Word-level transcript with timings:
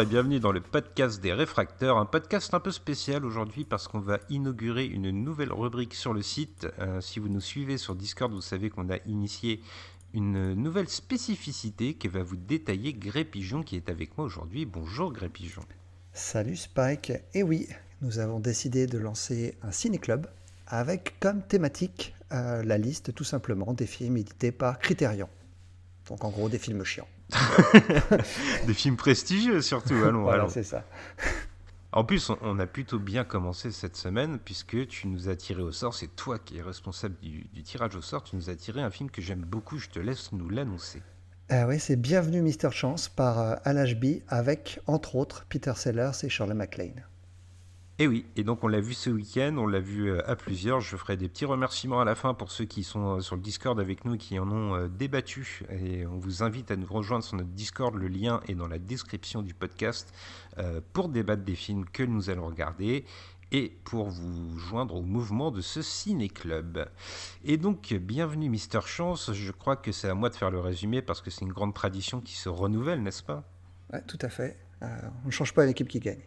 Et 0.00 0.06
bienvenue 0.06 0.38
dans 0.38 0.52
le 0.52 0.60
podcast 0.60 1.20
des 1.20 1.32
réfracteurs, 1.32 1.98
un 1.98 2.04
podcast 2.04 2.54
un 2.54 2.60
peu 2.60 2.70
spécial 2.70 3.24
aujourd'hui 3.24 3.64
parce 3.64 3.88
qu'on 3.88 3.98
va 3.98 4.20
inaugurer 4.30 4.84
une 4.84 5.10
nouvelle 5.10 5.52
rubrique 5.52 5.94
sur 5.94 6.14
le 6.14 6.22
site. 6.22 6.68
Euh, 6.78 7.00
si 7.00 7.18
vous 7.18 7.28
nous 7.28 7.40
suivez 7.40 7.78
sur 7.78 7.96
Discord, 7.96 8.30
vous 8.32 8.40
savez 8.40 8.70
qu'on 8.70 8.90
a 8.90 8.98
initié 9.06 9.60
une 10.14 10.54
nouvelle 10.54 10.88
spécificité 10.88 11.94
qui 11.94 12.06
va 12.06 12.22
vous 12.22 12.36
détailler 12.36 12.92
Gré 12.94 13.24
Pigeon 13.24 13.64
qui 13.64 13.74
est 13.74 13.88
avec 13.88 14.16
moi 14.16 14.26
aujourd'hui. 14.26 14.66
Bonjour 14.66 15.12
Gré 15.12 15.28
Pigeon. 15.28 15.62
Salut 16.12 16.56
Spike. 16.56 17.12
Et 17.34 17.42
oui, 17.42 17.66
nous 18.00 18.20
avons 18.20 18.38
décidé 18.38 18.86
de 18.86 18.98
lancer 18.98 19.56
un 19.62 19.72
ciné-club 19.72 20.28
avec 20.68 21.18
comme 21.18 21.42
thématique 21.42 22.14
euh, 22.32 22.62
la 22.62 22.78
liste 22.78 23.14
tout 23.14 23.24
simplement 23.24 23.72
des 23.72 23.86
films 23.86 24.18
édités 24.18 24.52
par 24.52 24.78
Criterion. 24.78 25.28
Donc 26.08 26.22
en 26.22 26.30
gros 26.30 26.48
des 26.48 26.58
films 26.58 26.84
chiants. 26.84 27.08
Des 28.66 28.74
films 28.74 28.96
prestigieux 28.96 29.60
surtout, 29.60 29.94
allons. 29.94 30.22
Voilà, 30.22 30.42
allons. 30.42 30.52
c'est 30.52 30.62
ça. 30.62 30.84
En 31.90 32.04
plus, 32.04 32.30
on, 32.42 32.58
a 32.58 32.66
plutôt 32.66 32.98
bien 32.98 33.24
commencé 33.24 33.70
cette 33.72 33.96
semaine 33.96 34.38
puisque 34.38 34.86
tu 34.88 35.08
nous 35.08 35.30
as 35.30 35.36
tiré 35.36 35.62
au 35.62 35.72
sort, 35.72 35.94
c'est 35.94 36.14
toi 36.14 36.38
qui 36.38 36.58
es 36.58 36.62
responsable 36.62 37.16
du, 37.22 37.44
du 37.54 37.62
tirage 37.62 37.96
au 37.96 38.02
sort, 38.02 38.22
tu 38.24 38.36
nous 38.36 38.50
as 38.50 38.56
tiré 38.56 38.82
un 38.82 38.90
film 38.90 39.10
que 39.10 39.22
j'aime 39.22 39.40
beaucoup, 39.40 39.78
je 39.78 39.88
te 39.88 39.98
laisse 39.98 40.32
nous 40.32 40.50
l'annoncer. 40.50 41.02
Ah 41.48 41.66
oui, 41.66 41.80
c'est 41.80 41.96
Bienvenue 41.96 42.42
Mr. 42.42 42.70
Chance 42.72 43.08
par 43.08 43.38
euh, 43.38 43.54
Al 43.64 43.78
Ashby 43.78 44.22
avec 44.28 44.80
entre 44.86 45.16
autres 45.16 45.46
Peter 45.48 45.72
Sellers 45.74 46.10
et 46.22 46.28
Shirley 46.28 46.52
MacLaine. 46.52 47.06
Et 48.00 48.06
oui, 48.06 48.26
et 48.36 48.44
donc 48.44 48.62
on 48.62 48.68
l'a 48.68 48.80
vu 48.80 48.94
ce 48.94 49.10
week-end, 49.10 49.56
on 49.58 49.66
l'a 49.66 49.80
vu 49.80 50.08
euh, 50.08 50.30
à 50.30 50.36
plusieurs. 50.36 50.80
Je 50.80 50.96
ferai 50.96 51.16
des 51.16 51.28
petits 51.28 51.46
remerciements 51.46 52.00
à 52.00 52.04
la 52.04 52.14
fin 52.14 52.32
pour 52.32 52.52
ceux 52.52 52.64
qui 52.64 52.84
sont 52.84 53.16
euh, 53.16 53.20
sur 53.20 53.34
le 53.34 53.42
Discord 53.42 53.80
avec 53.80 54.04
nous 54.04 54.14
et 54.14 54.18
qui 54.18 54.38
en 54.38 54.48
ont 54.52 54.76
euh, 54.76 54.86
débattu. 54.86 55.62
Et 55.68 56.06
on 56.06 56.16
vous 56.16 56.44
invite 56.44 56.70
à 56.70 56.76
nous 56.76 56.86
rejoindre 56.86 57.24
sur 57.24 57.36
notre 57.36 57.48
Discord. 57.48 57.92
Le 57.96 58.06
lien 58.06 58.40
est 58.46 58.54
dans 58.54 58.68
la 58.68 58.78
description 58.78 59.42
du 59.42 59.52
podcast 59.52 60.14
pour 60.92 61.08
débattre 61.08 61.42
des 61.42 61.56
films 61.56 61.86
que 61.86 62.04
nous 62.04 62.30
allons 62.30 62.46
regarder 62.46 63.04
et 63.50 63.76
pour 63.82 64.08
vous 64.08 64.56
joindre 64.58 64.94
au 64.94 65.02
mouvement 65.02 65.50
de 65.50 65.60
ce 65.60 65.82
ciné-club. 65.82 66.88
Et 67.44 67.56
donc, 67.56 67.92
bienvenue 67.94 68.48
Mister 68.48 68.80
Chance. 68.84 69.32
Je 69.32 69.50
crois 69.50 69.76
que 69.76 69.90
c'est 69.90 70.08
à 70.08 70.14
moi 70.14 70.30
de 70.30 70.36
faire 70.36 70.50
le 70.50 70.60
résumé 70.60 71.02
parce 71.02 71.20
que 71.20 71.30
c'est 71.30 71.44
une 71.44 71.52
grande 71.52 71.74
tradition 71.74 72.20
qui 72.20 72.36
se 72.36 72.48
renouvelle, 72.48 73.02
n'est-ce 73.02 73.22
pas? 73.24 73.42
Ouais, 73.92 74.02
tout 74.06 74.18
à 74.20 74.28
fait. 74.28 74.56
On 74.82 75.26
ne 75.26 75.30
change 75.30 75.52
pas 75.52 75.66
l'équipe 75.66 75.88
qui 75.88 75.98
gagne. 75.98 76.22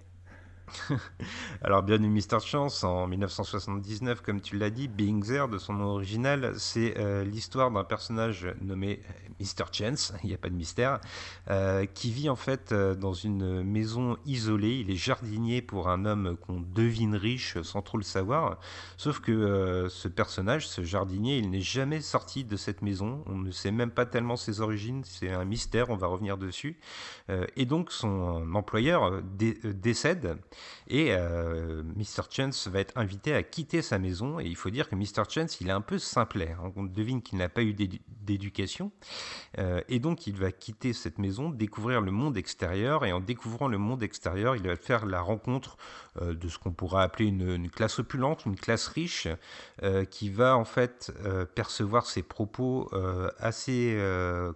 Alors, 1.61 1.83
bienvenue 1.83 2.09
Mister 2.09 2.39
Chance, 2.39 2.83
en 2.83 3.07
1979, 3.07 4.21
comme 4.21 4.41
tu 4.41 4.57
l'as 4.57 4.69
dit, 4.69 4.87
Being 4.87 5.21
de 5.49 5.57
son 5.57 5.73
nom 5.73 5.85
original, 5.85 6.53
c'est 6.57 6.97
euh, 6.97 7.23
l'histoire 7.23 7.71
d'un 7.71 7.83
personnage 7.83 8.47
nommé 8.61 9.01
Mr. 9.39 9.65
Chance, 9.71 10.13
il 10.23 10.29
n'y 10.29 10.33
a 10.33 10.37
pas 10.37 10.49
de 10.49 10.55
mystère, 10.55 10.99
euh, 11.49 11.85
qui 11.85 12.11
vit 12.11 12.29
en 12.29 12.35
fait 12.35 12.71
euh, 12.71 12.95
dans 12.95 13.13
une 13.13 13.63
maison 13.63 14.17
isolée. 14.25 14.79
Il 14.79 14.91
est 14.91 14.95
jardinier 14.95 15.61
pour 15.61 15.89
un 15.89 16.05
homme 16.05 16.37
qu'on 16.37 16.61
devine 16.61 17.15
riche 17.15 17.61
sans 17.61 17.81
trop 17.81 17.97
le 17.97 18.03
savoir. 18.03 18.59
Sauf 18.97 19.19
que 19.19 19.31
euh, 19.31 19.89
ce 19.89 20.07
personnage, 20.07 20.67
ce 20.67 20.83
jardinier, 20.83 21.37
il 21.37 21.49
n'est 21.49 21.61
jamais 21.61 22.01
sorti 22.01 22.43
de 22.43 22.55
cette 22.55 22.81
maison. 22.81 23.23
On 23.27 23.37
ne 23.37 23.51
sait 23.51 23.71
même 23.71 23.91
pas 23.91 24.05
tellement 24.05 24.35
ses 24.37 24.61
origines, 24.61 25.01
c'est 25.05 25.31
un 25.31 25.45
mystère, 25.45 25.89
on 25.89 25.95
va 25.97 26.07
revenir 26.07 26.37
dessus. 26.37 26.77
Euh, 27.29 27.45
et 27.55 27.65
donc 27.65 27.91
son 27.91 28.53
employeur 28.55 29.03
euh, 29.03 29.21
dé- 29.23 29.59
euh, 29.65 29.73
décède 29.73 30.37
et 30.87 31.07
euh, 31.11 31.83
Mr. 31.95 32.23
Chance 32.29 32.67
va 32.67 32.79
être 32.79 32.97
invité 32.97 33.33
à 33.33 33.43
quitter 33.43 33.81
sa 33.81 33.99
maison. 33.99 34.39
Et 34.39 34.45
il 34.45 34.55
faut 34.55 34.69
dire 34.69 34.89
que 34.89 34.95
Mr. 34.95 35.23
Chance, 35.29 35.61
il 35.61 35.67
est 35.69 35.71
un 35.71 35.81
peu 35.81 35.97
simplet. 35.99 36.55
hein. 36.59 36.71
On 36.75 36.83
devine 36.83 37.21
qu'il 37.21 37.37
n'a 37.37 37.49
pas 37.49 37.63
eu 37.63 37.73
d'édu- 37.73 38.01
d'éducation. 38.07 38.91
Euh, 39.57 39.81
et 39.89 39.99
donc, 39.99 40.27
il 40.27 40.35
va 40.37 40.51
quitter 40.51 40.93
cette 40.93 41.17
maison, 41.17 41.49
découvrir 41.49 42.01
le 42.01 42.11
monde 42.11 42.37
extérieur. 42.37 43.05
Et 43.05 43.11
en 43.11 43.19
découvrant 43.19 43.67
le 43.67 43.77
monde 43.77 44.03
extérieur, 44.03 44.55
il 44.55 44.63
va 44.67 44.75
faire 44.75 45.05
la 45.05 45.21
rencontre 45.21 45.77
euh, 46.21 46.33
de 46.33 46.47
ce 46.47 46.57
qu'on 46.57 46.71
pourrait 46.73 47.03
appeler 47.03 47.27
une, 47.27 47.49
une 47.49 47.69
classe 47.69 47.99
opulente, 47.99 48.45
une 48.45 48.55
classe 48.57 48.87
riche, 48.87 49.27
euh, 49.83 50.05
qui 50.05 50.29
va 50.29 50.57
en 50.57 50.65
fait 50.65 51.11
percevoir 51.55 52.05
ses 52.05 52.23
propos 52.23 52.89
assez, 53.39 53.97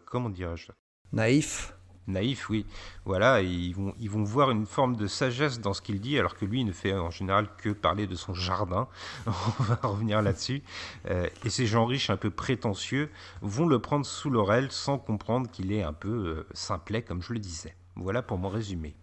comment 0.05 0.29
dirais-je, 0.29 0.71
Naïf. 1.11 1.73
Naïf, 2.07 2.49
oui. 2.49 2.65
Voilà, 3.05 3.41
et 3.41 3.47
ils 3.47 3.73
vont, 3.73 3.93
ils 3.99 4.09
vont 4.09 4.23
voir 4.23 4.51
une 4.51 4.65
forme 4.65 4.95
de 4.95 5.07
sagesse 5.07 5.59
dans 5.59 5.73
ce 5.73 5.81
qu'il 5.81 5.99
dit, 5.99 6.19
alors 6.19 6.35
que 6.35 6.45
lui 6.45 6.61
il 6.61 6.65
ne 6.65 6.71
fait 6.71 6.93
en 6.93 7.09
général 7.09 7.47
que 7.57 7.69
parler 7.69 8.07
de 8.07 8.15
son 8.15 8.33
jardin. 8.33 8.87
On 9.25 9.63
va 9.63 9.79
revenir 9.83 10.21
là-dessus. 10.21 10.61
Euh, 11.09 11.27
et 11.43 11.49
ces 11.49 11.65
gens 11.65 11.85
riches 11.85 12.09
un 12.09 12.17
peu 12.17 12.29
prétentieux 12.29 13.09
vont 13.41 13.67
le 13.67 13.79
prendre 13.79 14.05
sous 14.05 14.29
l'oreille 14.29 14.67
sans 14.69 14.97
comprendre 14.97 15.49
qu'il 15.49 15.71
est 15.71 15.83
un 15.83 15.93
peu 15.93 16.09
euh, 16.09 16.47
simplet, 16.53 17.01
comme 17.01 17.21
je 17.21 17.33
le 17.33 17.39
disais. 17.39 17.75
Voilà 17.95 18.21
pour 18.21 18.37
mon 18.37 18.49
résumé. 18.49 18.95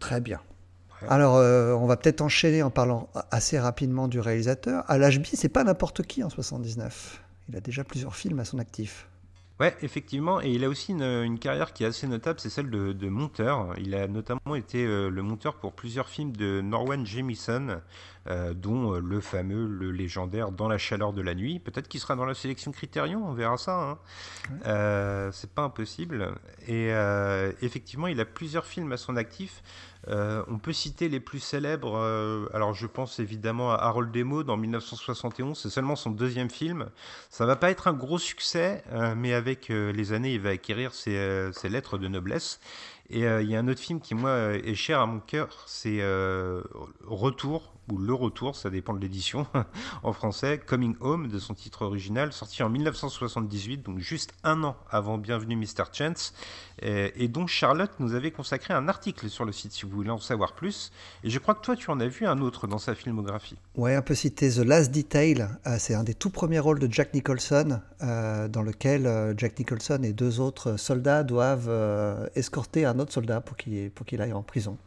Très 0.00 0.20
bien. 0.20 0.40
Alors, 1.08 1.36
euh, 1.36 1.74
on 1.74 1.86
va 1.86 1.96
peut-être 1.96 2.20
enchaîner 2.20 2.62
en 2.62 2.70
parlant 2.70 3.08
assez 3.30 3.58
rapidement 3.58 4.08
du 4.08 4.20
réalisateur. 4.20 4.84
Al 4.88 5.02
Ashby, 5.02 5.30
c'est 5.34 5.48
pas 5.48 5.64
n'importe 5.64 6.02
qui 6.02 6.22
en 6.22 6.30
79. 6.30 7.22
Il 7.48 7.56
a 7.56 7.60
déjà 7.60 7.82
plusieurs 7.84 8.14
films 8.14 8.38
à 8.38 8.44
son 8.44 8.58
actif. 8.58 9.08
Ouais, 9.62 9.76
effectivement, 9.80 10.40
et 10.42 10.50
il 10.50 10.64
a 10.64 10.68
aussi 10.68 10.90
une, 10.90 11.04
une 11.04 11.38
carrière 11.38 11.72
qui 11.72 11.84
est 11.84 11.86
assez 11.86 12.08
notable, 12.08 12.40
c'est 12.40 12.50
celle 12.50 12.68
de, 12.68 12.92
de 12.92 13.08
monteur. 13.08 13.76
Il 13.78 13.94
a 13.94 14.08
notamment 14.08 14.56
été 14.56 14.84
euh, 14.84 15.08
le 15.08 15.22
monteur 15.22 15.54
pour 15.54 15.72
plusieurs 15.72 16.08
films 16.08 16.32
de 16.32 16.60
Norwan 16.60 17.06
Jemison, 17.06 17.80
euh, 18.26 18.54
dont 18.54 18.94
euh, 18.94 19.00
le 19.00 19.20
fameux, 19.20 19.68
le 19.68 19.92
légendaire 19.92 20.50
Dans 20.50 20.66
la 20.66 20.78
chaleur 20.78 21.12
de 21.12 21.22
la 21.22 21.36
nuit. 21.36 21.60
Peut-être 21.60 21.86
qu'il 21.86 22.00
sera 22.00 22.16
dans 22.16 22.24
la 22.24 22.34
sélection 22.34 22.72
Criterion, 22.72 23.24
on 23.24 23.34
verra 23.34 23.56
ça. 23.56 23.80
Hein. 23.80 23.98
Euh, 24.66 25.30
c'est 25.32 25.52
pas 25.52 25.62
impossible. 25.62 26.34
Et 26.66 26.90
effectivement, 27.62 28.08
il 28.08 28.18
a 28.20 28.24
plusieurs 28.24 28.66
films 28.66 28.90
à 28.90 28.96
son 28.96 29.16
actif. 29.16 29.62
Euh, 30.08 30.42
on 30.48 30.58
peut 30.58 30.72
citer 30.72 31.08
les 31.08 31.20
plus 31.20 31.38
célèbres. 31.38 31.96
euh, 31.96 32.46
alors, 32.52 32.74
je 32.74 32.86
pense 32.86 33.18
évidemment 33.20 33.72
à 33.72 33.76
Harold 33.76 34.10
Demo 34.10 34.42
dans 34.42 34.56
1971. 34.56 35.58
C'est 35.58 35.70
seulement 35.70 35.96
son 35.96 36.10
deuxième 36.10 36.50
film. 36.50 36.88
Ça 37.30 37.46
va 37.46 37.56
pas 37.56 37.70
être 37.70 37.88
un 37.88 37.92
gros 37.92 38.18
succès, 38.18 38.82
euh, 38.92 39.14
mais 39.16 39.32
avec 39.32 39.68
les 39.68 40.12
années, 40.12 40.34
il 40.34 40.40
va 40.40 40.50
acquérir 40.50 40.94
ses, 40.94 41.50
ses 41.52 41.68
lettres 41.68 41.98
de 41.98 42.08
noblesse. 42.08 42.60
Et 43.10 43.20
il 43.20 43.50
y 43.50 43.56
a 43.56 43.58
un 43.58 43.68
autre 43.68 43.80
film 43.80 44.00
qui, 44.00 44.14
moi, 44.14 44.54
est 44.54 44.74
cher 44.74 45.00
à 45.00 45.06
mon 45.06 45.20
cœur, 45.20 45.64
c'est 45.66 46.00
Retour, 47.04 47.72
ou 47.92 47.98
Le 47.98 48.14
Retour, 48.14 48.56
ça 48.56 48.70
dépend 48.70 48.94
de 48.94 49.00
l'édition, 49.00 49.46
en 50.02 50.12
français, 50.12 50.58
Coming 50.58 50.96
Home, 51.00 51.28
de 51.28 51.38
son 51.38 51.54
titre 51.54 51.82
original, 51.82 52.32
sorti 52.32 52.62
en 52.62 52.70
1978, 52.70 53.82
donc 53.82 53.98
juste 53.98 54.32
un 54.44 54.64
an 54.64 54.76
avant 54.90 55.18
Bienvenue 55.18 55.56
Mr. 55.56 55.84
Chance, 55.92 56.32
et, 56.80 57.28
dont 57.28 57.46
Charlotte 57.46 57.92
nous 58.00 58.14
avait 58.14 58.30
consacré 58.30 58.74
un 58.74 58.88
article 58.88 59.28
sur 59.28 59.44
le 59.44 59.52
site, 59.52 59.72
si 59.72 59.84
vous 59.84 59.90
voulez 59.90 60.10
en 60.10 60.18
savoir 60.18 60.54
plus. 60.54 60.90
Et 61.22 61.30
je 61.30 61.38
crois 61.38 61.54
que 61.54 61.60
toi, 61.60 61.76
tu 61.76 61.90
en 61.90 62.00
as 62.00 62.08
vu 62.08 62.26
un 62.26 62.40
autre 62.40 62.66
dans 62.66 62.78
sa 62.78 62.94
filmographie. 62.94 63.56
Ouais, 63.76 63.96
on 63.96 64.02
peut 64.02 64.14
citer 64.14 64.50
The 64.50 64.58
Last 64.58 64.90
Detail. 64.90 65.46
Euh, 65.66 65.76
c'est 65.78 65.94
un 65.94 66.02
des 66.02 66.14
tout 66.14 66.30
premiers 66.30 66.58
rôles 66.58 66.78
de 66.78 66.92
Jack 66.92 67.14
Nicholson, 67.14 67.80
euh, 68.02 68.48
dans 68.48 68.62
lequel 68.62 69.06
euh, 69.06 69.34
Jack 69.36 69.58
Nicholson 69.58 70.00
et 70.02 70.12
deux 70.12 70.40
autres 70.40 70.76
soldats 70.76 71.22
doivent 71.22 71.70
escorter 72.34 72.84
un 72.84 72.98
autre 72.98 73.12
soldat 73.12 73.40
pour 73.40 73.56
qu'il 73.56 74.22
aille 74.22 74.32
en 74.32 74.42
prison. 74.42 74.78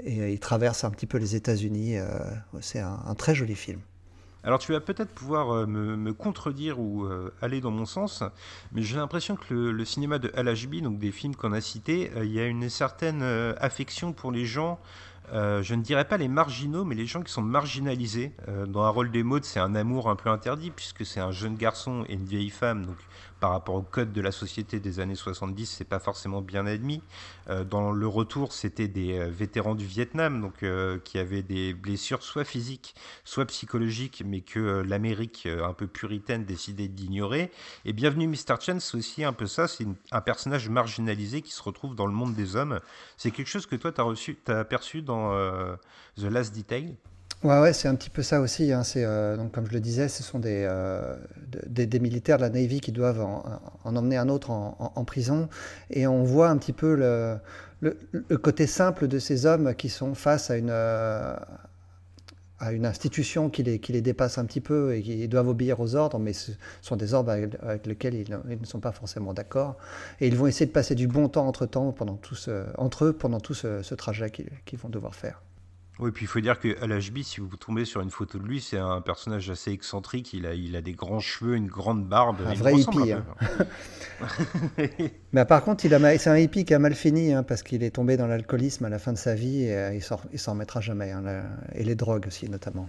Et 0.00 0.20
euh, 0.20 0.30
il 0.30 0.40
traverse 0.40 0.84
un 0.84 0.90
petit 0.90 1.06
peu 1.06 1.18
les 1.18 1.36
États-Unis. 1.36 1.98
euh, 1.98 2.18
c'est 2.60 2.80
un, 2.80 3.14
très 3.16 3.34
joli 3.34 3.54
film. 3.54 3.80
Alors 4.44 4.58
tu 4.58 4.72
vas 4.72 4.80
peut-être 4.80 5.10
pouvoir 5.10 5.54
euh, 5.54 5.66
me, 5.66 6.12
contredire 6.12 6.80
ou 6.80 7.08
aller 7.40 7.60
dans 7.60 7.70
mon 7.70 7.86
sens, 7.86 8.24
mais 8.72 8.82
j'ai 8.82 8.96
l'impression 8.96 9.36
que 9.36 9.54
le, 9.54 9.84
cinéma 9.84 10.18
de 10.18 10.32
Al 10.34 10.48
Ashby, 10.48 10.82
donc 10.82 10.98
des 10.98 11.12
films 11.12 11.36
qu'on 11.36 11.52
a 11.52 11.60
cités, 11.60 12.10
il 12.16 12.32
y 12.32 12.40
a 12.40 12.46
une 12.46 12.68
certaine 12.68 13.22
affection 13.60 14.12
pour 14.12 14.32
les 14.32 14.44
gens, 14.44 14.80
je 15.32 15.74
ne 15.74 15.82
dirais 15.82 16.04
pas 16.04 16.16
les 16.16 16.28
marginaux, 16.28 16.84
mais 16.84 16.94
les 16.94 17.06
gens 17.06 17.22
qui 17.22 17.32
sont 17.32 17.42
marginalisés. 17.42 18.32
Euh, 18.48 18.66
dans 18.66 18.82
Harold 18.82 19.12
des 19.12 19.22
Modes, 19.22 19.44
c'est 19.44 19.60
un 19.60 19.74
amour 19.74 20.10
un 20.10 20.16
peu 20.16 20.30
interdit, 20.30 20.70
puisque 20.70 21.06
c'est 21.06 21.20
un 21.20 21.32
jeune 21.32 21.56
garçon 21.56 22.04
et 22.08 22.14
une 22.14 22.24
vieille 22.24 22.50
femme, 22.50 22.86
par 23.42 23.50
rapport 23.50 23.74
au 23.74 23.82
code 23.82 24.12
de 24.12 24.20
la 24.20 24.30
société 24.30 24.78
des 24.78 25.00
années 25.00 25.16
70, 25.16 25.66
c'est 25.66 25.84
pas 25.84 25.98
forcément 25.98 26.42
bien 26.42 26.64
admis. 26.64 27.02
Euh, 27.50 27.64
dans 27.64 27.90
le 27.90 28.06
retour, 28.06 28.52
c'était 28.52 28.86
des 28.86 29.18
euh, 29.18 29.28
vétérans 29.28 29.74
du 29.74 29.84
Vietnam, 29.84 30.40
donc 30.40 30.62
euh, 30.62 31.00
qui 31.00 31.18
avaient 31.18 31.42
des 31.42 31.74
blessures 31.74 32.22
soit 32.22 32.44
physiques, 32.44 32.94
soit 33.24 33.46
psychologiques, 33.46 34.22
mais 34.24 34.42
que 34.42 34.82
l'Amérique 34.86 35.46
un 35.46 35.72
peu 35.72 35.88
puritaine 35.88 36.44
décidait 36.44 36.86
d'ignorer. 36.86 37.50
Et 37.84 37.92
Bienvenue 37.92 38.28
Mr. 38.28 38.60
Chen, 38.60 38.78
c'est 38.78 38.96
aussi 38.96 39.24
un 39.24 39.32
peu 39.32 39.46
ça, 39.46 39.66
c'est 39.66 39.86
un 40.12 40.20
personnage 40.20 40.68
marginalisé 40.68 41.42
qui 41.42 41.50
se 41.50 41.62
retrouve 41.62 41.96
dans 41.96 42.06
le 42.06 42.12
monde 42.12 42.34
des 42.34 42.54
hommes. 42.54 42.78
C'est 43.16 43.32
quelque 43.32 43.48
chose 43.48 43.66
que 43.66 43.74
toi, 43.74 43.90
tu 43.90 44.36
as, 44.46 44.64
perçu 44.64 45.02
dans 45.02 45.32
The 46.16 46.24
Last 46.24 46.54
Detail? 46.54 46.96
Ouais, 47.44 47.72
c'est 47.72 47.88
un 47.88 47.96
petit 47.96 48.10
peu 48.10 48.22
ça 48.22 48.40
aussi. 48.40 48.72
Hein. 48.72 48.84
C'est, 48.84 49.04
donc, 49.36 49.50
comme 49.50 49.66
je 49.66 49.72
le 49.72 49.80
disais, 49.80 50.08
ce 50.08 50.22
sont 50.22 50.38
des, 50.38 50.68
des, 51.66 52.00
militaires 52.00 52.36
de 52.36 52.42
la 52.42 52.50
Navy 52.50 52.80
qui 52.80 52.92
doivent 52.92 53.20
en, 53.20 53.42
emmener 53.84 54.16
un 54.16 54.28
autre 54.28 54.50
en, 54.50 55.04
prison. 55.04 55.48
Et 55.90 56.06
on 56.06 56.22
voit 56.22 56.50
un 56.50 56.56
petit 56.56 56.72
peu 56.72 56.94
le, 56.94 57.38
le, 57.80 58.38
côté 58.38 58.68
simple 58.68 59.08
de 59.08 59.18
ces 59.18 59.44
hommes 59.44 59.74
qui 59.74 59.88
sont 59.88 60.14
face 60.14 60.50
à 60.50 60.56
une, 60.56 60.70
à 62.62 62.70
une 62.70 62.86
institution 62.86 63.50
qui 63.50 63.64
les, 63.64 63.80
qui 63.80 63.92
les 63.92 64.02
dépasse 64.02 64.38
un 64.38 64.44
petit 64.44 64.60
peu 64.60 64.94
et 64.94 65.02
qui 65.02 65.26
doivent 65.26 65.48
obéir 65.48 65.80
aux 65.80 65.96
ordres, 65.96 66.20
mais 66.20 66.32
ce 66.32 66.52
sont 66.80 66.94
des 66.94 67.12
ordres 67.12 67.32
avec, 67.32 67.86
lesquels 67.86 68.14
ils, 68.14 68.30
ne 68.30 68.64
sont 68.64 68.78
pas 68.78 68.92
forcément 68.92 69.34
d'accord. 69.34 69.76
Et 70.20 70.28
ils 70.28 70.36
vont 70.36 70.46
essayer 70.46 70.66
de 70.66 70.70
passer 70.70 70.94
du 70.94 71.08
bon 71.08 71.28
temps 71.28 71.48
entre, 71.48 71.66
temps, 71.66 71.90
pendant 71.90 72.14
tout 72.14 72.36
entre 72.78 73.06
eux 73.06 73.12
pendant 73.12 73.40
tout 73.40 73.54
ce, 73.54 73.82
ce 73.82 73.94
trajet 73.96 74.30
qu'ils 74.30 74.78
vont 74.78 74.88
devoir 74.88 75.16
faire. 75.16 75.42
Oui, 75.98 76.10
puis 76.10 76.24
il 76.24 76.28
faut 76.28 76.40
dire 76.40 76.58
qu'à 76.58 76.86
l'HB, 76.86 77.18
si 77.22 77.40
vous 77.40 77.54
tombez 77.56 77.84
sur 77.84 78.00
une 78.00 78.10
photo 78.10 78.38
de 78.38 78.44
lui, 78.44 78.60
c'est 78.60 78.78
un 78.78 79.00
personnage 79.00 79.50
assez 79.50 79.70
excentrique. 79.70 80.32
Il 80.32 80.46
a, 80.46 80.54
il 80.54 80.74
a 80.74 80.80
des 80.80 80.94
grands 80.94 81.20
cheveux, 81.20 81.54
une 81.54 81.68
grande 81.68 82.06
barbe. 82.06 82.38
Un 82.46 82.54
vrai 82.54 82.74
hippie. 82.74 83.12
Hein. 83.12 83.24
Mais 85.32 85.44
par 85.44 85.62
contre, 85.62 85.82
c'est 85.82 86.28
un 86.28 86.38
hippie 86.38 86.64
qui 86.64 86.74
a 86.74 86.78
mal 86.78 86.94
fini 86.94 87.32
hein, 87.32 87.42
parce 87.42 87.62
qu'il 87.62 87.82
est 87.82 87.90
tombé 87.90 88.16
dans 88.16 88.26
l'alcoolisme 88.26 88.84
à 88.84 88.88
la 88.88 88.98
fin 88.98 89.12
de 89.12 89.18
sa 89.18 89.34
vie 89.34 89.64
et 89.64 89.76
euh, 89.76 89.94
il 90.32 90.38
s'en 90.38 90.52
remettra 90.52 90.80
jamais. 90.80 91.10
Hein, 91.10 91.22
et 91.74 91.84
les 91.84 91.94
drogues 91.94 92.26
aussi, 92.26 92.48
notamment. 92.48 92.88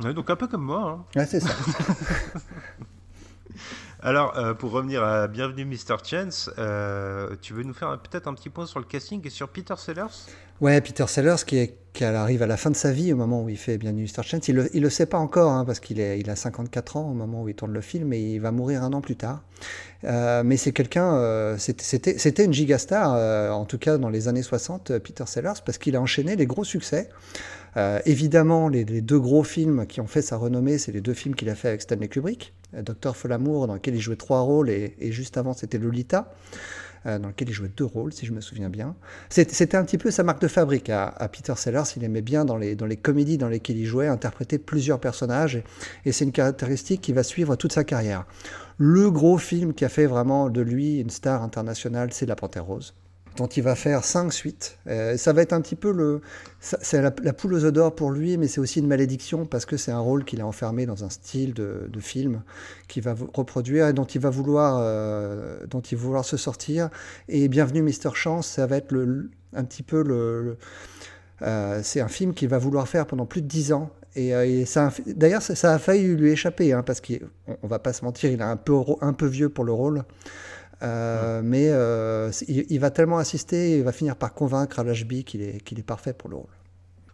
donc 0.00 0.30
un 0.30 0.36
peu 0.36 0.46
comme 0.46 0.64
moi. 0.64 1.06
Ouais, 1.14 1.26
c'est 1.26 1.40
ça. 1.40 1.50
Alors, 4.06 4.36
euh, 4.36 4.52
pour 4.52 4.72
revenir 4.72 5.02
à 5.02 5.28
Bienvenue 5.28 5.64
Mr. 5.64 5.96
Chance, 6.04 6.50
euh, 6.58 7.36
tu 7.40 7.54
veux 7.54 7.62
nous 7.62 7.72
faire 7.72 7.98
peut-être 7.98 8.28
un 8.28 8.34
petit 8.34 8.50
point 8.50 8.66
sur 8.66 8.78
le 8.78 8.84
casting 8.84 9.22
et 9.24 9.30
sur 9.30 9.48
Peter 9.48 9.72
Sellers? 9.78 10.12
Ouais, 10.60 10.78
Peter 10.82 11.06
Sellers 11.06 11.42
qui, 11.46 12.04
arrive 12.04 12.42
à 12.42 12.46
la 12.46 12.58
fin 12.58 12.68
de 12.68 12.76
sa 12.76 12.92
vie 12.92 13.14
au 13.14 13.16
moment 13.16 13.42
où 13.42 13.48
il 13.48 13.56
fait 13.56 13.78
Bienvenue 13.78 14.02
Mr. 14.02 14.22
Chance. 14.22 14.46
Il 14.48 14.56
ne 14.56 14.78
le, 14.78 14.90
sait 14.90 15.06
pas 15.06 15.16
encore 15.16 15.52
hein, 15.52 15.64
parce 15.64 15.80
qu'il 15.80 16.00
il 16.00 16.28
a 16.28 16.36
54 16.36 16.98
ans 16.98 17.10
au 17.10 17.14
moment 17.14 17.44
où 17.44 17.48
il 17.48 17.54
tourne 17.54 17.72
le 17.72 17.80
film 17.80 18.12
et 18.12 18.20
il 18.20 18.40
va 18.40 18.52
mourir 18.52 18.82
un 18.82 18.92
an 18.92 19.00
plus 19.00 19.16
tard. 19.16 19.42
Euh, 20.04 20.42
mais 20.44 20.58
c'est 20.58 20.72
quelqu'un, 20.72 21.56
c'était 21.56 22.44
une 22.44 22.52
gigastar, 22.52 23.54
en 23.56 23.64
tout 23.64 23.78
cas 23.78 23.96
dans 23.96 24.10
les 24.10 24.28
années 24.28 24.42
60, 24.42 24.98
Peter 24.98 25.24
Sellers, 25.24 25.62
parce 25.64 25.78
qu'il 25.78 25.96
a 25.96 26.02
enchaîné 26.02 26.36
les 26.36 26.44
gros 26.44 26.64
succès. 26.64 27.08
Euh, 27.76 28.00
évidemment, 28.06 28.68
les, 28.68 28.84
deux 28.84 29.18
gros 29.18 29.42
films 29.42 29.86
qui 29.86 30.00
ont 30.00 30.06
fait 30.06 30.22
sa 30.22 30.36
renommée, 30.36 30.78
c'est 30.78 30.92
les 30.92 31.00
deux 31.00 31.14
films 31.14 31.34
qu'il 31.34 31.48
a 31.48 31.54
fait 31.54 31.68
avec 31.68 31.82
Stanley 31.82 32.08
Kubrick. 32.08 32.54
Euh, 32.74 32.82
Docteur 32.82 33.16
Folamour, 33.16 33.66
dans 33.66 33.74
lequel 33.74 33.94
il 33.94 34.00
jouait 34.00 34.16
trois 34.16 34.40
rôles, 34.40 34.70
et, 34.70 34.94
juste 35.12 35.36
avant, 35.36 35.52
c'était 35.52 35.78
Lolita, 35.78 36.32
euh, 37.06 37.18
dans 37.18 37.28
lequel 37.28 37.48
il 37.48 37.52
jouait 37.52 37.70
deux 37.76 37.84
rôles, 37.84 38.12
si 38.12 38.26
je 38.26 38.32
me 38.32 38.40
souviens 38.40 38.70
bien. 38.70 38.94
C'était 39.28 39.76
un 39.76 39.84
petit 39.84 39.98
peu 39.98 40.10
sa 40.10 40.22
marque 40.22 40.40
de 40.40 40.48
fabrique 40.48 40.90
à, 40.90 41.28
Peter 41.32 41.54
Sellers. 41.56 41.82
Il 41.96 42.04
aimait 42.04 42.22
bien, 42.22 42.44
dans 42.44 42.56
les, 42.56 42.76
dans 42.76 42.86
les 42.86 42.96
comédies 42.96 43.38
dans 43.38 43.48
lesquelles 43.48 43.78
il 43.78 43.86
jouait, 43.86 44.06
interpréter 44.06 44.58
plusieurs 44.58 45.00
personnages, 45.00 45.62
et, 46.04 46.12
c'est 46.12 46.24
une 46.24 46.32
caractéristique 46.32 47.00
qui 47.00 47.12
va 47.12 47.22
suivre 47.22 47.56
toute 47.56 47.72
sa 47.72 47.84
carrière. 47.84 48.24
Le 48.78 49.10
gros 49.10 49.38
film 49.38 49.72
qui 49.72 49.84
a 49.84 49.88
fait 49.88 50.06
vraiment 50.06 50.50
de 50.50 50.60
lui 50.60 51.00
une 51.00 51.10
star 51.10 51.42
internationale, 51.42 52.12
c'est 52.12 52.26
La 52.26 52.36
Panthère 52.36 52.64
Rose 52.64 52.94
dont 53.36 53.46
il 53.46 53.62
va 53.62 53.74
faire 53.74 54.04
cinq 54.04 54.32
suites. 54.32 54.78
Euh, 54.86 55.16
ça 55.16 55.32
va 55.32 55.42
être 55.42 55.52
un 55.52 55.60
petit 55.60 55.74
peu 55.74 55.92
le, 55.92 56.20
c'est 56.60 57.02
la, 57.02 57.10
poule 57.10 57.54
aux 57.54 57.64
œufs 57.64 57.72
d'or 57.72 57.94
pour 57.94 58.10
lui, 58.10 58.36
mais 58.36 58.48
c'est 58.48 58.60
aussi 58.60 58.78
une 58.78 58.86
malédiction 58.86 59.46
parce 59.46 59.66
que 59.66 59.76
c'est 59.76 59.92
un 59.92 59.98
rôle 59.98 60.24
qu'il 60.24 60.40
a 60.40 60.46
enfermé 60.46 60.86
dans 60.86 61.04
un 61.04 61.10
style 61.10 61.54
de, 61.54 61.88
film 62.00 62.42
qu'il 62.86 63.02
va 63.02 63.14
reproduire 63.32 63.88
et 63.88 63.92
dont 63.92 64.04
il 64.04 64.20
va 64.20 64.30
vouloir, 64.30 64.78
euh, 64.78 65.58
dont 65.68 65.80
il 65.80 65.96
va 65.96 66.04
vouloir 66.04 66.24
se 66.24 66.36
sortir. 66.36 66.90
Et 67.28 67.48
Bienvenue 67.48 67.82
Mister 67.82 68.10
Chance, 68.14 68.46
ça 68.46 68.66
va 68.66 68.76
être 68.76 68.94
un 69.54 69.64
petit 69.64 69.82
peu 69.82 70.02
le, 70.02 70.58
euh, 71.42 71.80
c'est 71.82 72.00
un 72.00 72.08
film 72.08 72.34
qu'il 72.34 72.48
va 72.48 72.58
vouloir 72.58 72.86
faire 72.88 73.06
pendant 73.06 73.26
plus 73.26 73.42
de 73.42 73.48
dix 73.48 73.72
ans. 73.72 73.90
Et, 74.16 74.64
ça, 74.64 74.92
d'ailleurs, 75.06 75.42
ça, 75.42 75.74
a 75.74 75.78
failli 75.80 76.14
lui 76.14 76.30
échapper, 76.30 76.72
hein, 76.72 76.84
parce 76.84 77.00
qu'on 77.00 77.56
ne 77.62 77.68
va 77.68 77.80
pas 77.80 77.92
se 77.92 78.04
mentir, 78.04 78.30
il 78.30 78.38
est 78.38 78.44
un 78.44 78.56
peu, 78.56 78.74
un 79.00 79.12
peu 79.12 79.26
vieux 79.26 79.48
pour 79.48 79.64
le 79.64 79.72
rôle. 79.72 80.04
Euh, 80.82 81.40
mais 81.44 81.68
euh, 81.70 82.30
il, 82.48 82.78
va 82.78 82.90
tellement 82.90 83.18
insister, 83.18 83.78
il 83.78 83.84
va 83.84 83.92
finir 83.92 84.16
par 84.16 84.34
convaincre 84.34 84.78
à 84.78 84.84
l'HB 84.84 85.22
qu'il 85.24 85.42
est, 85.42 85.62
qu'il 85.62 85.78
est 85.78 85.84
parfait 85.84 86.12
pour 86.12 86.28
le 86.30 86.36
rôle. 86.36 86.50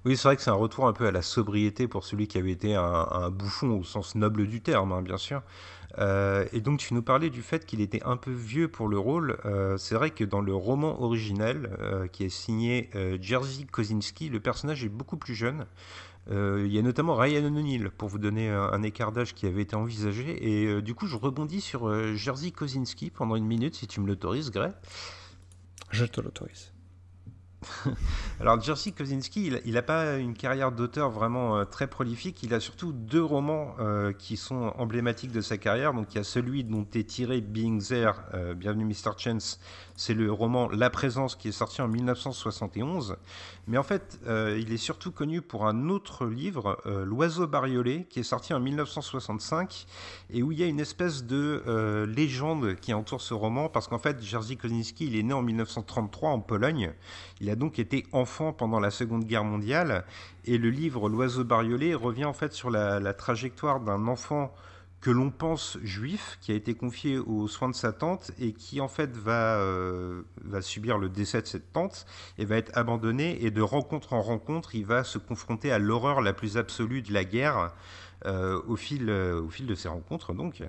Oui, 0.07 0.17
c'est 0.17 0.29
vrai 0.29 0.37
que 0.37 0.43
c'est 0.43 0.51
un 0.51 0.55
retour 0.55 0.87
un 0.87 0.95
peu 0.95 1.07
à 1.07 1.11
la 1.11 1.21
sobriété 1.21 1.87
pour 1.87 2.05
celui 2.05 2.27
qui 2.27 2.39
avait 2.39 2.53
été 2.53 2.75
un, 2.75 3.31
bouffon 3.31 3.79
au 3.79 3.85
sens 3.85 4.15
noble 4.15 4.47
du 4.47 4.63
terme, 4.63 4.93
hein, 4.93 5.03
bien 5.03 5.19
sûr. 5.19 5.43
Euh, 5.99 6.47
et 6.53 6.61
donc 6.61 6.79
tu 6.79 6.95
nous 6.95 7.03
parlais 7.03 7.29
du 7.29 7.43
fait 7.43 7.67
qu'il 7.67 7.81
était 7.81 8.03
un 8.05 8.17
peu 8.17 8.31
vieux 8.31 8.69
pour 8.69 8.89
le 8.89 8.99
rôle. 8.99 9.37
c'est 9.77 9.95
vrai 9.95 10.11
que 10.11 10.25
dans 10.25 10.41
le 10.41 10.55
roman 10.55 11.03
original, 11.03 12.09
qui 12.13 12.25
est 12.25 12.31
signé 12.31 12.89
Jerzy 13.21 13.67
Kosinski, 13.67 14.31
le 14.31 14.41
personnage 14.41 14.85
est 14.85 14.89
beaucoup 14.89 15.19
plus 15.19 15.35
jeune. 15.35 15.67
Euh, 16.31 16.65
il 16.67 16.73
y 16.73 16.79
a 16.79 16.83
notamment 16.83 17.17
Ryan 17.17 17.45
O'Neill, 17.45 17.91
pour 17.91 18.09
vous 18.09 18.19
donner 18.19 18.49
un, 18.49 18.83
écart 18.83 19.13
d'âge 19.13 19.35
qui 19.35 19.47
avait 19.47 19.63
été 19.63 19.75
envisagé. 19.75 20.37
Et 20.49 20.67
euh, 20.67 20.83
du 20.83 20.95
coup, 20.95 21.07
je 21.07 21.17
rebondis 21.17 21.61
sur 21.61 21.89
euh, 21.89 22.15
Jerzy 22.15 22.53
Kosinski 22.53 23.11
pendant 23.11 23.37
une 23.37 23.47
minute, 23.47 23.75
si 23.75 23.87
tu 23.87 24.01
me 24.01 24.07
l'autorises, 24.07 24.51
Gray. 24.51 24.73
Je 25.91 26.05
te 26.05 26.21
l'autorise. 26.21 26.73
Alors 28.41 28.59
Jerzy 28.61 28.93
Kosinski, 28.93 29.53
il 29.65 29.75
n'a 29.75 29.83
pas 29.83 30.17
une 30.17 30.35
carrière 30.35 30.73
d'auteur 30.73 31.11
vraiment 31.11 31.59
euh, 31.59 31.65
très 31.65 31.89
prolifique. 31.89 32.43
Il 32.43 32.55
a 32.55 32.61
surtout 32.61 32.93
deux 32.93 33.23
romans 33.23 33.75
qui 34.19 34.37
sont 34.37 34.73
emblématiques 34.79 35.33
de 35.33 35.41
sa 35.41 35.59
carrière. 35.59 35.93
Donc 35.95 36.15
il 36.15 36.19
y 36.19 36.21
a 36.21 36.25
celui 36.25 36.63
dont 36.63 36.87
est 36.95 37.09
tiré 37.09 37.41
Being 37.41 37.83
There, 37.83 38.13
Bienvenue 38.57 38.85
Mr. 38.85 39.19
Chance. 39.19 39.59
C'est 40.03 40.15
le 40.15 40.33
roman 40.33 40.71
La 40.71 40.89
Présence 40.89 41.37
qui 41.37 41.49
est 41.49 41.53
sorti 41.53 41.83
en 41.83 41.89
1971. 41.89 43.17
Mais 43.67 43.77
en 43.77 43.83
fait, 43.83 44.19
il 44.27 44.73
est 44.73 44.79
surtout 44.79 45.13
connu 45.13 45.43
pour 45.43 45.67
un 45.67 45.91
autre 45.91 46.25
livre, 46.25 46.81
L'Oiseau 46.87 47.47
bariolé, 47.47 48.07
qui 48.09 48.21
est 48.21 48.23
sorti 48.23 48.55
en 48.55 48.61
1965 48.61 49.87
et 50.31 50.43
où 50.43 50.53
il 50.53 50.59
y 50.59 50.63
a 50.63 50.67
une 50.67 50.81
espèce 50.81 51.25
de 51.25 52.07
légende 52.09 52.77
qui 52.77 52.95
entoure 52.95 53.21
ce 53.21 53.35
roman 53.35 53.69
parce 53.69 53.89
qu'en 53.89 53.99
fait, 53.99 54.23
Jerzy 54.23 54.57
Kosinski, 54.57 55.07
il 55.07 55.17
est 55.17 55.23
né 55.23 55.35
en 55.35 55.43
1933 55.43 56.31
en 56.31 56.41
Pologne. 56.41 56.95
Il 57.43 57.51
a 57.51 57.55
donc 57.55 57.79
été 57.79 58.07
enfant 58.13 58.55
pendant 58.55 58.81
la 58.81 58.91
Seconde 58.91 59.27
Guerre 59.27 59.45
mondiale 59.45 60.07
et 60.47 60.57
le 60.57 60.71
livre 60.71 61.11
L'oiseau 61.11 61.45
bariolé 61.45 61.95
revient 61.95 62.25
en 62.25 62.33
fait 62.33 62.55
sur 62.55 62.71
la, 62.71 63.13
trajectoire 63.13 63.81
d'un 63.81 64.07
enfant 64.09 64.51
que 65.01 65.11
l'on 65.11 65.31
pense 65.31 65.79
juif, 65.83 66.39
qui 66.41 66.53
a 66.53 66.55
été 66.55 66.75
confié 66.75 67.19
aux 67.19 67.49
soins 67.49 67.71
de 67.71 67.75
sa 67.75 67.93
tante 67.93 68.33
et 68.39 68.53
qui 68.53 68.81
en 68.81 68.89
fait 68.89 69.17
va, 69.17 69.57
euh, 69.57 70.23
va 70.45 70.61
subir 70.61 70.99
le 70.99 71.09
décès 71.09 71.41
de 71.41 71.47
cette 71.47 71.73
tante 71.73 72.07
et 72.37 72.45
va 72.45 72.57
être 72.57 72.77
abandonné 72.77 73.43
et 73.45 73.51
de 73.51 73.63
rencontre 73.63 74.13
en 74.13 74.21
rencontre, 74.21 74.75
il 74.75 74.85
va 74.85 75.03
se 75.03 75.17
confronter 75.19 75.73
à 75.73 75.79
l'horreur 75.79 76.21
la 76.21 76.35
plus 76.35 76.59
absolue 76.59 77.03
de 77.03 77.13
la 77.13 77.25
guerre. 77.25 77.73
Euh, 78.27 78.61
au, 78.69 78.77
fil, 78.77 79.09
euh, 79.09 79.41
au 79.41 79.49
fil 79.49 79.67
de 79.67 79.75
ces 79.75 79.89
rencontres. 79.89 80.35
Donc. 80.35 80.63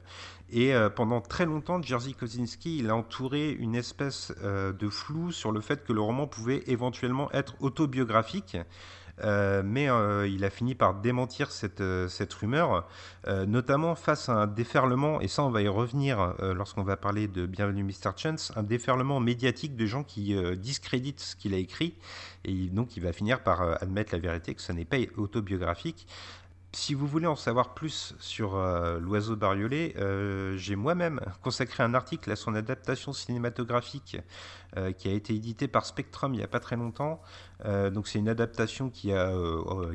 Et 0.53 0.73
pendant 0.95 1.19
très 1.19 1.45
longtemps, 1.45 1.81
Jerzy 1.81 2.13
Kosinski 2.13 2.79
il 2.79 2.89
a 2.89 2.95
entouré 2.95 3.51
une 3.51 3.75
espèce 3.75 4.33
de 4.41 4.89
flou 4.89 5.31
sur 5.31 5.53
le 5.53 5.61
fait 5.61 5.85
que 5.85 5.93
le 5.93 6.01
roman 6.01 6.27
pouvait 6.27 6.63
éventuellement 6.67 7.31
être 7.31 7.55
autobiographique. 7.61 8.57
Mais 9.23 9.87
il 10.27 10.43
a 10.43 10.49
fini 10.49 10.75
par 10.75 10.95
démentir 10.95 11.51
cette, 11.51 11.83
cette 12.07 12.33
rumeur, 12.33 12.87
notamment 13.47 13.95
face 13.95 14.29
à 14.29 14.33
un 14.33 14.47
déferlement, 14.47 15.21
et 15.21 15.27
ça 15.27 15.43
on 15.43 15.49
va 15.49 15.61
y 15.61 15.67
revenir 15.67 16.33
lorsqu'on 16.39 16.83
va 16.83 16.97
parler 16.97 17.27
de 17.27 17.45
Bienvenue 17.45 17.83
Mr. 17.83 18.11
Chance, 18.17 18.51
un 18.55 18.63
déferlement 18.63 19.19
médiatique 19.19 19.75
de 19.75 19.85
gens 19.85 20.03
qui 20.03 20.35
discréditent 20.57 21.19
ce 21.19 21.35
qu'il 21.35 21.53
a 21.53 21.57
écrit, 21.57 21.95
et 22.43 22.69
donc 22.69 22.97
il 22.97 23.03
va 23.03 23.13
finir 23.13 23.43
par 23.43 23.61
admettre 23.81 24.13
la 24.13 24.19
vérité 24.19 24.55
que 24.55 24.61
ce 24.61 24.71
n'est 24.71 24.85
pas 24.85 24.97
autobiographique. 25.17 26.07
Si 26.73 26.93
vous 26.93 27.05
voulez 27.05 27.27
en 27.27 27.35
savoir 27.35 27.73
plus 27.73 28.15
sur 28.19 28.55
euh, 28.55 28.97
l'oiseau 28.97 29.35
bariolé, 29.35 29.93
euh, 29.97 30.55
j'ai 30.55 30.77
moi-même 30.77 31.19
consacré 31.43 31.83
un 31.83 31.93
article 31.93 32.31
à 32.31 32.37
son 32.37 32.55
adaptation 32.55 33.11
cinématographique 33.11 34.17
euh, 34.77 34.93
qui 34.93 35.09
a 35.09 35.11
été 35.11 35.35
édité 35.35 35.67
par 35.67 35.85
Spectrum 35.85 36.33
il 36.33 36.37
n'y 36.37 36.43
a 36.43 36.47
pas 36.47 36.61
très 36.61 36.77
longtemps. 36.77 37.21
donc 37.91 38.07
c'est 38.07 38.19
une 38.19 38.29
adaptation 38.29 38.89
qui 38.89 39.11
a 39.11 39.31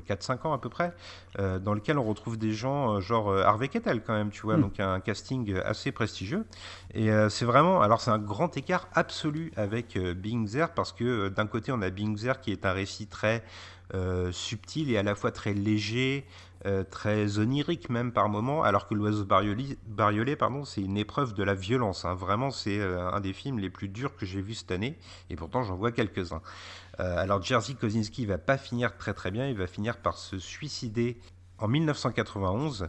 4-5 0.07 0.47
ans 0.47 0.53
à 0.53 0.59
peu 0.59 0.69
près, 0.69 0.95
dans 1.37 1.75
lequel 1.75 1.99
on 1.99 2.05
retrouve 2.05 2.37
des 2.37 2.53
gens 2.53 3.01
genre 3.01 3.35
Harvey 3.35 3.69
Kettel 3.69 4.03
quand 4.05 4.13
même, 4.13 4.31
tu 4.31 4.43
vois, 4.43 4.57
hmm. 4.57 4.61
donc 4.61 4.79
un 4.79 5.01
casting 5.01 5.57
assez 5.65 5.91
prestigieux. 5.91 6.47
Et 6.95 7.11
c'est 7.29 7.45
vraiment, 7.45 7.81
alors 7.81 8.01
c'est 8.01 8.13
un 8.13 8.21
grand 8.21 8.57
écart 8.57 8.87
absolu 8.93 9.51
avec 9.57 9.99
Being 9.99 10.49
There 10.49 10.69
parce 10.77 10.93
que 10.93 11.29
d'un 11.29 11.49
côté 11.49 11.73
on 11.73 11.83
a 11.83 11.91
Being 11.91 12.17
There 12.17 12.41
qui 12.41 12.53
est 12.53 12.65
un 12.65 12.73
récit 12.73 13.09
très 13.09 13.43
subtil 14.33 14.91
et 14.91 14.99
à 14.99 15.03
la 15.03 15.15
fois 15.15 15.31
très 15.31 15.55
léger, 15.55 16.27
euh, 16.67 16.83
très 16.83 17.39
onirique 17.39 17.91
même 17.91 18.13
par 18.13 18.29
moment, 18.29 18.65
alors 18.65 18.89
que 18.89 18.95
l'oiseau 18.95 19.25
bariolé, 19.25 20.37
pardon, 20.37 20.65
c'est 20.65 20.81
une 20.81 20.97
épreuve 20.97 21.33
de 21.35 21.45
la 21.45 21.55
violence. 21.55 22.05
Hein. 22.05 22.15
Vraiment, 22.15 22.51
c'est 22.51 22.81
euh, 22.81 23.09
un 23.13 23.21
des 23.21 23.33
films 23.33 23.61
les 23.61 23.71
plus 23.71 23.89
durs 23.89 24.17
que 24.17 24.27
j'ai 24.27 24.41
vu 24.41 24.55
cette 24.55 24.73
année, 24.73 24.99
et 25.31 25.37
pourtant 25.37 25.63
j'en 25.63 25.77
vois 25.77 25.93
quelques-uns. 25.93 26.43
Euh, 26.99 27.19
alors 27.19 27.41
Jerzy 27.41 27.77
Kosinski 27.77 28.27
va 28.27 28.39
pas 28.39 28.57
finir 28.57 28.97
très 28.97 29.15
très 29.15 29.31
bien, 29.31 29.47
il 29.47 29.57
va 29.57 29.69
finir 29.69 29.99
par 29.99 30.19
se 30.19 30.39
suicider 30.39 31.21
en 31.59 31.69
1991. 31.69 32.89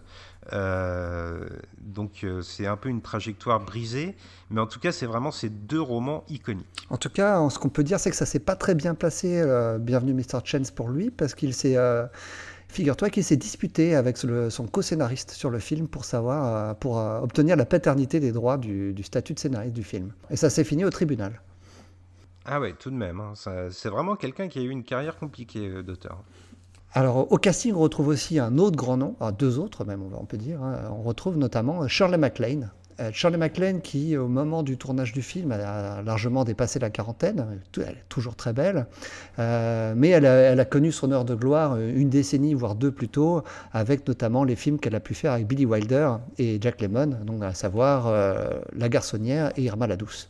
donc 1.81 2.25
c'est 2.41 2.67
un 2.67 2.77
peu 2.77 2.89
une 2.89 3.01
trajectoire 3.01 3.59
brisée, 3.59 4.15
mais 4.49 4.61
en 4.61 4.67
tout 4.67 4.79
cas 4.79 4.91
c'est 4.91 5.05
vraiment 5.05 5.31
ces 5.31 5.49
deux 5.49 5.81
romans 5.81 6.23
iconiques. 6.29 6.87
En 6.89 6.97
tout 6.97 7.09
cas, 7.09 7.49
ce 7.49 7.59
qu'on 7.59 7.69
peut 7.69 7.83
dire, 7.83 7.99
c'est 7.99 8.09
que 8.09 8.15
ça 8.15 8.25
s'est 8.25 8.39
pas 8.39 8.55
très 8.55 8.75
bien 8.75 8.95
passé, 8.95 9.43
Bienvenue 9.79 10.13
Mr. 10.13 10.39
Chance 10.43 10.71
pour 10.71 10.89
lui, 10.89 11.11
parce 11.11 11.35
qu'il 11.35 11.53
s'est 11.53 11.77
Figure-toi 12.69 13.09
qu'il 13.09 13.23
s'est 13.23 13.37
disputé 13.37 13.95
avec 13.95 14.17
son 14.17 14.67
co-scénariste 14.67 15.31
sur 15.31 15.49
le 15.49 15.59
film 15.59 15.87
pour 15.87 16.05
savoir, 16.05 16.75
pour 16.75 16.97
obtenir 16.97 17.55
la 17.55 17.65
paternité 17.65 18.19
des 18.19 18.31
droits 18.31 18.57
du, 18.57 18.93
statut 19.03 19.33
de 19.33 19.39
scénariste 19.39 19.73
du 19.73 19.83
film. 19.83 20.11
Et 20.29 20.35
ça 20.35 20.49
s'est 20.49 20.63
fini 20.63 20.83
au 20.83 20.89
tribunal. 20.89 21.41
Ah 22.45 22.59
ouais, 22.61 22.73
tout 22.73 22.89
de 22.89 22.95
même. 22.95 23.19
Hein. 23.19 23.33
C'est 23.71 23.89
vraiment 23.89 24.15
quelqu'un 24.15 24.47
qui 24.47 24.59
a 24.59 24.61
eu 24.61 24.69
une 24.69 24.83
carrière 24.83 25.17
compliquée 25.17 25.67
euh, 25.67 25.83
d'auteur. 25.83 26.23
Alors 26.93 27.31
au 27.31 27.37
casting, 27.37 27.73
on 27.73 27.79
retrouve 27.79 28.07
aussi 28.07 28.39
un 28.39 28.57
autre 28.57 28.75
grand 28.75 28.97
nom, 28.97 29.15
deux 29.37 29.59
autres 29.59 29.85
même, 29.85 30.01
on 30.17 30.25
peut 30.25 30.37
dire. 30.37 30.61
Hein. 30.63 30.89
On 30.91 31.03
retrouve 31.03 31.37
notamment 31.37 31.87
Shirley 31.87 32.17
MacLaine, 32.17 32.71
euh, 32.99 33.11
Shirley 33.13 33.37
MacLaine, 33.37 33.81
qui 33.81 34.17
au 34.17 34.27
moment 34.27 34.63
du 34.63 34.77
tournage 34.77 35.11
du 35.11 35.21
film 35.21 35.51
a 35.51 36.01
largement 36.01 36.43
dépassé 36.43 36.79
la 36.79 36.89
quarantaine, 36.89 37.59
elle 37.75 37.83
est 37.83 37.95
toujours 38.09 38.35
très 38.35 38.53
belle, 38.53 38.87
euh, 39.37 39.93
mais 39.95 40.09
elle 40.09 40.25
a, 40.25 40.65
connu 40.65 40.91
son 40.91 41.11
heure 41.11 41.25
de 41.25 41.35
gloire 41.35 41.77
une 41.77 42.09
décennie, 42.09 42.53
voire 42.55 42.75
deux 42.75 42.91
plus 42.91 43.09
tôt, 43.09 43.43
avec 43.71 44.07
notamment 44.07 44.43
les 44.43 44.55
films 44.55 44.79
qu'elle 44.79 44.95
a 44.95 44.99
pu 44.99 45.13
faire 45.13 45.33
avec 45.33 45.47
Billy 45.47 45.65
Wilder 45.65 46.13
et 46.39 46.57
Jack 46.59 46.81
Lemmon, 46.81 47.17
à 47.41 47.53
savoir 47.53 48.11
La 48.75 48.89
Garçonnière 48.89 49.51
et 49.57 49.63
Irma 49.63 49.87
la 49.87 49.95
Douce. 49.95 50.29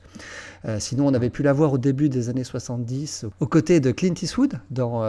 Euh, 0.66 0.80
sinon, 0.80 1.08
on 1.08 1.14
avait 1.14 1.30
pu 1.30 1.44
la 1.44 1.54
voir 1.54 1.74
au 1.74 1.78
début 1.78 2.10
des 2.10 2.30
années 2.30 2.44
70 2.44 3.26
aux 3.40 3.48
côtés 3.48 3.80
de 3.80 3.92
Clint 3.92 4.14
Eastwood 4.22 4.60
dans 4.72 5.02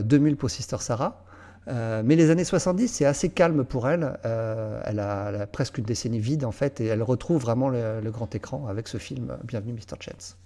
2000 0.00 0.32
euh, 0.32 0.36
pour 0.36 0.50
Sister 0.50 0.76
Sarah. 0.80 1.24
Euh, 1.68 2.02
mais 2.04 2.16
les 2.16 2.30
années 2.30 2.44
70, 2.44 2.88
c'est 2.88 3.04
assez 3.04 3.28
calme 3.28 3.64
pour 3.64 3.88
elle. 3.88 4.18
elle, 4.24 5.00
a, 5.00 5.46
presque 5.46 5.78
une 5.78 5.84
décennie 5.84 6.18
vide 6.18 6.44
en 6.44 6.52
fait, 6.52 6.80
et 6.80 6.86
elle 6.86 7.02
retrouve 7.02 7.40
vraiment 7.40 7.68
le, 7.68 8.10
grand 8.10 8.34
écran 8.34 8.66
avec 8.66 8.88
ce 8.88 8.98
film 8.98 9.36
Bienvenue 9.44 9.72
Mr. 9.72 9.96
Chance. 10.00 10.36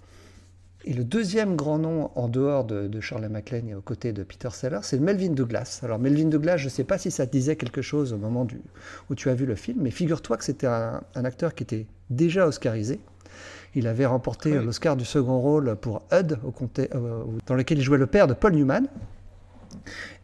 Et 0.89 0.93
le 0.93 1.03
deuxième 1.03 1.57
grand 1.57 1.79
nom 1.79 2.11
en 2.15 2.29
dehors 2.29 2.65
de, 2.65 2.87
de 2.87 3.01
Shirley 3.01 3.29
MacLaine 3.29 3.69
et 3.69 3.75
aux 3.75 3.81
côtés 3.81 4.13
de 4.13 4.23
Peter 4.23 4.51
Sellers, 4.53 4.81
c'est 4.83 5.01
Melvin 5.01 5.31
Douglas. 5.31 5.81
Alors 5.83 5.99
Melvin 5.99 6.29
Douglas, 6.29 6.59
je 6.59 6.67
ne 6.67 6.71
sais 6.71 6.85
pas 6.85 6.97
si 6.97 7.11
ça 7.11 7.27
te 7.27 7.33
disait 7.33 7.57
quelque 7.57 7.83
chose 7.83 8.13
au 8.13 8.19
moment 8.19 8.45
du, 8.45 8.61
où 9.11 9.17
tu 9.17 9.29
as 9.29 9.35
vu 9.35 9.47
le 9.47 9.57
film, 9.57 9.79
mais 9.81 9.91
figure-toi 9.91 10.37
que 10.37 10.45
c'était 10.45 10.69
un, 10.69 11.03
acteur 11.17 11.57
qui 11.57 11.65
était 11.65 11.87
déjà 12.11 12.47
oscarisé. 12.47 13.01
Il 13.76 13.87
avait 13.88 14.06
remporté 14.06 14.59
l'Oscar 14.59 14.97
du 14.97 15.04
second 15.04 15.38
rôle 15.38 15.76
pour 15.76 16.00
Hud, 16.11 16.38
au 16.45 16.50
comté, 16.50 16.88
euh, 16.95 17.23
dans 17.47 17.54
lequel 17.54 17.76
il 17.76 17.85
jouait 17.85 17.99
le 17.99 18.06
père 18.06 18.26
de 18.26 18.33
Paul 18.33 18.54
Newman. 18.54 18.88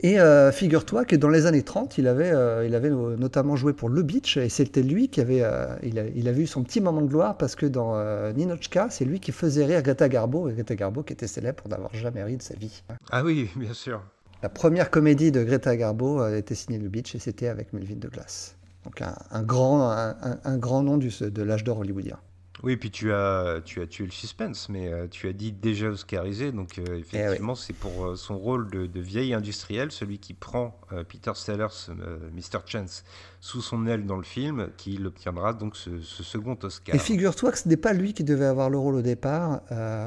Et 0.00 0.18
euh, 0.18 0.50
figure-toi 0.50 1.04
que 1.04 1.16
dans 1.16 1.28
les 1.28 1.44
années 1.44 1.62
30, 1.62 1.99
il 1.99 2.09
avait, 2.09 2.30
euh, 2.30 2.64
il 2.66 2.75
avait 2.75 2.88
notamment 2.88 3.54
joué 3.54 3.75
pour 3.75 3.90
Le 3.90 4.02
Beach, 4.02 4.38
et 4.38 4.49
c'était 4.49 4.82
lui 4.82 5.09
qui 5.09 5.21
avait, 5.21 5.44
il, 5.82 5.99
a, 5.99 6.30
avait 6.30 6.42
eu 6.42 6.47
son 6.47 6.62
petit 6.62 6.80
moment 6.80 7.02
de 7.02 7.09
gloire 7.09 7.37
parce 7.37 7.54
que 7.54 7.66
dans 7.66 7.94
Ninochka, 8.32 8.88
c'est 8.88 9.04
lui 9.04 9.21
qui 9.21 9.32
faisait 9.32 9.66
rire 9.66 9.82
Greta 9.82 10.09
Garbo, 10.09 10.49
et 10.49 10.54
Greta 10.54 10.75
Garbo 10.75 11.02
qui 11.02 11.12
était 11.12 11.26
célèbre 11.26 11.61
pour 11.61 11.68
n'avoir 11.68 11.94
jamais 11.94 12.25
ri 12.25 12.38
de 12.38 12.42
sa 12.42 12.54
vie. 12.54 12.82
Ah 13.11 13.23
oui, 13.23 13.50
bien 13.56 13.75
sûr. 13.75 14.02
La 14.42 14.49
première 14.49 14.90
comédie 14.90 15.30
de 15.30 15.44
Greta 15.44 15.76
Garbo 15.76 16.26
était 16.26 16.54
signée 16.54 16.78
Le 16.78 16.88
Beach, 16.88 17.14
et 17.14 17.18
c'était 17.18 17.49
avec 17.49 17.75
Melvin 17.75 17.97
Douglas. 17.97 18.54
Donc 18.85 19.02
un, 19.02 19.42
grand, 19.42 19.90
un, 19.90 20.56
grand 20.56 20.82
nom 20.82 20.97
du, 20.97 21.11
de 21.21 21.42
l'âge 21.42 21.64
d'or 21.64 21.80
hollywoodien. 21.80 22.18
Oui, 22.62 22.76
puis 22.76 22.90
tu 22.90 23.12
as, 23.12 23.61
tu 23.64 23.80
as 23.80 23.87
tué 23.87 24.04
le 24.04 24.11
suspense, 24.11 24.68
mais 24.68 24.92
euh, 24.92 25.06
tu 25.11 25.26
as 25.26 25.32
dit 25.32 25.52
déjà 25.52 25.88
oscarisé, 25.88 26.52
donc 26.52 26.78
euh, 26.78 26.85
eh 26.88 26.99
effectivement, 26.99 27.54
c'est 27.54 27.73
pour 27.73 28.04
euh, 28.04 28.16
son 28.16 28.38
rôle 28.38 28.71
de, 28.71 29.00
vieil 29.00 29.35
industriel, 29.35 29.90
celui 29.90 30.18
qui 30.18 30.35
prend 30.35 30.78
Peter 31.09 31.32
Sellers, 31.35 31.90
Mr. 32.32 32.61
Chance, 32.66 33.04
sous 33.40 33.61
son 33.61 33.87
aile 33.87 34.06
dans 34.06 34.16
le 34.16 34.23
film, 34.23 34.68
qu'il 34.76 35.06
obtiendra 35.06 35.54
donc 35.54 35.76
ce, 35.76 36.00
second 36.00 36.56
Oscar. 36.62 36.94
Et 36.94 36.99
figure-toi 36.99 37.50
que 37.50 37.59
ce 37.59 37.68
n'est 37.68 37.76
pas 37.76 37.92
lui 37.92 38.12
qui 38.12 38.23
devait 38.23 38.44
avoir 38.44 38.71
le 38.71 38.78
rôle 38.78 38.94
au 38.94 39.02
départ. 39.02 39.62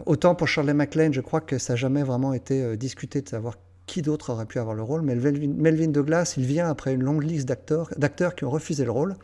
autant 0.05 0.35
pour 0.35 0.47
Shirley 0.47 0.73
MacLaine, 0.73 1.13
je 1.13 1.21
crois 1.21 1.41
que 1.41 1.57
ça 1.57 1.73
n'a 1.73 1.77
jamais 1.77 2.03
vraiment 2.03 2.33
été 2.33 2.77
discuté 2.77 3.21
de 3.21 3.27
savoir 3.27 3.55
qui 3.85 4.01
d'autre 4.01 4.31
aurait 4.31 4.45
pu 4.45 4.59
avoir 4.59 4.75
le 4.75 4.81
rôle, 4.81 5.01
mais 5.01 5.15
Melvin, 5.15 5.53
Melvin 5.57 5.87
Douglas, 5.87 6.35
il 6.37 6.45
vient 6.45 6.69
après 6.69 6.93
une 6.93 7.03
longue 7.03 7.23
liste 7.23 7.47
d'acteurs 7.47 8.35
qui 8.35 8.45
ont 8.45 8.49
refusé 8.49 8.85
le 8.85 8.91
rôle, 8.91 9.15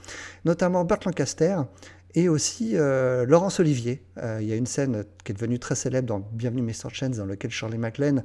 notamment 0.45 0.83
Burt 0.85 1.05
Lancaster, 1.05 1.57
et 2.15 2.29
aussi 2.29 2.71
euh, 2.75 3.25
Laurence 3.25 3.59
Olivier. 3.59 4.03
Euh, 4.17 4.39
il 4.41 4.47
y 4.47 4.53
a 4.53 4.55
une 4.55 4.65
scène 4.65 5.05
qui 5.23 5.31
est 5.31 5.35
devenue 5.35 5.59
très 5.59 5.75
célèbre 5.75 6.07
dans 6.07 6.19
Bienvenue 6.19 6.61
Mr. 6.61 6.89
Chance, 6.91 7.17
dans 7.17 7.25
laquelle 7.25 7.51
Shirley 7.51 7.77
MacLaine, 7.77 8.23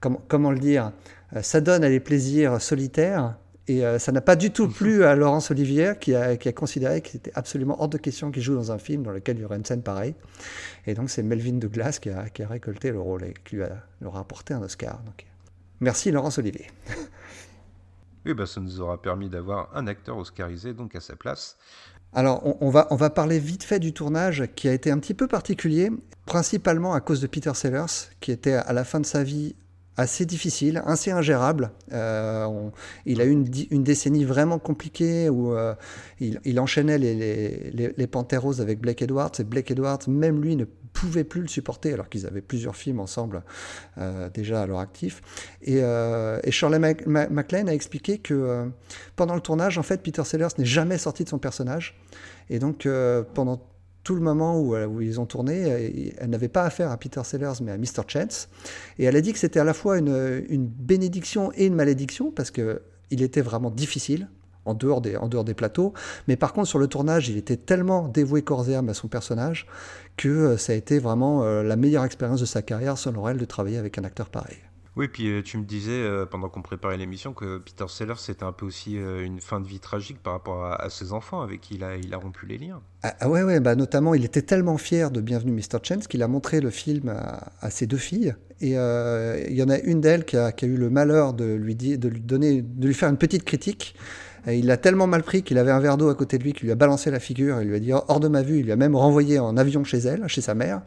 comment 0.00 0.50
le 0.50 0.58
dire, 0.58 0.92
euh, 1.34 1.42
ça 1.42 1.60
donne 1.60 1.84
à 1.84 1.88
les 1.88 2.00
plaisirs 2.00 2.60
solitaires. 2.60 3.36
Et 3.68 3.82
ça 3.98 4.12
n'a 4.12 4.20
pas 4.20 4.36
du 4.36 4.52
tout 4.52 4.68
plu 4.68 5.02
à 5.02 5.16
Laurence 5.16 5.50
Olivier, 5.50 5.94
qui 6.00 6.14
a, 6.14 6.36
considéré 6.52 7.02
qu'il 7.02 7.16
était 7.16 7.32
absolument 7.34 7.82
hors 7.82 7.88
de 7.88 7.98
question 7.98 8.30
qu'il 8.30 8.40
joue 8.40 8.54
dans 8.54 8.70
un 8.70 8.78
film 8.78 9.02
dans 9.02 9.10
lequel 9.10 9.38
il 9.38 9.42
y 9.42 9.44
aurait 9.44 9.56
une 9.56 9.64
scène 9.64 9.82
pareille. 9.82 10.14
Et 10.86 10.94
donc 10.94 11.10
c'est 11.10 11.24
Melvin 11.24 11.54
Douglas 11.54 11.98
qui 12.00 12.10
a, 12.10 12.28
qui 12.28 12.44
a, 12.44 12.46
récolté 12.46 12.92
le 12.92 13.00
rôle 13.00 13.24
et 13.24 13.34
qui 13.44 13.56
lui, 13.56 13.64
a, 13.64 13.82
aura 14.04 14.20
apporté 14.20 14.54
un 14.54 14.62
Oscar. 14.62 15.02
Merci 15.80 16.12
Laurence 16.12 16.38
Olivier. 16.38 16.68
Oui, 18.26 18.34
bah, 18.34 18.44
ça 18.44 18.60
nous 18.60 18.80
aura 18.80 19.00
permis 19.00 19.28
d'avoir 19.28 19.70
un 19.72 19.86
acteur 19.86 20.18
oscarisé 20.18 20.74
donc 20.74 20.96
à 20.96 21.00
sa 21.00 21.14
place. 21.14 21.56
Alors, 22.12 22.42
on, 22.60 22.70
va, 22.70 22.88
on 22.90 22.96
va 22.96 23.08
parler 23.08 23.38
vite 23.38 23.62
fait 23.62 23.78
du 23.78 23.92
tournage 23.92 24.48
qui 24.56 24.68
a 24.68 24.72
été 24.72 24.90
un 24.90 24.98
petit 24.98 25.14
peu 25.14 25.28
particulier, 25.28 25.90
principalement 26.24 26.92
à 26.92 27.00
cause 27.00 27.20
de 27.20 27.28
Peter 27.28 27.54
Sellers, 27.54 28.10
qui 28.20 28.32
était 28.32 28.54
à 28.54 28.72
la 28.72 28.84
fin 28.84 28.98
de 28.98 29.06
sa 29.06 29.22
vie 29.22 29.54
assez 29.96 30.26
difficile, 30.26 30.82
assez 30.86 31.10
ingérable. 31.10 31.70
Euh, 31.92 32.68
il 33.06 33.20
a 33.20 33.24
eu 33.24 33.30
une, 33.30 33.82
décennie 33.82 34.24
vraiment 34.24 34.58
compliquée 34.58 35.28
où 35.28 35.54
euh, 35.54 35.74
il, 36.20 36.60
enchaînait 36.60 36.98
les, 36.98 37.14
les, 37.14 37.94
les, 37.96 38.36
Roses 38.36 38.60
avec 38.60 38.80
Blake 38.80 39.02
Edwards, 39.02 39.32
et 39.38 39.44
Blake 39.44 39.70
Edwards, 39.70 40.00
même 40.08 40.42
lui, 40.42 40.56
ne 40.56 40.64
pouvait 40.92 41.24
plus 41.24 41.42
le 41.42 41.48
supporter, 41.48 41.92
alors 41.92 42.08
qu'ils 42.08 42.26
avaient 42.26 42.40
plusieurs 42.40 42.76
films 42.76 43.00
ensemble 43.00 43.42
euh, 43.98 44.28
déjà 44.30 44.62
à 44.62 44.66
leur 44.66 44.80
actif. 44.80 45.22
Et, 45.62 45.78
et 45.78 46.50
Shirley 46.50 46.78
MacLaine 47.06 47.68
a 47.68 47.74
expliqué 47.74 48.18
que 48.18 48.70
pendant 49.14 49.34
le 49.34 49.40
tournage, 49.40 49.78
en 49.78 49.82
fait, 49.82 50.02
Peter 50.02 50.24
Sellers 50.24 50.48
n'est 50.58 50.64
jamais 50.64 50.98
sorti 50.98 51.24
de 51.24 51.28
son 51.28 51.38
personnage. 51.38 51.98
Et 52.48 52.58
donc, 52.58 52.88
pendant 53.34 53.60
tout 54.06 54.14
le 54.14 54.20
moment 54.20 54.60
où, 54.60 54.76
euh, 54.76 54.86
ils 55.00 55.20
ont 55.20 55.26
tourné, 55.26 55.64
euh, 55.64 56.10
elle 56.18 56.30
n'avait 56.30 56.46
pas 56.48 56.62
affaire 56.62 56.92
à 56.92 56.96
Peter 56.96 57.20
Sellers, 57.24 57.54
mais 57.60 57.72
à 57.72 57.76
Mr. 57.76 58.04
Chance. 58.06 58.48
Et 59.00 59.04
elle 59.04 59.16
a 59.16 59.20
dit 59.20 59.32
que 59.32 59.38
c'était 59.40 59.58
à 59.58 59.64
la 59.64 59.74
fois 59.74 59.98
une, 59.98 60.44
une, 60.48 60.64
bénédiction 60.64 61.50
et 61.56 61.66
une 61.66 61.74
malédiction, 61.74 62.30
parce 62.30 62.52
qu'il 62.52 62.78
était 63.10 63.40
vraiment 63.40 63.70
difficile. 63.70 64.28
En 64.64 64.74
dehors, 64.74 65.00
des, 65.00 65.16
en 65.16 65.28
dehors 65.28 65.44
des 65.44 65.54
plateaux. 65.54 65.92
Mais 66.26 66.36
par 66.36 66.52
contre, 66.52 66.68
sur 66.68 66.78
le 66.80 66.88
tournage, 66.88 67.28
il 67.28 67.36
était 67.36 67.56
tellement 67.56 68.08
dévoué 68.08 68.42
corps 68.42 68.68
et 68.68 68.74
âme 68.74 68.88
à 68.88 68.94
son 68.94 69.06
personnage 69.06 69.66
que 70.16 70.28
euh, 70.28 70.56
ça 70.56 70.72
a 70.72 70.76
été 70.76 70.98
vraiment 71.00 71.44
la 71.44 71.76
meilleure 71.76 72.04
expérience 72.04 72.40
de 72.40 72.46
sa 72.46 72.62
carrière, 72.62 72.98
selon 72.98 73.28
elle, 73.28 73.38
de 73.38 73.44
travailler 73.44 73.78
avec 73.78 73.98
un 73.98 74.04
acteur 74.04 74.28
pareil. 74.28 74.56
Oui, 74.96 75.08
puis 75.08 75.28
euh, 75.28 75.42
tu 75.42 75.58
me 75.58 75.64
disais 75.64 75.92
euh, 75.92 76.24
pendant 76.24 76.48
qu'on 76.48 76.62
préparait 76.62 76.96
l'émission 76.96 77.34
que 77.34 77.58
Peter 77.58 77.84
Sellers 77.86 78.14
c'était 78.16 78.44
un 78.44 78.52
peu 78.52 78.64
aussi 78.64 78.96
euh, 78.96 79.22
une 79.22 79.42
fin 79.42 79.60
de 79.60 79.66
vie 79.66 79.78
tragique 79.78 80.22
par 80.22 80.32
rapport 80.32 80.64
à, 80.64 80.88
ses 80.88 81.12
enfants 81.12 81.42
avec 81.42 81.60
qui 81.60 81.74
il 81.74 82.14
a, 82.14 82.16
rompu 82.16 82.46
les 82.46 82.56
liens. 82.56 82.80
Ah, 83.02 83.14
ah 83.20 83.28
ouais, 83.28 83.42
ouais, 83.42 83.60
bah 83.60 83.74
notamment 83.74 84.14
il 84.14 84.24
était 84.24 84.40
tellement 84.40 84.78
fier 84.78 85.10
de 85.10 85.20
Bienvenue 85.20 85.52
Mr. 85.52 85.80
Chance 85.82 86.08
qu'il 86.08 86.22
a 86.22 86.28
montré 86.28 86.60
le 86.60 86.70
film 86.70 87.12
à, 87.60 87.70
ses 87.70 87.86
deux 87.86 87.98
filles 87.98 88.34
et 88.62 88.70
il 88.70 89.54
y 89.54 89.62
en 89.62 89.68
a 89.68 89.78
une 89.80 90.00
d'elles 90.00 90.24
qui 90.24 90.38
a, 90.38 90.50
eu 90.62 90.76
le 90.76 90.88
malheur 90.88 91.34
de 91.34 91.44
lui, 91.44 91.74
de 91.74 92.08
lui 92.08 92.20
donner, 92.20 92.62
de 92.62 92.86
lui 92.86 92.94
faire 92.94 93.10
une 93.10 93.18
petite 93.18 93.44
critique. 93.44 93.94
Et 94.48 94.58
il 94.58 94.66
l'a 94.66 94.76
tellement 94.76 95.08
mal 95.08 95.24
pris 95.24 95.42
qu'il 95.42 95.58
avait 95.58 95.72
un 95.72 95.80
verre 95.80 95.96
d'eau 95.96 96.08
à 96.08 96.14
côté 96.14 96.38
de 96.38 96.44
lui 96.44 96.52
qui 96.52 96.64
lui 96.64 96.70
a 96.70 96.76
balancé 96.76 97.10
la 97.10 97.18
figure. 97.18 97.60
Il 97.62 97.68
lui 97.68 97.76
a 97.76 97.80
dit 97.80 97.92
hors 97.92 98.20
de 98.20 98.28
ma 98.28 98.42
vue. 98.42 98.60
Il 98.60 98.66
lui 98.66 98.72
a 98.72 98.76
même 98.76 98.94
renvoyé 98.94 99.40
en 99.40 99.56
avion 99.56 99.82
chez 99.82 99.98
elle, 99.98 100.26
chez 100.28 100.40
sa 100.40 100.54
mère. 100.54 100.82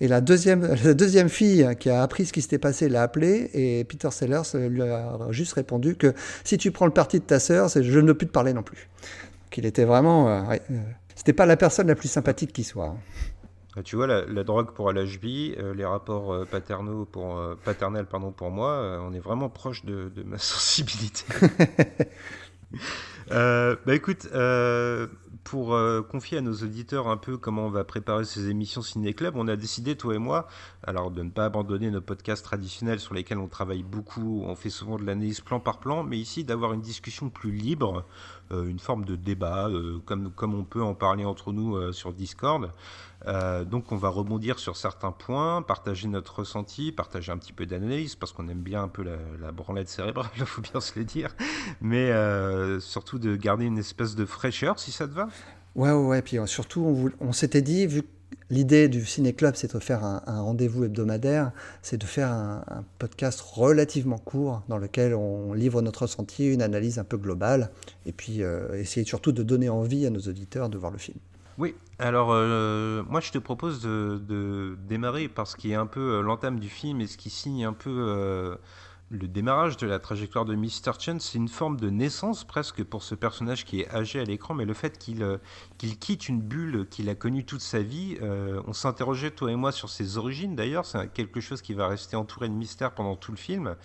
Et 0.00 0.08
la 0.08 0.20
deuxième, 0.20 0.66
la 0.84 0.94
deuxième 0.94 1.28
fille 1.28 1.68
qui 1.78 1.90
a 1.90 2.02
appris 2.02 2.26
ce 2.26 2.32
qui 2.32 2.42
s'était 2.42 2.58
passé 2.58 2.88
l'a 2.88 3.02
appelé 3.02 3.50
et 3.54 3.84
Peter 3.84 4.10
Sellers 4.10 4.68
lui 4.68 4.82
a 4.82 5.18
juste 5.30 5.54
répondu 5.54 5.96
que 5.96 6.14
si 6.44 6.58
tu 6.58 6.70
prends 6.70 6.86
le 6.86 6.92
parti 6.92 7.20
de 7.20 7.24
ta 7.24 7.40
sœur, 7.40 7.68
je 7.68 8.00
ne 8.00 8.06
veux 8.08 8.14
plus 8.14 8.26
te 8.26 8.32
parler 8.32 8.52
non 8.52 8.62
plus. 8.62 8.88
Qu'il 9.50 9.66
était 9.66 9.84
vraiment, 9.84 10.28
euh, 10.28 10.56
euh, 10.70 10.80
c'était 11.14 11.32
pas 11.32 11.46
la 11.46 11.56
personne 11.56 11.86
la 11.86 11.94
plus 11.94 12.08
sympathique 12.08 12.52
qui 12.52 12.64
soit. 12.64 12.86
Hein. 12.86 12.96
Ah, 13.76 13.82
tu 13.82 13.96
vois, 13.96 14.06
la, 14.06 14.44
drogue 14.44 14.72
pour 14.72 14.92
LHB, 14.92 15.24
euh, 15.58 15.74
les 15.74 15.84
rapports 15.84 16.46
paternaux 16.46 17.06
pour, 17.06 17.40
paternels 17.64 18.06
pardon, 18.06 18.30
pour 18.30 18.50
moi, 18.50 19.00
on 19.02 19.12
est 19.12 19.20
vraiment 19.20 19.48
proche 19.48 19.84
de, 19.84 20.10
ma 20.24 20.38
sensibilité. 20.38 21.24
bah 23.30 23.94
écoute, 23.94 24.28
pour 25.44 25.76
confier 26.08 26.38
à 26.38 26.40
nos 26.40 26.54
auditeurs 26.54 27.08
un 27.08 27.16
peu 27.16 27.36
comment 27.36 27.66
on 27.66 27.70
va 27.70 27.84
préparer 27.84 28.24
ces 28.24 28.48
émissions 28.48 28.82
Ciné 28.82 29.12
Club, 29.12 29.34
on 29.36 29.46
a 29.46 29.56
décidé, 29.56 29.94
toi 29.96 30.14
et 30.14 30.18
moi, 30.18 30.48
alors 30.82 31.10
de 31.10 31.22
ne 31.22 31.30
pas 31.30 31.44
abandonner 31.44 31.90
nos 31.90 32.00
podcasts 32.00 32.44
traditionnels 32.44 32.98
sur 32.98 33.14
lesquels 33.14 33.38
on 33.38 33.48
travaille 33.48 33.82
beaucoup, 33.82 34.42
on 34.46 34.56
fait 34.56 34.70
souvent 34.70 34.96
de 34.96 35.04
l'analyse 35.04 35.40
plan 35.40 35.60
par 35.60 35.78
plan, 35.80 36.02
mais 36.02 36.18
ici 36.18 36.44
d'avoir 36.44 36.72
une 36.72 36.80
discussion 36.80 37.28
plus 37.28 37.52
libre, 37.52 38.04
une 38.50 38.78
forme 38.78 39.04
de 39.04 39.16
débat, 39.16 39.68
comme, 40.04 40.30
comme 40.30 40.54
on 40.54 40.64
peut 40.64 40.82
en 40.82 40.94
parler 40.94 41.24
entre 41.24 41.52
nous 41.52 41.92
sur 41.92 42.12
Discord. 42.12 42.70
Euh, 43.26 43.64
donc 43.64 43.90
on 43.90 43.96
va 43.96 44.08
rebondir 44.08 44.58
sur 44.58 44.76
certains 44.76 45.12
points, 45.12 45.62
partager 45.62 46.08
notre 46.08 46.40
ressenti, 46.40 46.92
partager 46.92 47.32
un 47.32 47.38
petit 47.38 47.52
peu 47.52 47.64
d'analyse, 47.64 48.16
parce 48.16 48.32
qu'on 48.32 48.48
aime 48.48 48.60
bien 48.60 48.82
un 48.82 48.88
peu 48.88 49.02
la, 49.02 49.52
branlette 49.52 49.88
cérébrale, 49.88 50.30
il 50.36 50.44
faut 50.44 50.60
bien 50.60 50.80
se 50.80 50.98
le 50.98 51.04
dire, 51.04 51.34
mais 51.80 52.10
euh, 52.10 52.80
surtout 52.80 53.18
de 53.18 53.36
garder 53.36 53.64
une 53.64 53.78
espèce 53.78 54.14
de 54.14 54.26
fraîcheur, 54.26 54.78
si 54.78 54.92
ça 54.92 55.08
te 55.08 55.12
va? 55.12 55.28
Ouais, 55.74 55.90
ouais, 55.90 56.06
ouais. 56.06 56.22
puis 56.22 56.38
euh, 56.38 56.46
surtout, 56.46 57.10
on, 57.20 57.32
s'était 57.32 57.62
dit, 57.62 57.86
vu 57.86 58.02
que 58.02 58.08
l'idée 58.50 58.88
du 58.88 59.04
Ciné 59.04 59.32
Club, 59.32 59.54
c'est 59.56 59.74
de 59.74 59.78
faire 59.78 60.04
un, 60.04 60.22
rendez-vous 60.26 60.84
hebdomadaire, 60.84 61.52
c'est 61.82 61.98
de 61.98 62.06
faire 62.06 62.30
un, 62.30 62.84
podcast 62.98 63.40
relativement 63.40 64.18
court, 64.18 64.62
dans 64.68 64.78
lequel 64.78 65.14
on 65.14 65.52
livre 65.52 65.82
notre 65.82 66.02
ressenti, 66.02 66.46
une 66.46 66.62
analyse 66.62 66.98
un 66.98 67.04
peu 67.04 67.16
globale, 67.16 67.70
et 68.06 68.12
puis 68.12 68.42
essayer 68.74 69.06
surtout 69.06 69.32
de 69.32 69.42
donner 69.42 69.68
envie 69.68 70.06
à 70.06 70.10
nos 70.10 70.20
auditeurs 70.20 70.68
de 70.68 70.78
voir 70.78 70.92
le 70.92 70.98
film. 70.98 71.18
Oui, 71.56 71.74
alors 71.98 72.32
euh, 72.32 73.02
moi 73.08 73.20
je 73.20 73.30
te 73.30 73.38
propose 73.38 73.80
de, 73.80 74.76
démarrer 74.88 75.28
par 75.28 75.46
ce 75.46 75.56
qui 75.56 75.70
est 75.70 75.76
un 75.76 75.86
peu 75.86 76.14
euh, 76.14 76.20
l'entame 76.20 76.58
du 76.58 76.68
film 76.68 77.00
et 77.00 77.06
ce 77.06 77.16
qui 77.16 77.30
signe 77.30 77.64
un 77.64 77.72
peu 77.72 77.90
euh, 77.90 78.56
le 79.10 79.28
démarrage 79.28 79.76
de 79.76 79.86
la 79.86 79.98
trajectoire 79.98 80.44
de 80.44 80.54
Mr. 80.54 80.92
Chen, 80.98 81.20
c'est 81.20 81.36
une 81.36 81.48
forme 81.48 81.78
de 81.78 81.90
naissance 81.90 82.44
presque 82.44 82.82
pour 82.82 83.02
ce 83.02 83.14
personnage 83.14 83.64
qui 83.64 83.80
est 83.80 83.90
âgé 83.90 84.18
à 84.18 84.24
l'écran, 84.24 84.54
mais 84.54 84.64
le 84.64 84.74
fait 84.74 84.98
qu'il 84.98 85.22
euh, 85.22 85.36
quitte 85.78 86.28
une 86.28 86.40
bulle 86.40 86.86
qu'il 86.88 87.08
a 87.10 87.14
connue 87.14 87.44
toute 87.44 87.60
sa 87.60 87.80
vie, 87.80 88.16
euh, 88.22 88.62
on 88.66 88.72
s'interrogeait 88.72 89.30
toi 89.30 89.52
et 89.52 89.56
moi 89.56 89.72
sur 89.72 89.90
ses 89.90 90.16
origines 90.16 90.56
d'ailleurs, 90.56 90.86
c'est 90.86 91.12
quelque 91.12 91.40
chose 91.40 91.60
qui 91.60 91.74
va 91.74 91.86
rester 91.86 92.16
entouré 92.16 92.48
de 92.48 92.54
mystère 92.54 92.92
pendant 92.92 93.14
tout 93.14 93.30
le 93.30 93.36
film, 93.36 93.76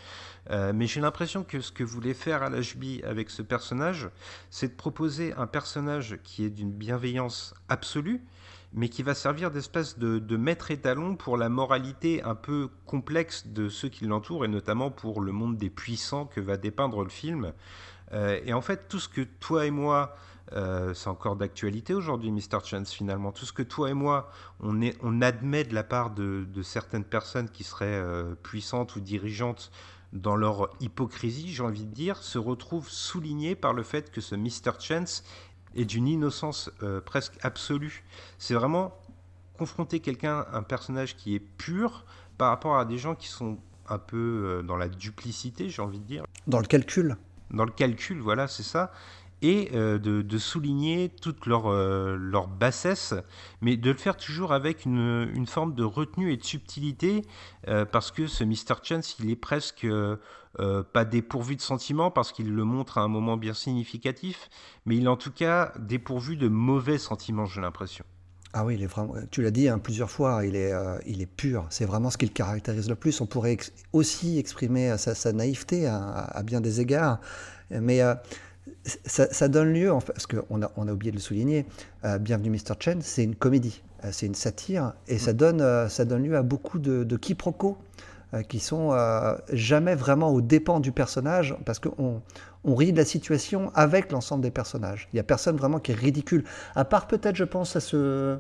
euh, 0.52 0.72
mais 0.74 0.88
j'ai 0.88 1.02
l'impression 1.02 1.44
que 1.44 1.60
ce 1.60 1.72
que 1.72 1.84
voulait 1.84 2.14
faire 2.14 2.50
HB 2.50 3.04
avec 3.04 3.30
ce 3.30 3.42
personnage, 3.42 4.10
c'est 4.50 4.70
de 4.70 4.76
proposer 4.76 5.34
un 5.34 5.48
personnage 5.48 6.18
qui 6.24 6.46
est 6.46 6.50
d'une 6.50 6.72
bienveillance 6.72 7.54
absolue, 7.68 8.24
mais 8.74 8.90
qui 8.90 9.04
va 9.04 9.16
servir 9.16 9.52
d'espèce 9.52 9.98
de, 9.98 10.38
maître 10.38 10.72
étalon 10.72 11.16
pour 11.16 11.38
la 11.38 11.50
moralité 11.50 12.24
un 12.24 12.36
peu 12.36 12.70
complexe 12.86 13.48
de 13.48 13.70
ceux 13.70 13.90
qui 13.90 14.06
l'entourent, 14.06 14.46
et 14.46 14.48
notamment 14.48 14.92
pour 14.92 15.22
le 15.22 15.32
monde 15.32 15.58
des 15.58 15.70
puissants 15.70 16.26
que 16.26 16.40
va 16.40 16.58
dépeindre 16.58 17.04
le 17.04 17.10
film. 17.10 17.54
Euh, 18.14 18.40
et 18.46 18.54
en 18.54 18.62
fait, 18.62 18.88
tout 18.88 19.00
ce 19.00 19.10
que 19.10 19.22
toi 19.22 19.66
et 19.66 19.72
moi, 19.72 20.16
euh, 20.54 20.94
c'est 20.94 21.10
encore 21.10 21.36
d'actualité 21.36 21.94
aujourd'hui, 21.94 22.32
Mr. 22.32 22.60
Chance, 22.64 22.94
finalement, 22.94 23.32
tout 23.32 23.46
ce 23.46 23.54
que 23.54 23.64
toi 23.64 23.90
et 23.90 23.94
moi, 23.94 24.32
on, 24.60 25.22
admet 25.22 25.64
de 25.64 25.74
la 25.74 25.84
part 25.84 26.12
de, 26.12 26.46
certaines 26.64 27.04
personnes 27.04 27.50
qui 27.50 27.64
seraient 27.64 27.86
euh, 27.88 28.36
puissantes 28.42 28.96
ou 28.96 29.00
dirigeantes 29.00 29.72
dans 30.14 30.36
leur 30.36 30.70
hypocrisie, 30.80 31.54
j'ai 31.54 31.62
envie 31.62 31.86
de 31.86 31.94
dire, 31.94 32.18
se 32.18 32.40
retrouve 32.40 32.90
souligné 32.90 33.56
par 33.56 33.74
le 33.74 33.84
fait 33.84 34.12
que 34.12 34.22
ce 34.22 34.36
Mr. 34.36 34.80
Chance 34.80 35.24
et 35.76 35.86
d'une 35.86 36.08
innocence 36.08 36.72
euh, 36.84 37.02
presque 37.02 37.34
absolue. 37.42 38.04
C'est 38.38 38.54
vraiment 38.54 38.94
confronter 39.58 40.00
quelqu'un, 40.00 40.46
un 40.54 40.64
personnage 40.64 41.16
qui 41.16 41.36
est 41.36 41.40
pur, 41.40 42.06
par 42.38 42.50
rapport 42.50 42.78
à 42.78 42.86
des 42.86 42.98
gens 42.98 43.16
qui 43.16 43.28
sont 43.28 43.58
un 43.88 43.98
peu 43.98 44.18
euh, 44.18 44.62
dans 44.62 44.78
la 44.78 44.88
duplicité, 44.88 45.70
j'ai 45.70 45.82
envie 45.82 46.00
de 46.00 46.06
dire. 46.06 46.24
Dans 46.48 46.60
le 46.60 46.68
calcul. 46.68 47.18
Dans 47.52 47.66
le 47.66 47.72
calcul, 47.72 48.20
voilà, 48.20 48.48
c'est 48.48 48.64
ça 48.64 48.92
et 49.42 49.70
euh, 49.74 49.98
de, 49.98 50.38
souligner 50.38 51.10
toute 51.10 51.46
leur, 51.46 51.68
euh, 51.68 52.18
leur 52.18 52.48
bassesse, 52.48 53.14
mais 53.62 53.78
de 53.78 53.92
le 53.92 53.98
faire 53.98 54.18
toujours 54.18 54.54
avec 54.54 54.86
une, 54.86 55.30
une 55.34 55.48
forme 55.48 55.74
de 55.74 55.84
retenue 55.84 56.32
et 56.34 56.38
de 56.38 56.44
subtilité, 56.44 57.26
euh, 57.68 57.86
parce 57.86 58.12
que 58.12 58.28
ce 58.28 58.44
Mr. 58.44 58.76
Chance, 58.84 59.18
il 59.20 59.30
est 59.30 59.36
presque 59.36 59.88
pas 60.58 61.06
dépourvu 61.06 61.56
de 61.56 61.62
sentiments, 61.62 62.12
parce 62.12 62.32
qu'il 62.32 62.54
le 62.54 62.64
montre 62.64 62.98
à 62.98 63.02
un 63.02 63.08
moment 63.08 63.38
bien 63.38 63.54
significatif, 63.54 64.50
mais 64.86 64.98
il 64.98 65.06
est 65.06 65.10
en 65.10 65.18
tout 65.18 65.32
cas 65.32 65.74
dépourvu 65.80 66.36
de 66.36 66.48
mauvais 66.48 66.98
sentiments, 66.98 67.46
j'ai 67.46 67.62
l'impression. 67.62 68.04
Ah 68.54 68.66
oui, 68.66 68.76
il 68.76 68.84
est 68.84 68.88
vraiment, 68.88 69.14
tu 69.30 69.44
l'as 69.44 69.52
dit 69.52 69.70
hein, 69.70 69.78
plusieurs 69.78 70.10
fois, 70.10 70.44
il 70.44 70.56
est, 70.56 70.74
il 71.06 71.22
est 71.22 71.28
pur. 71.28 71.68
C'est 71.70 71.86
vraiment 71.86 72.10
ce 72.10 72.18
qui 72.18 72.26
le 72.26 72.34
caractérise 72.34 72.90
le 72.90 72.96
plus. 72.96 73.22
On 73.22 73.28
pourrait 73.28 73.58
aussi 73.94 74.40
exprimer 74.40 74.98
sa, 74.98 75.14
sa 75.14 75.34
naïveté 75.34 75.86
à, 75.86 75.98
à, 75.98 76.42
bien 76.42 76.60
des 76.60 76.82
égards, 76.82 77.20
mais 77.70 78.02
ça, 79.06 79.48
donne 79.48 79.74
lieu, 79.74 79.92
parce 80.06 80.28
qu'on 80.28 80.62
a, 80.62 80.72
on 80.76 80.88
a 80.88 80.92
oublié 80.92 81.12
de 81.12 81.18
le 81.18 81.22
souligner, 81.22 81.66
euh, 82.06 82.18
Bienvenue 82.18 82.50
Mr. 82.50 82.76
Chen, 82.80 83.02
c'est 83.02 83.24
une 83.24 83.36
comédie, 83.36 83.82
euh, 84.04 84.10
c'est 84.12 84.26
une 84.26 84.36
satire, 84.36 84.94
et 85.08 85.18
ça, 85.18 85.34
mm. 85.34 85.38
donne, 85.38 85.62
euh, 85.62 85.90
ça 85.90 86.06
donne 86.06 86.24
lieu 86.24 86.36
à 86.36 86.44
beaucoup 86.44 86.80
de, 86.80 87.18
quiproquos 87.18 87.78
qui 88.48 88.60
sont 88.60 88.96
jamais 89.52 89.96
vraiment 89.96 90.30
aux 90.30 90.42
dépens 90.42 90.80
du 90.80 90.92
personnage, 90.92 91.56
parce 91.66 91.80
qu'on 91.80 92.22
on 92.64 92.76
rit 92.76 92.92
de 92.92 92.98
la 92.98 93.06
situation 93.06 93.72
avec 93.76 94.12
l'ensemble 94.12 94.44
des 94.44 94.52
personnages. 94.52 95.08
Il 95.12 95.16
n'y 95.16 95.20
a 95.20 95.24
personne 95.24 95.58
vraiment 95.58 95.80
qui 95.80 95.92
est 95.92 95.96
ridicule, 95.96 96.44
à 96.76 96.86
part 96.86 97.08
peut-être, 97.08 97.36
je 97.36 97.44
pense, 97.44 97.76
à 97.76 97.80
ce 97.80 98.40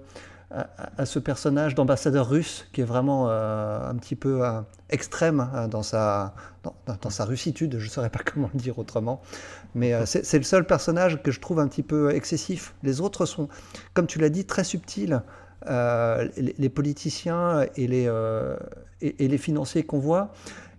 personnage 1.19 1.75
d'ambassadeur 1.75 2.27
russe 2.29 2.67
qui 2.73 2.81
est 2.81 2.85
vraiment 2.85 3.29
euh, 3.29 3.87
un 3.87 3.95
petit 3.95 4.15
peu 4.15 4.45
euh, 4.45 4.61
extrême 4.89 5.49
dans, 5.69 5.83
sa, 5.83 6.33
dans, 6.63 7.09
sa 7.09 7.25
russitude, 7.25 7.77
je 7.77 7.85
ne 7.85 7.89
saurais 7.89 8.09
pas 8.09 8.19
comment 8.33 8.49
le 8.53 8.59
dire 8.59 8.79
autrement. 8.79 9.21
Mais 9.75 9.93
euh, 9.93 10.05
c'est 10.05 10.37
le 10.37 10.43
seul 10.43 10.65
personnage 10.65 11.21
que 11.21 11.31
je 11.31 11.39
trouve 11.39 11.59
un 11.59 11.67
petit 11.67 11.83
peu 11.83 12.11
excessif. 12.11 12.73
Les 12.83 13.01
autres 13.01 13.25
sont, 13.25 13.47
comme 13.93 14.07
tu 14.07 14.19
l'as 14.19 14.29
dit, 14.29 14.45
très 14.45 14.63
subtils. 14.63 15.21
Les, 15.67 16.69
politiciens 16.69 17.65
et 17.75 17.87
les, 17.87 18.09
et, 19.01 19.27
les 19.27 19.37
financiers 19.37 19.83
qu'on 19.83 19.99
voit, 19.99 20.31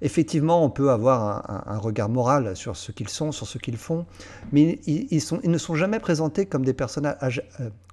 effectivement, 0.02 0.64
on 0.64 0.70
peut 0.70 0.90
avoir 0.90 1.68
un, 1.68 1.78
regard 1.78 2.08
moral 2.08 2.56
sur 2.56 2.76
ce 2.76 2.92
qu'ils 2.92 3.08
sont, 3.08 3.32
sur 3.32 3.46
ce 3.46 3.58
qu'ils 3.58 3.76
font, 3.76 4.06
mais 4.52 4.80
ils, 4.86 5.22
ne 5.44 5.58
sont 5.58 5.74
jamais 5.74 6.00
présentés 6.00 6.46
comme 6.46 6.64
des 6.64 6.74
personnages, 6.74 7.42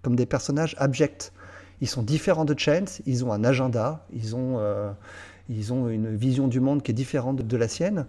comme 0.01 0.15
des 0.15 0.25
personnages 0.25 0.75
abjects. 0.79 1.31
Ils 1.81 1.87
sont 1.87 2.01
différents 2.01 2.45
de 2.45 2.57
Chance, 2.57 3.01
ils 3.05 3.23
ont 3.23 3.31
un 3.31 3.43
agenda, 3.43 4.05
ils 4.11 4.35
ont, 4.35 4.57
euh, 4.59 4.91
une 5.49 6.15
vision 6.15 6.47
du 6.47 6.59
monde 6.59 6.81
qui 6.81 6.91
est 6.91 6.95
différente 6.95 7.37
de, 7.37 7.57
la 7.57 7.67
sienne, 7.67 8.05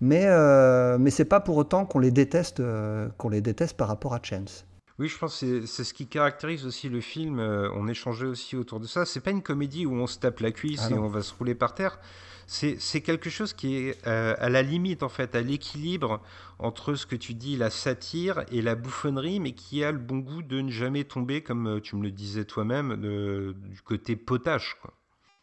mais, 0.00 0.26
euh, 0.26 0.98
ce 1.10 1.22
n'est 1.22 1.28
pas 1.28 1.40
pour 1.40 1.56
autant 1.56 1.82
euh, 1.82 3.08
qu'on 3.16 3.28
les 3.28 3.40
déteste 3.40 3.76
par 3.76 3.88
rapport 3.88 4.14
à 4.14 4.20
Chance. 4.22 4.66
Oui, 4.98 5.08
je 5.08 5.18
pense 5.18 5.40
que 5.40 5.66
c'est 5.66 5.84
ce 5.84 5.94
qui 5.94 6.06
caractérise 6.06 6.66
aussi 6.66 6.88
le 6.88 7.00
film. 7.00 7.38
on 7.40 7.88
échangeait 7.88 8.26
aussi 8.26 8.56
autour 8.56 8.78
de 8.78 8.86
ça. 8.86 9.04
C'est 9.04 9.20
pas 9.20 9.30
une 9.30 9.42
comédie 9.42 9.86
où 9.86 9.94
on 9.94 10.06
se 10.06 10.18
tape 10.18 10.40
la 10.40 10.52
cuisse 10.52 10.82
ah 10.84 10.90
et 10.90 10.98
on 10.98 11.08
va 11.08 11.22
se 11.22 11.34
rouler 11.34 11.54
par 11.54 11.74
terre 11.74 11.98
c'est 12.46 13.00
quelque 13.00 13.30
chose 13.30 13.52
qui 13.52 13.76
est 13.76 14.06
euh, 14.06 14.34
à 14.38 14.48
la 14.48 14.62
limite, 14.62 15.02
en 15.02 15.08
fait, 15.08 15.34
à 15.34 15.40
l'équilibre 15.40 16.20
entre 16.58 16.94
ce 16.94 17.06
que 17.06 17.16
tu 17.16 17.34
dis, 17.34 17.56
la 17.56 17.70
satire 17.70 18.44
et 18.50 18.62
la 18.62 18.74
bouffonnerie, 18.74 19.40
mais 19.40 19.52
qui 19.52 19.82
a 19.82 19.90
le 19.90 19.98
bon 19.98 20.18
goût 20.18 20.42
de 20.42 20.60
ne 20.60 20.70
jamais 20.70 21.04
tomber, 21.04 21.42
comme 21.42 21.66
euh, 21.66 21.80
tu 21.80 21.96
me 21.96 22.02
le 22.02 22.10
disais 22.10 22.44
toi-même, 22.44 22.96
du 22.96 23.80
côté 23.82 24.16
potache. 24.16 24.76
Quoi. 24.80 24.92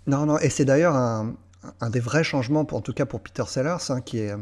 Non, 0.07 0.25
non, 0.25 0.38
et 0.39 0.49
c'est 0.49 0.65
d'ailleurs 0.65 0.95
un, 0.95 1.35
des 1.89 1.99
vrais 1.99 2.23
changements, 2.23 2.65
pour, 2.65 2.77
en 2.77 2.81
tout 2.81 2.93
cas 2.93 3.05
pour 3.05 3.21
Peter 3.21 3.43
Sellers, 3.47 3.89
hein, 3.89 4.01
qui 4.01 4.19
est 4.19 4.35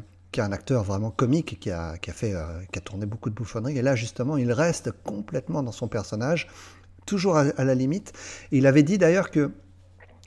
un 0.45 0.51
acteur 0.51 0.83
vraiment 0.83 1.11
comique, 1.11 1.59
qui 1.59 1.71
a, 1.71 1.97
qui 1.97 2.09
a 2.09 2.13
fait, 2.13 2.33
euh, 2.33 2.45
qui 2.71 2.79
a 2.79 2.81
tourné 2.81 3.05
beaucoup 3.05 3.29
de 3.29 3.35
bouffonneries. 3.35 3.77
Et 3.77 3.81
là, 3.81 3.95
justement, 3.95 4.37
il 4.37 4.51
reste 4.51 4.91
complètement 5.03 5.63
dans 5.63 5.71
son 5.71 5.87
personnage, 5.87 6.47
toujours 7.05 7.37
à, 7.37 7.63
la 7.63 7.75
limite. 7.75 8.13
Il 8.51 8.67
avait 8.67 8.83
dit 8.83 8.97
d'ailleurs 8.97 9.31
que 9.31 9.51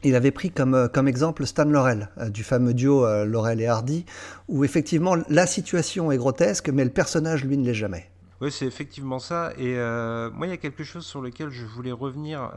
il 0.02 0.14
avait 0.14 0.30
pris 0.30 0.50
comme, 0.50 0.74
euh, 0.74 0.88
comme 0.88 1.08
exemple 1.08 1.44
Stan 1.44 1.64
Laurel, 1.64 2.08
euh, 2.18 2.30
du 2.30 2.42
fameux 2.42 2.72
duo 2.72 3.06
Laurel 3.24 3.60
et 3.60 3.66
Hardy, 3.66 4.06
où 4.48 4.64
effectivement 4.64 5.16
la 5.28 5.46
situation 5.46 6.10
est 6.10 6.16
grotesque, 6.16 6.70
mais 6.70 6.84
le 6.84 6.90
personnage, 6.90 7.44
lui, 7.44 7.58
ne 7.58 7.64
l'est 7.64 7.74
jamais. 7.74 8.10
Oui, 8.40 8.50
c'est 8.50 8.64
effectivement 8.64 9.18
ça. 9.18 9.52
Et 9.58 9.74
moi, 9.74 10.46
il 10.46 10.50
y 10.50 10.52
a 10.52 10.56
quelque 10.56 10.82
chose 10.82 11.04
sur 11.04 11.20
lequel 11.20 11.50
je 11.50 11.66
voulais 11.66 11.92
revenir, 11.92 12.50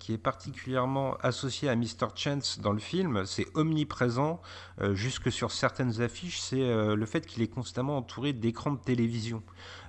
qui 0.00 0.12
est 0.12 0.18
particulièrement 0.18 1.16
associé 1.22 1.68
à 1.68 1.76
Mr. 1.76 2.08
Chance 2.16 2.58
dans 2.60 2.72
le 2.72 2.80
film. 2.80 3.24
C'est 3.26 3.46
omniprésent, 3.54 4.40
jusque 4.92 5.30
sur 5.30 5.52
certaines 5.52 6.00
affiches. 6.02 6.40
C'est 6.40 6.74
le 6.96 7.06
fait 7.06 7.26
qu'il 7.26 7.44
est 7.44 7.48
constamment 7.48 7.98
entouré 7.98 8.32
d'écrans 8.32 8.72
de 8.72 8.80
télévision. 8.80 9.40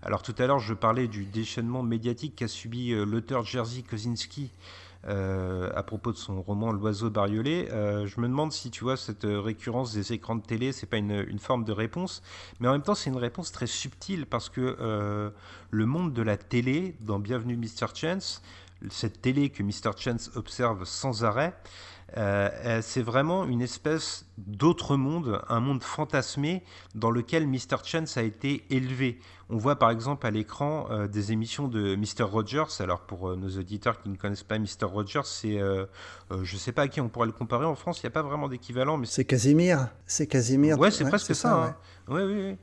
Alors 0.04 0.21
tout 0.21 0.36
à 0.38 0.45
l'heure, 0.45 0.60
je 0.60 0.75
parlais 0.75 1.08
du 1.08 1.25
déchaînement 1.25 1.82
médiatique 1.82 2.36
qu'a 2.36 2.47
subi 2.47 2.91
l'auteur 2.91 3.43
Jerzy 3.43 3.84
Kosinski 3.84 4.51
euh, 4.51 4.81
à 5.08 5.84
propos 5.84 6.12
de 6.12 6.18
son 6.18 6.42
roman 6.42 6.72
L'oiseau 6.72 7.10
bariolé. 7.10 7.68
Euh, 7.72 8.06
je 8.08 8.20
me 8.20 8.28
demande 8.28 8.52
si 8.52 8.70
tu 8.70 8.84
vois 8.84 8.98
cette 8.98 9.26
récurrence 9.26 9.94
des 9.94 10.14
écrans 10.14 10.36
de 10.36 10.42
télé, 10.42 10.72
c'est 10.72 10.86
pas 10.86 10.98
une, 10.98 11.40
forme 11.40 11.64
de 11.64 11.72
réponse, 11.72 12.22
mais 12.60 12.68
en 12.68 12.74
même 12.74 12.84
temps 12.84 12.96
c'est 12.96 13.10
une 13.10 13.18
réponse 13.18 13.52
très 13.52 13.68
subtile 13.68 14.26
parce 14.26 14.50
que 14.50 14.78
euh, 14.80 15.30
le 15.72 15.86
monde 15.86 16.14
de 16.14 16.22
la 16.22 16.38
télé, 16.38 16.96
dans 17.02 17.20
Bienvenue 17.20 17.58
Mr. 17.58 17.88
Chance, 17.96 18.42
cette 18.90 19.22
télé 19.22 19.50
que 19.50 19.64
Mr. 19.64 19.92
Chance 19.98 20.32
observe 20.36 20.86
sans 20.86 21.24
arrêt, 21.24 21.56
Euh, 22.17 22.82
c'est 22.82 23.02
vraiment 23.02 23.45
une 23.45 23.62
espèce 23.62 24.26
d'autre 24.38 24.97
monde, 24.97 25.41
un 25.47 25.60
monde 25.60 25.84
fantasmé 25.84 26.63
dans 26.93 27.12
lequel 27.12 27.47
Mr. 27.47 27.78
Chance 27.84 28.17
a 28.17 28.24
été 28.24 28.65
élevé. 28.69 29.19
On 29.50 29.58
voit 29.58 29.78
par 29.78 29.91
exemple 29.91 30.26
à 30.28 30.32
l'écran 30.32 30.88
euh, 30.91 31.08
des 31.08 31.32
émissions 31.32 31.67
de 31.67 31.95
Mr. 31.95 32.24
Rogers. 32.24 32.80
Alors 32.80 33.02
pour 33.02 33.30
euh, 33.30 33.36
nos 33.36 33.50
auditeurs 33.58 34.02
qui 34.02 34.10
ne 34.10 34.17
connaissent 34.17 34.43
pas 34.43 34.60
Mr. 34.60 34.86
Rogers, 34.86 35.26
c'est, 35.26 35.58
je 35.58 36.54
ne 36.54 36.60
sais 36.60 36.71
pas 36.71 36.84
à 36.84 36.88
qui 36.88 37.00
on 37.02 37.10
pourrait 37.10 37.28
le 37.28 37.34
comparer 37.34 37.65
en 37.65 37.76
France. 37.76 38.02
Il 38.02 38.06
n'y 38.06 38.10
a 38.10 38.12
pas 38.12 38.24
vraiment 38.24 38.50
d'équivalent, 38.50 38.97
mais 38.97 39.06
c'est 39.06 39.26
Casimir. 39.26 39.88
C'est 40.06 40.28
Casimir. 40.28 40.78
Ouais, 40.80 40.91
c'est 40.91 41.06
presque 41.06 41.36
ça. 41.36 41.63
Hein. 41.63 41.76
oui, 42.10 42.21
oui. 42.24 42.58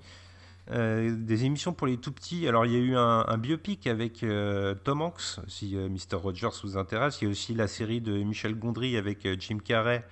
Euh, 0.70 1.14
des 1.16 1.44
émissions 1.44 1.72
pour 1.72 1.86
les 1.86 1.96
tout 1.96 2.12
petits. 2.12 2.46
Alors, 2.46 2.66
il 2.66 2.72
y 2.72 2.76
a 2.76 2.78
eu 2.78 2.96
un, 2.96 3.38
biopic 3.38 3.86
avec 3.86 4.22
euh, 4.22 4.74
Tom 4.74 5.00
Hanks, 5.00 5.40
si 5.46 5.76
euh, 5.76 5.88
Mr. 5.88 6.16
Rogers 6.16 6.50
vous 6.62 6.76
intéresse. 6.76 7.20
Il 7.20 7.24
y 7.24 7.28
a 7.28 7.30
aussi 7.30 7.54
la 7.54 7.68
série 7.68 8.00
de 8.00 8.12
Michel 8.22 8.54
Gondry 8.58 8.96
avec 8.96 9.26
Jim 9.38 9.58
Carrey, 9.64 10.04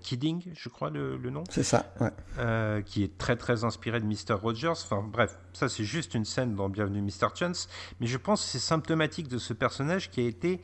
Kidding, 0.00 0.42
je 0.54 0.68
crois 0.68 0.90
le, 0.90 1.18
nom. 1.30 1.44
C'est 1.50 1.62
ça, 1.62 1.92
ouais. 2.00 2.82
qui 2.84 3.04
est 3.04 3.16
très 3.18 3.36
très 3.36 3.64
inspiré 3.64 4.00
de 4.00 4.06
Mr. 4.06 4.34
Rogers. 4.34 4.70
Enfin, 4.70 5.04
bref, 5.06 5.38
ça 5.52 5.68
c'est 5.68 5.84
juste 5.84 6.14
une 6.14 6.24
scène 6.24 6.54
dans 6.54 6.68
Bienvenue 6.68 7.02
Mr. 7.02 7.28
Chance. 7.34 7.68
Mais 8.00 8.06
je 8.06 8.18
pense 8.18 8.42
que 8.42 8.48
c'est 8.48 8.58
symptomatique 8.58 9.28
de 9.28 9.38
ce 9.38 9.52
personnage 9.52 10.10
qui 10.10 10.20
a 10.20 10.24
été 10.24 10.60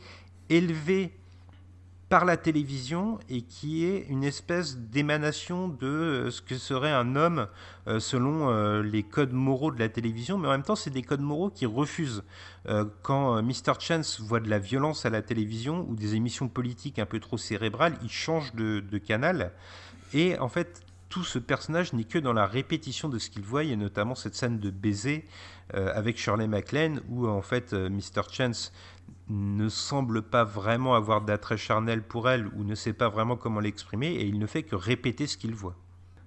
élevé 0.49 1.13
par 2.09 2.25
la 2.25 2.37
télévision 2.37 3.19
et 3.29 3.43
qui 3.43 3.85
est 3.85 4.07
une 4.09 4.25
espèce 4.25 4.79
d'émanation 4.79 5.69
de 5.69 5.87
euh, 5.87 6.31
ce 6.31 6.41
que 6.41 6.57
serait 6.57 6.91
un 6.91 7.17
homme 7.17 7.49
euh, 7.87 8.01
selon 8.01 8.49
euh, 8.49 8.83
les 8.83 9.03
codes 9.03 9.33
moraux 9.33 9.71
de 9.71 9.79
la 9.79 9.91
télévision, 9.91 10.39
mais 10.39 10.49
en 10.49 10.53
même 10.53 10.63
temps 10.63 10.77
c'est 10.77 10.91
des 10.91 11.03
codes 11.03 11.21
moraux 11.21 11.51
qui 11.51 11.67
refusent. 11.67 12.23
quand 13.03 13.43
Mr. 13.43 13.81
Chance 13.81 14.21
voit 14.21 14.41
de 14.41 14.51
la 14.51 14.59
violence 14.59 15.07
à 15.07 15.11
la 15.11 15.23
télévision 15.23 15.87
ou 15.89 15.95
des 15.95 16.15
émissions 16.15 16.49
politiques 16.49 16.99
un 16.99 17.07
peu 17.07 17.21
trop 17.21 17.39
cérébrales, 17.39 17.95
il 18.03 18.11
change 18.11 18.55
de, 18.55 18.99
canal 18.99 19.53
et 20.13 20.39
en 20.39 20.49
fait 20.49 20.83
tout 21.09 21.25
ce 21.25 21.39
personnage 21.39 21.95
n'est 21.95 22.05
que 22.05 22.19
dans 22.19 22.35
la 22.35 22.47
répétition 22.47 23.09
de 23.09 23.19
ce 23.19 23.31
qu'il 23.31 23.43
voit, 23.43 23.65
et 23.65 23.77
notamment 23.77 24.15
cette 24.15 24.35
scène 24.35 24.59
de 24.59 24.71
baiser 24.71 25.25
avec 25.75 26.19
Shirley 26.19 26.47
MacLaine 26.47 27.01
où 27.11 27.27
en 27.27 27.43
fait 27.43 27.73
Mr. 27.73 28.23
Chance 28.31 28.73
ne 29.29 29.69
semble 29.69 30.23
pas 30.23 30.45
vraiment 30.45 30.95
avoir 30.95 31.21
d'attrait 31.21 31.57
charnel 31.57 32.03
pour 32.03 32.29
elle 32.29 32.47
ou 32.57 32.65
ne 32.65 32.75
sait 32.75 32.93
pas 32.93 33.09
vraiment 33.09 33.37
comment 33.37 33.61
l'exprimer 33.61 34.09
et 34.09 34.25
il 34.25 34.39
ne 34.39 34.47
fait 34.47 34.63
que 34.63 34.77
répéter 34.77 35.27
ce 35.27 35.37
qu'il 35.37 35.55
voit. 35.55 35.77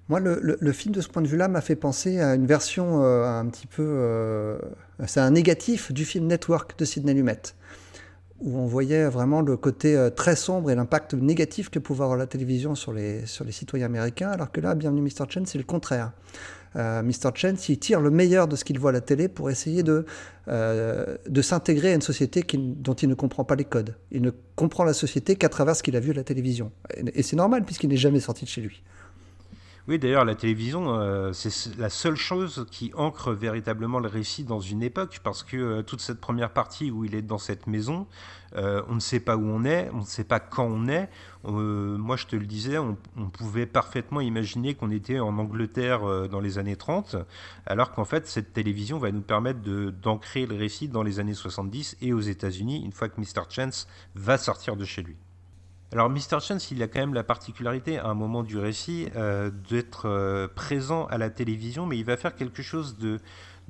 Moi, 0.09 0.19
le, 0.19 0.71
film 0.73 0.93
de 0.93 0.99
ce 0.99 1.07
point 1.07 1.21
de 1.21 1.27
vue-là 1.27 1.47
m'a 1.47 1.61
fait 1.61 1.77
penser 1.77 2.19
à 2.19 2.35
une 2.35 2.45
version 2.45 3.01
euh, 3.01 3.23
un 3.23 3.45
petit 3.45 3.65
peu... 3.65 3.85
Euh, 3.87 4.59
c'est 5.07 5.21
un 5.21 5.31
négatif 5.31 5.93
du 5.93 6.03
film 6.03 6.27
Network 6.27 6.77
de 6.77 6.83
Sidney 6.83 7.13
Lumet, 7.13 7.41
où 8.41 8.59
on 8.59 8.65
voyait 8.65 9.07
vraiment 9.07 9.41
le 9.41 9.55
côté 9.55 9.95
euh, 9.95 10.09
très 10.09 10.35
sombre 10.35 10.69
et 10.69 10.75
l'impact 10.75 11.13
négatif 11.13 11.69
que 11.69 11.79
pouvait 11.79 12.03
avoir 12.03 12.17
la 12.17 12.27
télévision 12.27 12.75
sur 12.75 12.91
les, 12.91 13.25
sur 13.25 13.45
les 13.45 13.53
citoyens 13.53 13.85
américains, 13.85 14.31
alors 14.31 14.51
que 14.51 14.59
là, 14.59 14.75
Bienvenue 14.75 15.01
Mr. 15.01 15.29
Chen, 15.29 15.45
c'est 15.45 15.57
le 15.57 15.63
contraire. 15.63 16.11
Euh, 16.75 17.01
Mr. 17.01 17.31
Chen, 17.35 17.57
il 17.67 17.79
tire 17.79 17.99
le 17.99 18.09
meilleur 18.09 18.47
de 18.47 18.55
ce 18.55 18.63
qu'il 18.63 18.79
voit 18.79 18.91
à 18.91 18.93
la 18.93 19.01
télé 19.01 19.27
pour 19.27 19.49
essayer 19.49 19.83
de, 19.83 20.05
euh, 20.47 21.17
de 21.27 21.41
s'intégrer 21.41 21.91
à 21.91 21.95
une 21.95 22.01
société 22.01 22.45
dont 22.55 22.93
il 22.93 23.09
ne 23.09 23.13
comprend 23.13 23.43
pas 23.43 23.55
les 23.55 23.65
codes. 23.65 23.95
Il 24.11 24.21
ne 24.21 24.31
comprend 24.55 24.83
la 24.83 24.93
société 24.93 25.35
qu'à 25.35 25.49
travers 25.49 25.75
ce 25.75 25.83
qu'il 25.83 25.95
a 25.95 25.99
vu 25.99 26.11
à 26.11 26.13
la 26.13 26.23
télévision. 26.23 26.71
Et, 27.13 27.23
c'est 27.23 27.35
normal 27.35 27.63
puisqu'il 27.65 27.89
n'est 27.89 27.97
jamais 27.97 28.19
sorti 28.19 28.45
de 28.45 28.49
chez 28.49 28.61
lui. 28.61 28.83
Oui, 29.87 29.99
d'ailleurs, 29.99 30.25
la 30.25 30.35
télévision, 30.35 30.93
euh, 30.93 31.33
c'est 31.33 31.77
la 31.77 31.89
seule 31.89 32.15
chose 32.15 32.65
qui 32.71 32.91
ancre 32.95 33.31
véritablement 33.31 33.99
le 33.99 34.07
récit 34.07 34.43
dans 34.43 34.59
une 34.59 34.83
époque, 34.83 35.19
parce 35.23 35.43
que 35.43 35.81
toute 35.81 36.01
cette 36.01 36.19
première 36.19 36.51
partie 36.51 36.91
où 36.91 37.03
il 37.03 37.15
est 37.15 37.21
dans 37.21 37.39
cette 37.39 37.67
maison, 37.67 38.07
euh, 38.55 38.81
on 38.89 38.95
ne 38.95 38.99
sait 38.99 39.19
pas 39.19 39.37
où 39.37 39.45
on 39.45 39.63
est, 39.63 39.89
on 39.93 39.99
ne 39.99 40.05
sait 40.05 40.23
pas 40.23 40.39
quand 40.39 40.65
on 40.65 40.87
est. 40.87 41.09
Euh, 41.45 41.97
moi, 41.97 42.17
je 42.17 42.25
te 42.25 42.35
le 42.35 42.45
disais, 42.45 42.77
on, 42.77 42.97
pouvait 43.31 43.65
parfaitement 43.65 44.21
imaginer 44.21 44.75
qu'on 44.75 44.91
était 44.91 45.19
en 45.19 45.37
Angleterre 45.37 46.03
euh, 46.03 46.27
dans 46.27 46.39
les 46.39 46.57
années 46.57 46.75
30, 46.75 47.15
alors 47.65 47.91
qu'en 47.91 48.05
fait, 48.05 48.27
cette 48.27 48.53
télévision 48.53 48.97
va 48.97 49.11
nous 49.11 49.21
permettre 49.21 49.61
d'ancrer 49.61 50.45
le 50.45 50.55
récit 50.55 50.87
dans 50.87 51.03
les 51.03 51.19
années 51.19 51.33
70 51.33 51.97
et 52.01 52.13
aux 52.13 52.19
États-Unis, 52.19 52.83
une 52.83 52.91
fois 52.91 53.09
que 53.09 53.19
Mr. 53.19 53.43
Chance 53.49 53.87
va 54.15 54.37
sortir 54.37 54.75
de 54.75 54.85
chez 54.85 55.01
lui. 55.01 55.15
Alors 55.93 56.09
Mr. 56.09 56.39
Chance, 56.39 56.71
il 56.71 56.81
a 56.83 56.87
quand 56.87 57.01
même 57.01 57.13
la 57.13 57.23
particularité 57.23 57.97
à 57.97 58.07
un 58.07 58.13
moment 58.13 58.43
du 58.43 58.57
récit 58.57 59.09
d'être 59.69 60.47
présent 60.55 61.05
à 61.07 61.17
la 61.17 61.29
télévision, 61.29 61.85
mais 61.85 61.97
il 61.97 62.05
va 62.05 62.15
faire 62.15 62.33
quelque 62.33 62.61
chose 62.61 62.97
de 62.97 63.19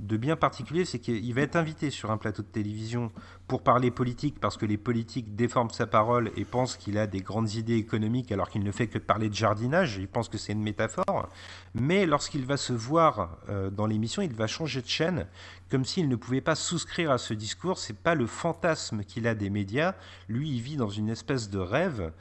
de 0.02 0.18
bien 0.18 0.36
particulier, 0.36 0.84
c'est 0.84 0.98
qu'il 0.98 1.34
va 1.34 1.42
être 1.42 1.56
invité 1.56 1.92
sur 1.92 2.10
un 2.10 2.18
plateau 2.18 2.42
de 2.42 2.48
télévision 2.48 3.12
pour 3.48 3.62
parler 3.62 3.92
politique, 3.92 4.40
parce 4.40 4.58
que 4.58 4.66
les 4.66 4.78
politiques 4.78 5.36
déforment 5.36 5.70
sa 5.70 5.86
parole 5.86 6.32
et 6.36 6.44
pensent 6.44 6.76
qu'il 6.76 6.98
a 6.98 7.06
des 7.06 7.22
grandes 7.22 7.54
idées 7.54 7.76
économiques 7.76 8.32
alors 8.32 8.50
qu'il 8.50 8.64
ne 8.64 8.72
fait 8.72 8.88
que 8.88 8.98
parler 8.98 9.30
de 9.30 9.36
jardinage, 9.36 9.98
ils 9.98 10.08
pensent 10.08 10.30
que 10.30 10.40
c'est 10.40 10.54
une 10.54 10.64
métaphore. 10.64 11.30
Mais 11.76 12.08
lorsqu'il 12.08 12.46
va 12.46 12.58
se 12.58 12.74
voir 12.74 13.38
euh, 13.50 13.70
dans 13.70 13.86
l'émission, 13.86 14.24
il 14.24 14.34
va 14.34 14.48
changer 14.48 14.82
de 14.82 14.88
chaîne, 14.88 15.28
comme 15.70 15.86
s'il 15.86 16.10
ne 16.10 16.16
pouvait 16.16 16.42
pas 16.42 16.56
souscrire 16.56 17.12
à 17.12 17.20
ce 17.20 17.36
discours. 17.36 17.78
C'est 17.78 17.98
pas 17.98 18.16
le 18.16 18.26
fantasme 18.26 19.04
qu'il 19.04 19.28
a 19.28 19.36
des 19.36 19.52
médias. 19.52 19.94
Lui, 20.28 20.50
il 20.50 20.62
vit 20.62 20.78
dans 20.78 20.90
une 20.90 21.10
espèce 21.10 21.50
de 21.50 21.60
rêve. 21.60 22.12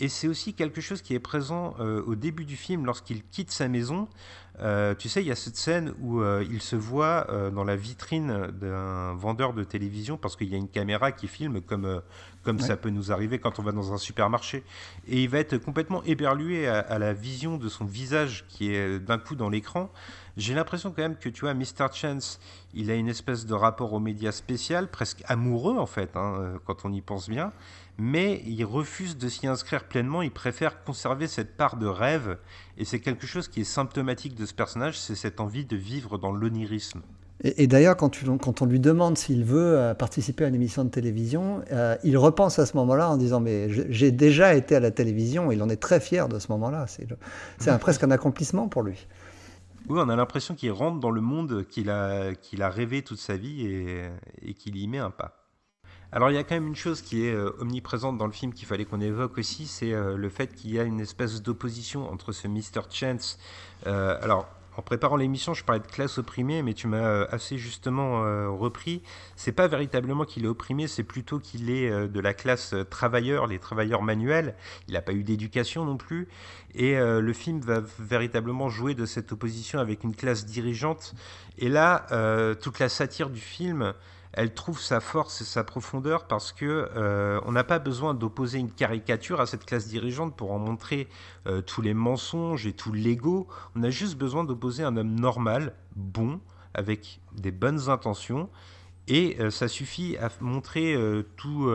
Et 0.00 0.08
c'est 0.08 0.26
aussi 0.26 0.54
quelque 0.54 0.80
chose 0.80 1.02
qui 1.02 1.14
est 1.14 1.20
présent 1.20 1.74
euh, 1.78 2.02
au 2.06 2.16
début 2.16 2.44
du 2.44 2.56
film 2.56 2.84
lorsqu'il 2.84 3.22
quitte 3.24 3.50
sa 3.50 3.68
maison. 3.68 4.08
Euh, 4.60 4.94
tu 4.94 5.08
sais, 5.08 5.20
il 5.20 5.26
y 5.26 5.32
a 5.32 5.36
cette 5.36 5.56
scène 5.56 5.92
où 6.00 6.20
euh, 6.20 6.44
il 6.48 6.62
se 6.62 6.76
voit 6.76 7.26
dans 7.52 7.64
la 7.64 7.76
vitrine 7.76 8.48
d'un 8.52 9.14
vendeur 9.14 9.52
de 9.52 9.64
télévision 9.64 10.16
parce 10.16 10.36
qu'il 10.36 10.48
y 10.48 10.54
a 10.54 10.58
une 10.58 10.68
caméra 10.68 11.12
qui 11.12 11.26
filme 11.26 11.60
comme, 11.60 12.02
comme 12.42 12.60
ça 12.60 12.76
peut 12.76 12.90
nous 12.90 13.12
arriver 13.12 13.38
quand 13.38 13.58
on 13.58 13.62
va 13.62 13.72
dans 13.72 13.92
un 13.92 13.98
supermarché. 13.98 14.62
Et 15.08 15.22
il 15.22 15.28
va 15.28 15.38
être 15.38 15.58
complètement 15.58 16.02
éberlué 16.04 16.68
à, 16.68 16.78
à 16.78 16.98
la 16.98 17.12
vision 17.12 17.56
de 17.56 17.68
son 17.68 17.84
visage 17.84 18.44
qui 18.48 18.72
est 18.72 18.98
d'un 18.98 19.18
coup 19.18 19.34
dans 19.34 19.48
l'écran. 19.50 19.90
J'ai 20.36 20.54
l'impression 20.54 20.90
quand 20.90 21.02
même 21.02 21.16
que 21.16 21.28
tu 21.28 21.42
vois, 21.42 21.54
Mr. 21.54 21.92
Chance, 21.92 22.40
il 22.74 22.90
a 22.90 22.94
une 22.94 23.08
espèce 23.08 23.46
de 23.46 23.54
rapport 23.54 23.92
aux 23.92 24.00
médias 24.00 24.32
spécial, 24.32 24.88
presque 24.88 25.22
amoureux 25.26 25.76
en 25.78 25.86
fait, 25.86 26.16
hein, 26.16 26.58
quand 26.64 26.84
on 26.84 26.92
y 26.92 27.00
pense 27.00 27.28
bien 27.28 27.52
mais 27.98 28.42
il 28.46 28.64
refuse 28.64 29.16
de 29.16 29.28
s'y 29.28 29.46
inscrire 29.46 29.84
pleinement, 29.84 30.22
il 30.22 30.30
préfère 30.30 30.82
conserver 30.82 31.26
cette 31.26 31.56
part 31.56 31.76
de 31.76 31.86
rêve, 31.86 32.38
et 32.76 32.84
c'est 32.84 33.00
quelque 33.00 33.26
chose 33.26 33.48
qui 33.48 33.60
est 33.60 33.64
symptomatique 33.64 34.34
de 34.34 34.46
ce 34.46 34.54
personnage, 34.54 34.98
c'est 34.98 35.14
cette 35.14 35.40
envie 35.40 35.64
de 35.64 35.76
vivre 35.76 36.18
dans 36.18 36.32
l'onirisme. 36.32 37.02
Et, 37.42 37.66
d'ailleurs, 37.66 37.96
quand, 37.96 38.16
quand, 38.40 38.62
on 38.62 38.66
lui 38.66 38.78
demande 38.78 39.18
s'il 39.18 39.44
veut 39.44 39.76
euh, 39.76 39.92
participer 39.92 40.44
à 40.44 40.48
une 40.48 40.54
émission 40.54 40.84
de 40.84 40.88
télévision, 40.88 41.62
euh, 41.72 41.96
il 42.04 42.16
repense 42.16 42.58
à 42.60 42.64
ce 42.64 42.76
moment-là 42.76 43.10
en 43.10 43.16
disant 43.16 43.40
Mais 43.40 43.68
j'ai 43.68 44.12
déjà 44.12 44.54
été 44.54 44.76
à 44.76 44.80
la 44.80 44.92
télévision, 44.92 45.50
il 45.50 45.60
en 45.60 45.68
est 45.68 45.76
très 45.76 46.00
fier 46.00 46.28
de 46.28 46.38
ce 46.38 46.50
moment-là. 46.52 46.86
C'est 47.58 47.78
presque 47.80 48.04
un 48.04 48.12
accomplissement 48.12 48.68
pour 48.68 48.82
lui. 48.82 49.06
Oui, 49.88 50.00
on 50.02 50.08
a 50.08 50.16
l'impression 50.16 50.54
qu'il 50.54 50.70
rentre 50.70 51.00
dans 51.00 51.10
le 51.10 51.20
monde 51.20 51.66
qu'il 51.68 51.90
a, 51.90 52.34
qu'il 52.34 52.62
a 52.62 52.70
rêvé 52.70 53.02
toute 53.02 53.18
sa 53.18 53.36
vie 53.36 53.66
et, 53.66 54.04
et 54.40 54.54
qu'il 54.54 54.76
y 54.76 54.86
met 54.86 54.98
un 54.98 55.10
pas. 55.10 55.43
Alors 56.14 56.30
il 56.30 56.34
y 56.34 56.38
a 56.38 56.44
quand 56.44 56.54
même 56.54 56.68
une 56.68 56.76
chose 56.76 57.02
qui 57.02 57.26
est 57.26 57.34
euh, 57.34 57.50
omniprésente 57.58 58.16
dans 58.16 58.26
le 58.26 58.32
film 58.32 58.52
qu'il 58.52 58.68
fallait 58.68 58.84
qu'on 58.84 59.00
évoque 59.00 59.36
aussi, 59.36 59.66
c'est 59.66 59.92
euh, 59.92 60.16
le 60.16 60.28
fait 60.28 60.54
qu'il 60.54 60.72
y 60.72 60.78
a 60.78 60.84
une 60.84 61.00
espèce 61.00 61.42
d'opposition 61.42 62.08
entre 62.08 62.30
ce 62.30 62.46
Mr. 62.46 62.82
Chance. 62.88 63.36
Euh, 63.88 64.16
alors 64.22 64.46
en 64.76 64.82
préparant 64.82 65.16
l'émission, 65.16 65.54
je 65.54 65.64
parlais 65.64 65.80
de 65.80 65.88
classe 65.88 66.18
opprimée, 66.18 66.62
mais 66.62 66.72
tu 66.72 66.86
m'as 66.86 67.24
assez 67.26 67.58
justement 67.58 68.22
repris. 68.58 69.02
C'est 69.36 69.52
pas 69.52 69.68
véritablement 69.68 70.24
qu'il 70.24 70.46
est 70.46 70.48
opprimé, 70.48 70.88
c'est 70.88 71.04
plutôt 71.04 71.38
qu'il 71.38 71.70
est 71.70 72.08
de 72.08 72.20
la 72.20 72.34
classe 72.34 72.74
travailleur, 72.90 73.46
les 73.46 73.60
travailleurs 73.60 74.02
manuels. 74.02 74.56
Il 74.88 74.94
n'a 74.94 75.00
pas 75.00 75.12
eu 75.12 75.22
d'éducation 75.22 75.84
non 75.84 75.96
plus. 75.96 76.26
Et 76.74 76.96
le 76.96 77.32
film 77.32 77.60
va 77.60 77.82
véritablement 78.00 78.68
jouer 78.68 78.96
de 78.96 79.06
cette 79.06 79.30
opposition 79.30 79.78
avec 79.78 80.02
une 80.02 80.16
classe 80.16 80.44
dirigeante. 80.44 81.14
Et 81.56 81.68
là, 81.68 82.06
toute 82.60 82.80
la 82.80 82.88
satire 82.88 83.30
du 83.30 83.38
film 83.38 83.94
elle 84.36 84.52
trouve 84.52 84.80
sa 84.80 85.00
force 85.00 85.40
et 85.40 85.44
sa 85.44 85.62
profondeur 85.62 86.26
parce 86.26 86.52
que 86.52 86.90
euh, 86.96 87.40
on 87.46 87.52
n'a 87.52 87.64
pas 87.64 87.78
besoin 87.78 88.14
d'opposer 88.14 88.58
une 88.58 88.70
caricature 88.70 89.40
à 89.40 89.46
cette 89.46 89.64
classe 89.64 89.86
dirigeante 89.86 90.36
pour 90.36 90.52
en 90.52 90.58
montrer 90.58 91.08
euh, 91.46 91.62
tous 91.62 91.82
les 91.82 91.94
mensonges 91.94 92.66
et 92.66 92.72
tout 92.72 92.92
l'ego. 92.92 93.46
On 93.76 93.82
a 93.84 93.90
juste 93.90 94.16
besoin 94.16 94.44
d'opposer 94.44 94.82
un 94.82 94.96
homme 94.96 95.14
normal, 95.14 95.74
bon, 95.94 96.40
avec 96.74 97.20
des 97.36 97.52
bonnes 97.52 97.88
intentions. 97.88 98.50
Et 99.06 99.36
euh, 99.38 99.50
ça 99.50 99.68
suffit 99.68 100.16
à 100.16 100.30
montrer 100.40 100.96
tout, 101.36 101.70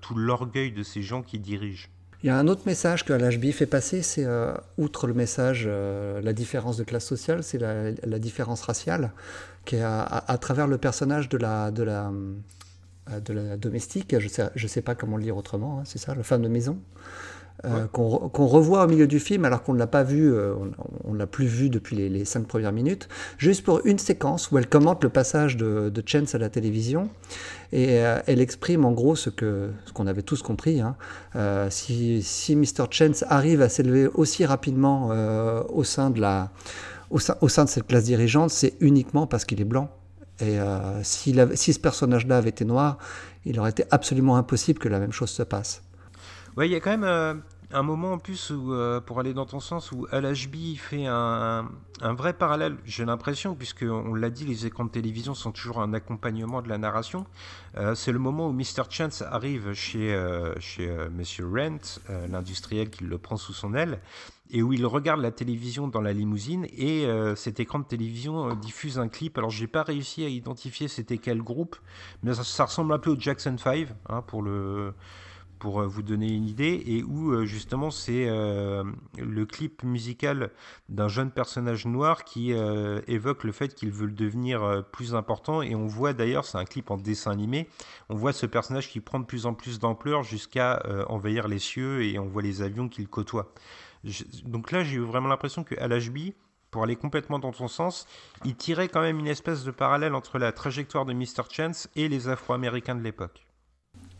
tout 0.00 0.14
l'orgueil 0.14 0.70
de 0.70 0.82
ces 0.82 1.02
gens 1.02 1.22
qui 1.22 1.38
dirigent. 1.40 1.88
Il 2.22 2.28
y 2.28 2.30
a 2.30 2.38
un 2.38 2.48
autre 2.48 2.62
message 2.66 3.04
que 3.04 3.12
l'HB 3.12 3.50
fait 3.52 3.66
passer, 3.66 4.02
c'est 4.02 4.26
outre 4.78 5.06
le 5.06 5.14
message, 5.14 5.66
la 5.66 6.32
différence 6.32 6.76
de 6.76 6.84
classe 6.84 7.06
sociale, 7.06 7.42
c'est 7.42 7.58
la, 7.58 8.18
différence 8.18 8.62
raciale 8.62 9.12
qui 9.66 9.76
est 9.76 9.82
à, 9.82 10.38
travers 10.40 10.66
le 10.66 10.78
personnage 10.78 11.28
de 11.28 11.36
la, 11.36 11.70
de 11.70 11.82
la, 11.82 12.10
de 13.20 13.32
la 13.34 13.56
domestique, 13.56 14.18
je 14.18 14.24
ne 14.24 14.30
sais, 14.30 14.50
je 14.54 14.66
sais 14.66 14.80
pas 14.80 14.94
comment 14.94 15.16
le 15.18 15.24
lire 15.24 15.36
autrement, 15.36 15.80
hein, 15.80 15.82
c'est 15.84 15.98
ça, 15.98 16.14
le 16.14 16.22
femme 16.22 16.42
de 16.42 16.48
maison. 16.48 16.78
Euh, 17.64 17.86
qu'on 17.86 18.46
revoit 18.46 18.84
au 18.84 18.86
milieu 18.86 19.06
du 19.06 19.18
film 19.18 19.46
alors 19.46 19.62
qu'on 19.62 19.72
ne 19.72 19.78
l'a 19.78 19.86
pas 19.86 20.02
vu, 20.02 20.30
euh, 20.30 20.54
on 21.04 21.14
ne 21.14 21.18
l'a 21.18 21.26
plus 21.26 21.46
vu 21.46 21.70
depuis 21.70 21.96
les, 21.96 22.24
cinq 22.26 22.46
premières 22.46 22.72
minutes, 22.72 23.08
juste 23.38 23.64
pour 23.64 23.80
une 23.86 23.98
séquence 23.98 24.50
où 24.50 24.58
elle 24.58 24.68
commente 24.68 25.02
le 25.02 25.08
passage 25.08 25.56
de, 25.56 25.88
de 25.88 26.02
Chance 26.04 26.34
à 26.34 26.38
la 26.38 26.50
télévision 26.50 27.08
et 27.72 28.00
euh, 28.00 28.20
elle 28.26 28.42
exprime 28.42 28.84
en 28.84 28.92
gros 28.92 29.16
ce 29.16 29.30
ce 29.30 29.92
qu'on 29.94 30.06
avait 30.06 30.22
tous 30.22 30.42
compris. 30.42 30.82
Hein. 30.82 30.96
si, 31.70 32.22
si 32.22 32.56
Mr. 32.56 32.84
Chance 32.90 33.24
arrive 33.28 33.62
à 33.62 33.70
s'élever 33.70 34.06
aussi 34.06 34.44
rapidement 34.44 35.10
au 35.70 35.82
sein 35.82 36.10
de 36.10 36.20
la 36.20 36.50
au 37.10 37.18
sein, 37.18 37.36
au 37.40 37.48
sein 37.48 37.64
de 37.64 37.68
cette 37.68 37.86
classe 37.86 38.04
dirigeante, 38.04 38.50
c'est 38.50 38.74
uniquement 38.80 39.26
parce 39.26 39.44
qu'il 39.44 39.60
est 39.60 39.64
blanc. 39.64 39.90
Et 40.40 40.58
si, 41.02 41.34
si 41.54 41.72
ce 41.72 41.80
personnage-là 41.80 42.36
avait 42.36 42.50
été 42.50 42.66
noir, 42.66 42.98
il 43.46 43.58
aurait 43.58 43.70
été 43.70 43.84
absolument 43.90 44.36
impossible 44.36 44.78
que 44.78 44.88
la 44.88 44.98
même 44.98 45.12
chose 45.12 45.30
se 45.30 45.42
passe. 45.42 45.82
Ouais, 46.56 46.68
il 46.68 46.72
y 46.72 46.74
a 46.74 46.80
quand 46.80 46.90
même 46.90 47.04
euh, 47.04 47.34
un 47.72 47.82
moment 47.82 48.12
en 48.12 48.18
plus 48.18 48.52
euh, 48.52 49.00
pour 49.00 49.20
aller 49.20 49.34
dans 49.34 49.46
ton 49.46 49.60
sens, 49.60 49.92
où 49.92 50.06
LHB 50.12 50.76
fait 50.76 51.06
un, 51.06 51.68
vrai 52.00 52.32
parallèle, 52.32 52.76
j'ai 52.84 53.04
l'impression, 53.04 53.54
puisque 53.54 53.82
on 53.82 54.14
l'a 54.14 54.30
dit, 54.30 54.44
les 54.44 54.66
écrans 54.66 54.84
de 54.84 54.90
télévision 54.90 55.34
sont 55.34 55.52
toujours 55.52 55.80
un 55.80 55.92
accompagnement 55.92 56.62
de 56.62 56.68
la 56.68 56.78
narration. 56.78 57.26
Euh, 57.76 57.94
c'est 57.94 58.12
le 58.12 58.18
moment 58.18 58.48
où 58.48 58.52
Mr. 58.52 58.84
Chance 58.90 59.22
arrive 59.22 59.72
chez, 59.72 60.16
chez 60.60 60.94
Monsieur 61.10 61.46
Rent, 61.46 62.00
l'industriel 62.30 62.90
qui 62.90 63.04
le 63.04 63.18
prend 63.18 63.36
sous 63.36 63.52
son 63.52 63.74
aile, 63.74 64.00
et 64.50 64.62
où 64.62 64.72
il 64.72 64.86
regarde 64.86 65.20
la 65.20 65.32
télévision 65.32 65.88
dans 65.88 66.00
la 66.00 66.12
limousine, 66.12 66.66
et 66.76 67.06
cet 67.34 67.58
écran 67.58 67.80
de 67.80 67.84
télévision 67.84 68.54
diffuse 68.54 68.98
un 68.98 69.08
clip. 69.08 69.38
Alors 69.38 69.50
j'ai 69.50 69.66
pas 69.66 69.82
réussi 69.82 70.24
à 70.24 70.28
identifier 70.28 70.88
c'était 70.88 71.18
quel 71.18 71.42
groupe, 71.42 71.76
mais 72.22 72.34
ça, 72.34 72.64
ressemble 72.64 72.92
un 72.92 72.98
peu 72.98 73.10
au 73.10 73.18
Jackson 73.18 73.56
5, 73.58 73.88
hein, 74.08 74.22
pour 74.22 74.42
le 74.42 74.94
pour 75.58 75.80
euh, 75.80 75.86
vous 75.86 76.02
donner 76.02 76.28
une 76.28 76.46
idée, 76.46 76.82
et 76.86 77.02
où 77.02 77.32
euh, 77.32 77.44
justement 77.44 77.90
c'est 77.90 78.28
euh, 78.28 78.84
le 79.18 79.46
clip 79.46 79.82
musical 79.82 80.50
d'un 80.88 81.08
jeune 81.08 81.30
personnage 81.30 81.86
noir 81.86 82.24
qui 82.24 82.52
évoque 83.06 83.44
le 83.44 83.52
fait 83.52 83.74
qu'il 83.74 83.90
veut 83.90 84.10
devenir 84.10 84.84
plus 84.92 85.14
important, 85.14 85.62
et 85.62 85.74
on 85.74 85.86
voit 85.86 86.12
d'ailleurs, 86.12 86.44
c'est 86.44 86.58
un 86.58 86.64
clip 86.64 86.90
en 86.90 86.96
dessin 86.96 87.30
animé, 87.30 87.68
on 88.08 88.14
voit 88.14 88.32
ce 88.32 88.46
personnage 88.46 88.88
qui 88.88 89.00
prend 89.00 89.20
de 89.20 89.24
plus 89.24 89.46
en 89.46 89.54
plus 89.54 89.78
d'ampleur 89.78 90.22
jusqu'à 90.22 90.82
envahir 91.08 91.48
les 91.48 91.58
cieux, 91.58 92.04
et 92.04 92.18
on 92.18 92.26
voit 92.26 92.42
les 92.42 92.62
avions 92.62 92.88
qu'il 92.88 93.08
côtoie. 93.08 93.52
donc 94.44 94.70
là 94.70 94.84
j'ai 94.84 94.96
eu 94.96 95.00
vraiment 95.00 95.28
l'impression 95.28 95.64
que 95.64 95.74
LHB, 95.74 96.34
pour 96.70 96.82
aller 96.82 96.96
complètement 96.96 97.38
dans 97.38 97.52
ton 97.52 97.68
sens, 97.68 98.06
il 98.44 98.54
tirait 98.54 98.88
quand 98.88 99.00
même 99.00 99.18
une 99.18 99.28
espèce 99.28 99.64
de 99.64 99.70
parallèle 99.70 100.14
entre 100.14 100.38
la 100.38 100.52
trajectoire 100.52 101.04
de 101.06 101.12
Mr. 101.12 101.44
Chance 101.50 101.88
et 101.96 102.08
les 102.08 102.28
Afro-Américains 102.28 102.96
de 102.96 103.02
l'époque. 103.02 103.45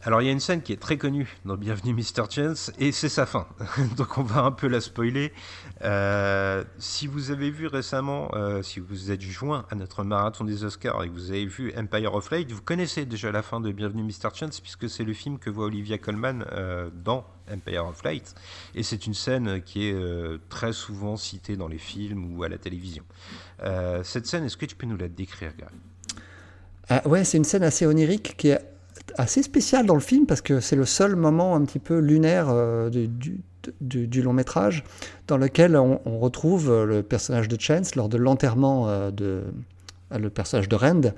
Alors 0.03 0.23
il 0.23 0.27
y 0.27 0.29
a 0.29 0.33
une 0.33 0.41
scène 0.41 0.63
qui 0.63 0.73
est 0.73 0.81
très 0.81 0.99
connue 0.99 1.37
dans 1.45 1.57
Bienvenue 1.57 1.93
Mr. 1.93 2.31
Chance 2.31 2.71
et 2.79 2.93
c'est 2.93 3.09
sa 3.09 3.27
fin. 3.27 3.49
Donc 3.97 4.19
on 4.19 4.23
va 4.23 4.43
un 4.43 4.53
peu 4.53 4.69
la 4.69 4.81
spoiler. 4.81 5.33
Euh, 5.83 6.63
si 6.79 7.09
vous 7.09 7.33
avez 7.33 7.51
vu 7.51 7.67
récemment, 7.67 8.31
euh, 8.35 8.63
si 8.63 8.79
vous 8.79 9.11
êtes 9.11 9.23
joint 9.23 9.67
à 9.69 9.75
notre 9.75 10.05
marathon 10.05 10.45
des 10.45 10.63
Oscars 10.63 11.03
et 11.03 11.09
que 11.09 11.13
vous 11.13 11.31
avez 11.31 11.47
vu 11.47 11.73
Empire 11.77 12.15
of 12.15 12.31
Light, 12.31 12.53
vous 12.53 12.63
connaissez 12.63 13.05
déjà 13.05 13.33
la 13.33 13.43
fin 13.43 13.61
de 13.61 13.73
Bienvenue 13.73 14.05
Mr. 14.05 14.29
Chance 14.33 14.61
puisque 14.61 14.89
c'est 14.89 15.03
le 15.03 15.13
film 15.13 15.39
que 15.39 15.51
voit 15.51 15.67
Olivia 15.67 15.99
Colman 15.99 16.45
euh, 16.53 16.89
dans 16.95 17.27
Empire 17.53 17.87
of 17.87 18.05
Light. 18.05 18.35
Et 18.77 18.85
c'est 18.85 19.07
une 19.07 19.15
scène 19.15 19.61
qui 19.63 19.89
est 19.89 19.97
très 20.49 20.73
souvent 20.73 21.17
citée 21.17 21.57
dans 21.57 21.69
les 21.69 21.79
films 21.79 22.37
ou 22.37 22.45
à 22.45 22.49
la 22.49 22.59
télévision. 22.59 23.05
cette 24.03 24.27
scène, 24.27 24.45
est-ce 24.45 24.57
que 24.57 24.67
tu 24.67 24.77
peux 24.77 24.87
nous 24.87 24.97
la 24.97 25.09
décrire, 25.09 25.53
Gary? 25.57 25.75
Ah, 26.89 27.07
Ouais, 27.09 27.25
c'est 27.25 27.39
une 27.39 27.45
scène 27.45 27.63
assez 27.63 27.87
onirique 27.87 28.37
qui 28.37 28.49
est 28.49 28.76
assez 29.17 29.43
spécial 29.43 29.87
dans 29.87 29.95
le 29.95 30.01
film 30.01 30.27
parce 30.27 30.41
que 30.41 30.61
c'est 30.61 30.77
le 30.77 30.85
seul 30.85 31.17
moment 31.17 31.55
un 31.55 31.65
petit 31.65 31.79
peu 31.79 31.99
lunaire 31.99 32.47
euh, 32.51 32.91
du, 33.81 34.23
long 34.23 34.33
métrage 34.33 34.85
dans 35.27 35.39
lequel 35.39 35.77
on, 35.77 36.19
retrouve 36.19 36.71
euh, 36.71 36.85
le 36.85 37.03
personnage 37.03 37.49
de 37.49 37.61
Chance 37.61 37.95
lors 37.95 38.09
de 38.09 38.17
l'enterrement 38.17 38.89
euh, 38.89 39.11
de 39.11 39.43
le 40.17 40.31
personnage 40.31 40.69
de 40.69 40.77
Rand. 40.77 41.13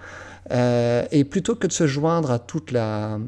et 1.13 1.25
plutôt 1.25 1.55
que 1.55 1.67
de 1.67 1.73
se 1.73 1.87
joindre 1.87 2.31
à, 2.31 2.39
toute 2.39 2.73
la, 2.73 3.19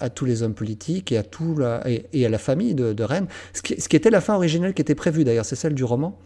à 0.00 0.10
tous 0.10 0.24
les 0.24 0.42
hommes 0.42 0.54
politiques 0.54 1.12
et 1.12 1.18
à, 1.18 1.22
tout 1.22 1.56
la, 1.56 1.80
et, 1.88 2.26
à 2.26 2.28
la 2.28 2.38
famille 2.38 2.74
de, 2.74 2.92
de 2.92 3.06
ce 3.52 3.62
qui, 3.62 3.80
ce 3.80 3.88
qui, 3.88 3.94
était 3.94 4.10
la 4.10 4.20
fin 4.20 4.34
originelle 4.34 4.74
qui 4.74 4.82
était 4.82 4.96
prévue 4.96 5.22
d'ailleurs, 5.22 5.44
c'est 5.44 5.54
celle 5.54 5.74
du 5.74 5.84
roman, 5.84 6.18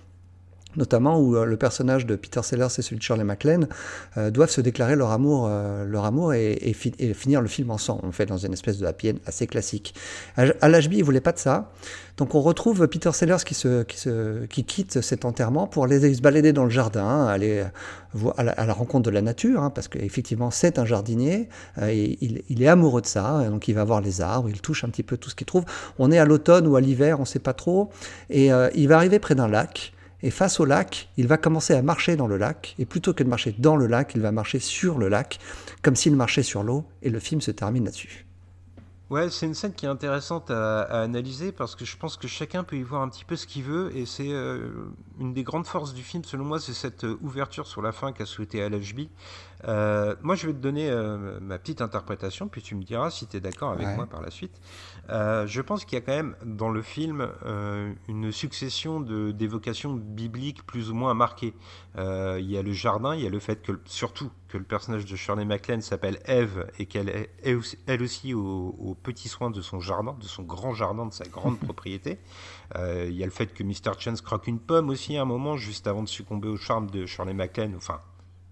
notamment 0.76 1.18
où 1.18 1.37
euh, 1.37 1.44
le 1.44 1.57
personnage 1.57 2.07
de 2.07 2.14
Peter 2.16 2.42
Sellers 2.42 2.66
et 2.78 2.83
celui 2.83 2.98
de 2.98 3.02
Shirley 3.02 3.24
MacLaine 3.24 3.68
euh, 4.16 4.31
doivent 4.31 4.50
se 4.50 4.61
déclarer 4.61 4.96
leur 4.96 5.11
amour, 5.11 5.46
euh, 5.48 5.85
leur 5.85 6.04
amour 6.04 6.35
et, 6.35 6.74
finir 7.14 7.40
le 7.40 7.48
film 7.48 7.70
ensemble, 7.70 8.07
en 8.07 8.12
fait, 8.12 8.26
dans 8.26 8.37
une 8.37 8.52
espèce 8.52 8.78
de 8.78 8.87
happy 8.87 9.14
assez 9.26 9.46
classique. 9.46 9.94
À, 10.37 10.68
l'HB, 10.68 10.94
ils 10.94 11.04
voulaient 11.04 11.20
pas 11.20 11.33
de 11.33 11.38
ça, 11.38 11.72
donc 12.16 12.35
on 12.35 12.40
retrouve 12.40 12.87
Peter 12.88 13.12
Sellers 13.12 13.44
qui, 13.44 13.54
se, 13.54 13.83
qui, 13.85 13.98
se, 13.98 14.44
qui 14.46 14.64
quitte 14.64 15.00
cet 15.00 15.24
enterrement 15.24 15.66
pour 15.66 15.85
aller 15.85 16.14
se 16.14 16.20
balader 16.20 16.52
dans 16.52 16.64
le 16.64 16.70
jardin, 16.70 17.26
aller 17.26 17.64
à 18.37 18.42
la, 18.42 18.52
à 18.52 18.66
la 18.66 18.72
rencontre 18.72 19.04
de 19.04 19.11
la 19.11 19.22
nature, 19.22 19.62
hein, 19.62 19.70
parce 19.70 19.88
qu'effectivement 19.88 20.50
c'est 20.50 20.78
un 20.78 20.85
jardinier, 20.85 21.48
et 21.83 22.18
il, 22.20 22.42
il, 22.48 22.62
est 22.62 22.68
amoureux 22.68 23.00
de 23.00 23.07
ça, 23.07 23.48
donc 23.48 23.68
il 23.68 23.74
va 23.74 23.85
voir 23.85 24.00
les 24.00 24.20
arbres, 24.20 24.48
il 24.48 24.61
touche 24.61 24.85
un 24.85 24.88
petit 24.88 25.02
peu 25.02 25.16
tout 25.16 25.31
ce 25.31 25.35
qu'il 25.35 25.46
trouve. 25.46 25.64
On 25.98 26.11
est 26.12 26.18
à 26.18 26.24
l'automne 26.24 26.66
ou 26.66 26.76
à 26.76 26.81
l'hiver, 26.81 27.18
on 27.18 27.22
ne 27.22 27.26
sait 27.26 27.38
pas 27.38 27.54
trop, 27.54 27.90
et 28.31 28.50
il 28.74 28.88
va 28.88 28.96
arriver 28.96 29.18
près 29.18 29.35
d'un 29.35 29.48
lac. 29.48 29.92
Et 30.22 30.31
face 30.31 30.59
au 30.61 30.64
lac, 30.64 31.09
il 31.16 31.28
va 31.28 31.37
commencer 31.37 31.74
à 31.74 31.83
marcher 31.83 32.16
dans 32.16 32.26
le 32.26 32.37
lac, 32.37 32.74
et 32.78 32.87
plutôt 32.87 33.14
que 33.14 33.22
de 33.22 33.28
marcher 33.28 33.54
dans 33.59 33.76
le 33.76 33.87
lac, 33.87 34.12
il 34.14 34.20
va 34.20 34.33
marcher 34.33 34.59
sur 34.59 34.98
le 34.98 35.09
lac, 35.09 35.38
comme 35.83 35.96
s'il 35.96 36.16
marchait 36.16 36.42
sur 36.42 36.62
l'eau, 36.62 36.85
et 37.02 37.11
le 37.11 37.20
film 37.20 37.40
se 37.40 37.50
termine 37.50 37.85
là-dessus. 37.85 38.26
Ouais, 39.11 39.31
c'est 39.31 39.46
une 39.46 39.54
scène 39.54 39.72
qui 39.72 39.87
est 39.87 39.88
intéressante 39.88 40.50
à, 40.50 40.83
analyser 40.83 41.50
parce 41.50 41.74
que 41.74 41.87
je 41.87 41.96
pense 41.96 42.18
que 42.18 42.28
chacun 42.28 42.62
peut 42.62 42.76
y 42.76 42.83
voir 42.83 43.00
un 43.00 43.09
petit 43.09 43.24
peu 43.24 43.37
ce 43.37 43.46
qu'il 43.46 43.62
veut 43.62 43.96
et 43.96 44.04
c'est 44.04 44.31
euh, 44.31 44.90
une 45.18 45.33
des 45.33 45.44
grandes 45.44 45.66
forces 45.66 45.94
du 45.94 46.02
film 46.02 46.24
selon 46.24 46.44
moi, 46.44 46.61
c'est 46.61 46.74
cette 46.74 47.04
euh, 47.04 47.18
ouverture 47.22 47.66
sur 47.66 47.81
la 47.81 47.92
fin 47.92 48.12
qu'a 48.12 48.26
souhaité 48.26 48.68
LHB. 48.68 49.09
Euh, 49.64 50.14
moi, 50.20 50.35
je 50.35 50.46
vais 50.46 50.52
te 50.52 50.59
donner 50.59 50.94
ma 51.40 51.59
petite 51.59 51.81
interprétation, 51.81 52.48
puis 52.48 52.62
tu 52.62 52.74
me 52.74 52.83
diras 52.83 53.11
si 53.11 53.26
tu 53.26 53.38
es 53.38 53.40
d'accord 53.40 53.72
avec 53.72 53.88
moi 53.96 54.07
par 54.07 54.20
la 54.20 54.31
suite. 54.31 54.61
Je 55.08 55.60
pense 55.60 55.84
qu'il 55.84 55.98
y 55.98 56.02
a 56.02 56.04
quand 56.04 56.14
même 56.14 56.36
dans 56.44 56.68
le 56.68 56.82
film 56.82 57.28
une 58.08 58.32
succession 58.32 59.00
d'évocations 59.00 59.94
bibliques 59.94 60.64
plus 60.64 60.90
ou 60.90 60.94
moins 60.94 61.14
marquées. 61.14 61.54
il 61.96 62.50
y 62.50 62.56
a 62.56 62.62
le 62.62 62.72
jardin, 62.72 63.14
il 63.14 63.22
y 63.22 63.26
a 63.26 63.30
le 63.30 63.38
fait 63.38 63.62
que, 63.62 63.72
surtout, 63.86 64.30
que 64.48 64.56
le 64.56 64.64
personnage 64.64 65.04
de 65.04 65.14
Shirley 65.14 65.44
MacLaine 65.44 65.82
s'appelle 65.82 66.18
Eve 66.24 66.66
et 66.78 66.86
qu'elle 66.86 67.08
est 67.08 67.30
elle 67.86 68.02
aussi 68.02 68.34
au, 68.34 68.74
au 68.78 68.94
petit 68.94 69.28
soin 69.28 69.50
de 69.50 69.60
son 69.60 69.80
jardin, 69.80 70.16
de 70.18 70.24
son 70.24 70.42
grand 70.42 70.74
jardin, 70.74 71.06
de 71.06 71.12
sa 71.12 71.24
grande 71.24 71.58
propriété. 71.60 72.18
Euh, 72.76 73.06
il 73.08 73.16
y 73.16 73.22
a 73.22 73.26
le 73.26 73.32
fait 73.32 73.52
que 73.52 73.62
Mr. 73.62 73.98
Chance 73.98 74.20
croque 74.20 74.46
une 74.46 74.58
pomme 74.58 74.88
aussi 74.88 75.16
à 75.16 75.22
un 75.22 75.26
moment, 75.26 75.56
juste 75.56 75.86
avant 75.86 76.02
de 76.02 76.08
succomber 76.08 76.48
au 76.48 76.56
charme 76.56 76.90
de 76.90 77.06
Shirley 77.06 77.34
MacLaine, 77.34 77.74
enfin, 77.76 78.00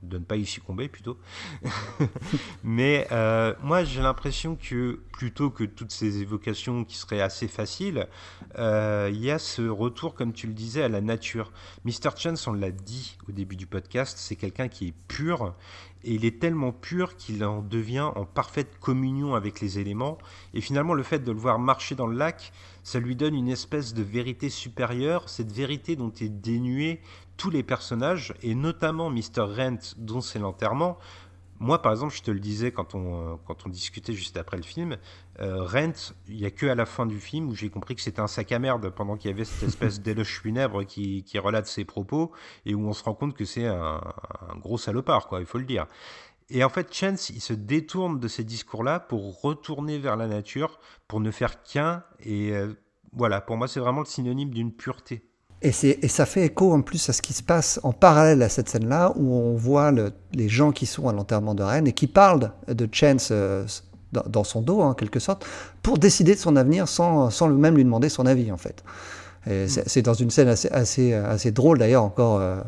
de 0.03 0.19
ne 0.19 0.25
pas 0.25 0.37
y 0.37 0.47
succomber 0.47 0.89
plutôt. 0.89 1.19
Mais 2.65 3.07
euh, 3.13 3.55
moi 3.63 3.85
j'ai 3.85 4.01
l'impression 4.01 4.57
que 4.57 5.01
plutôt 5.13 5.51
que 5.51 5.65
toutes 5.65 5.93
ces 5.93 6.21
évocations 6.23 6.85
qui 6.85 6.97
seraient 6.97 7.21
assez 7.21 7.49
faciles, 7.49 8.07
euh, 8.59 9.11
il 9.13 9.23
y 9.23 9.31
a 9.31 9.39
ce 9.39 9.63
retour, 9.63 10.15
comme 10.15 10.33
tu 10.33 10.47
le 10.47 10.53
disais, 10.53 10.83
à 10.83 10.89
la 10.89 11.01
nature. 11.01 11.53
Mr. 11.85 12.11
Chance, 12.17 12.47
on 12.47 12.53
l'a 12.53 12.71
dit 12.71 13.17
au 13.29 13.33
début 13.33 13.57
du 13.57 13.67
podcast, 13.67 14.19
c'est 14.19 14.37
quelqu'un 14.37 14.69
qui 14.69 14.89
est 14.89 14.95
pur 15.09 15.55
et 16.07 16.15
il 16.15 16.25
est 16.25 16.39
tellement 16.39 16.73
pur 16.73 17.17
qu'il 17.17 17.45
en 17.45 17.63
devient 17.63 18.13
en 18.15 18.25
parfaite 18.25 18.79
communion 18.79 19.35
avec 19.35 19.61
les 19.61 19.81
éléments. 19.81 20.19
Et 20.55 20.61
finalement, 20.61 20.95
le 20.95 21.03
fait 21.03 21.19
de 21.19 21.33
le 21.33 21.39
voir 21.39 21.59
marcher 21.59 21.97
dans 21.97 22.07
le 22.07 22.17
lac, 22.17 22.53
ça 22.87 23.01
lui 23.01 23.17
donne 23.17 23.35
une 23.35 23.49
espèce 23.49 23.95
de 23.95 24.03
vérité 24.05 24.49
supérieure, 24.49 25.29
cette 25.29 25.51
vérité 25.51 25.97
dont 25.97 26.13
est 26.21 26.29
dénué 26.29 27.01
tous 27.37 27.51
les 27.51 27.65
personnages, 27.65 28.33
et 28.45 28.55
notamment 28.55 29.11
Mr. 29.11 29.41
Rent, 29.41 29.97
dont 29.97 30.21
c'est 30.21 30.39
l'enterrement. 30.39 30.97
Moi, 31.59 31.83
par 31.83 31.91
exemple, 31.91 32.15
je 32.15 32.23
te 32.23 32.31
le 32.31 32.39
disais 32.39 32.71
quand 32.71 32.95
on, 32.95 33.33
euh, 33.33 33.37
quand 33.45 33.67
on 33.67 33.71
discutait 33.71 34.13
juste 34.13 34.37
après 34.37 34.57
le 34.57 34.63
film, 34.63 34.99
euh, 35.41 35.65
Rent, 35.65 36.15
il 36.29 36.37
n'y 36.37 36.45
a 36.45 36.53
que 36.53 36.67
à 36.67 36.77
la 36.77 36.87
fin 36.87 37.07
du 37.07 37.19
film 37.19 37.49
où 37.49 37.57
j'ai 37.57 37.71
compris 37.71 37.97
que 37.97 38.03
c'était 38.03 38.21
un 38.21 38.29
sac 38.29 38.53
à 38.53 38.61
merde 38.61 38.89
pendant 38.91 39.17
qu'il 39.17 39.33
y 39.33 39.35
avait 39.35 39.45
cette 39.45 39.69
espèce 39.69 40.01
d'éloge 40.01 40.41
funèbre 40.41 40.85
qui, 40.85 41.25
qui, 41.25 41.41
relate 41.41 41.67
ses 41.67 41.85
propos 41.85 42.31
et 42.67 42.75
où 42.77 42.87
on 42.87 42.93
se 42.93 43.03
rend 43.03 43.15
compte 43.15 43.35
que 43.35 43.45
c'est 43.45 43.67
un, 43.67 44.01
gros 44.61 44.79
salopard, 44.79 45.27
quoi, 45.27 45.41
il 45.41 45.47
faut 45.47 45.59
le 45.59 45.65
dire. 45.65 45.87
Et 46.51 46.63
en 46.63 46.69
fait, 46.69 46.93
Chance, 46.93 47.31
il 47.31 47.41
se 47.41 47.53
détourne 47.53 48.21
de 48.21 48.29
ces 48.29 48.45
discours-là 48.45 49.01
pour 49.01 49.41
retourner 49.41 49.99
vers 49.99 50.17
la 50.17 50.29
nature, 50.29 50.79
pour 51.09 51.21
ne 51.21 51.31
faire 51.31 51.63
qu'un. 51.63 52.05
Et 52.21 52.53
euh, 52.53 52.73
voilà, 53.13 53.41
pour 53.41 53.57
moi, 53.57 53.67
c'est 53.67 53.81
vraiment 53.81 54.01
le 54.01 54.07
synonyme 54.07 54.51
d'une 54.51 54.73
pureté. 54.73 55.25
Et, 55.63 55.71
et, 55.71 56.09
ça 56.09 56.27
fait 56.27 56.45
écho 56.45 56.73
en 56.73 56.83
plus 56.83 57.09
à 57.09 57.13
ce 57.13 57.23
qui 57.23 57.33
se 57.33 57.43
passe 57.43 57.81
en 57.83 57.93
parallèle 57.93 58.43
à 58.43 58.49
cette 58.49 58.69
scène-là, 58.69 59.13
où 59.17 59.35
on 59.35 59.57
voit 59.57 59.91
les 60.33 60.49
gens 60.49 60.71
qui 60.71 60.87
sont 60.87 61.09
à 61.09 61.13
l'enterrement 61.13 61.55
de 61.55 61.63
Rennes 61.63 61.89
et 61.89 61.93
qui 61.93 62.07
parlent 62.07 62.53
de 62.69 62.89
Chance 62.93 63.31
euh, 63.33 63.67
dans, 64.13 64.45
son 64.45 64.61
dos, 64.61 64.83
en 64.83 64.95
quelque 64.95 65.19
sorte, 65.19 65.45
pour 65.83 65.99
décider 65.99 66.35
de 66.35 66.41
son 66.41 66.55
avenir 66.57 66.87
sans, 66.87 67.31
sans 67.31 67.49
même 67.49 67.75
lui 67.75 67.85
demander 67.85 68.09
son 68.09 68.27
avis, 68.27 68.53
en 68.53 68.59
fait. 68.59 68.85
Mm. 69.47 69.67
C'est 69.67 70.03
dans 70.03 70.15
une 70.15 70.31
scène 70.31 70.49
assez, 70.49 70.69
assez, 70.69 71.13
assez 71.15 71.51
drôle, 71.51 71.79
d'ailleurs, 71.79 72.05
encore. 72.05 72.39
Euh, 72.39 72.61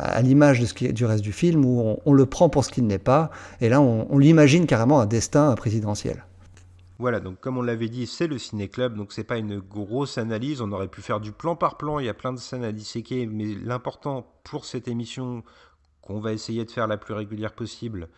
à 0.00 0.22
l'image 0.22 0.60
de 0.60 0.66
ce 0.66 0.74
qui 0.74 0.86
est 0.86 0.92
du 0.92 1.04
reste 1.04 1.22
du 1.22 1.32
film, 1.32 1.64
où 1.64 1.98
on, 2.04 2.12
le 2.12 2.26
prend 2.26 2.48
pour 2.48 2.64
ce 2.64 2.70
qu'il 2.70 2.86
n'est 2.86 2.98
pas, 2.98 3.30
et 3.60 3.68
là 3.68 3.80
on, 3.80 4.06
on 4.10 4.18
l'imagine 4.18 4.66
carrément 4.66 5.00
un 5.00 5.06
destin 5.06 5.54
présidentiel. 5.54 6.24
Voilà, 7.00 7.18
donc 7.18 7.40
comme 7.40 7.56
on 7.56 7.62
l'avait 7.62 7.88
dit, 7.88 8.06
c'est 8.06 8.26
le 8.26 8.36
ciné-club, 8.36 8.94
donc 8.94 9.12
c'est 9.12 9.24
pas 9.24 9.38
une 9.38 9.58
grosse 9.58 10.18
analyse. 10.18 10.60
On 10.60 10.70
aurait 10.70 10.86
pu 10.86 11.00
faire 11.00 11.18
du 11.18 11.32
plan 11.32 11.56
par 11.56 11.78
plan, 11.78 11.98
il 11.98 12.04
y 12.04 12.10
a 12.10 12.14
plein 12.14 12.34
de 12.34 12.38
scènes 12.38 12.62
à 12.62 12.72
disséquer, 12.72 13.26
mais 13.26 13.54
l'important 13.54 14.30
pour 14.44 14.66
cette 14.66 14.86
émission 14.86 15.42
qu'on 16.02 16.20
va 16.20 16.34
essayer 16.34 16.62
de 16.66 16.70
faire 16.70 16.86
la 16.86 16.98
plus 16.98 17.14
régulière 17.14 17.54
possible, 17.54 18.10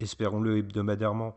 espérons-le 0.00 0.56
hebdomadairement, 0.56 1.34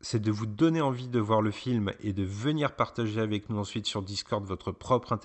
c'est 0.00 0.20
de 0.20 0.30
vous 0.30 0.46
donner 0.46 0.80
envie 0.80 1.08
de 1.08 1.18
voir 1.18 1.42
le 1.42 1.50
film 1.50 1.92
et 2.02 2.12
de 2.12 2.22
venir 2.22 2.72
partager 2.72 3.20
avec 3.20 3.50
nous 3.50 3.58
ensuite 3.58 3.86
sur 3.86 4.02
Discord 4.02 4.44
votre 4.44 4.72
propre 4.72 5.18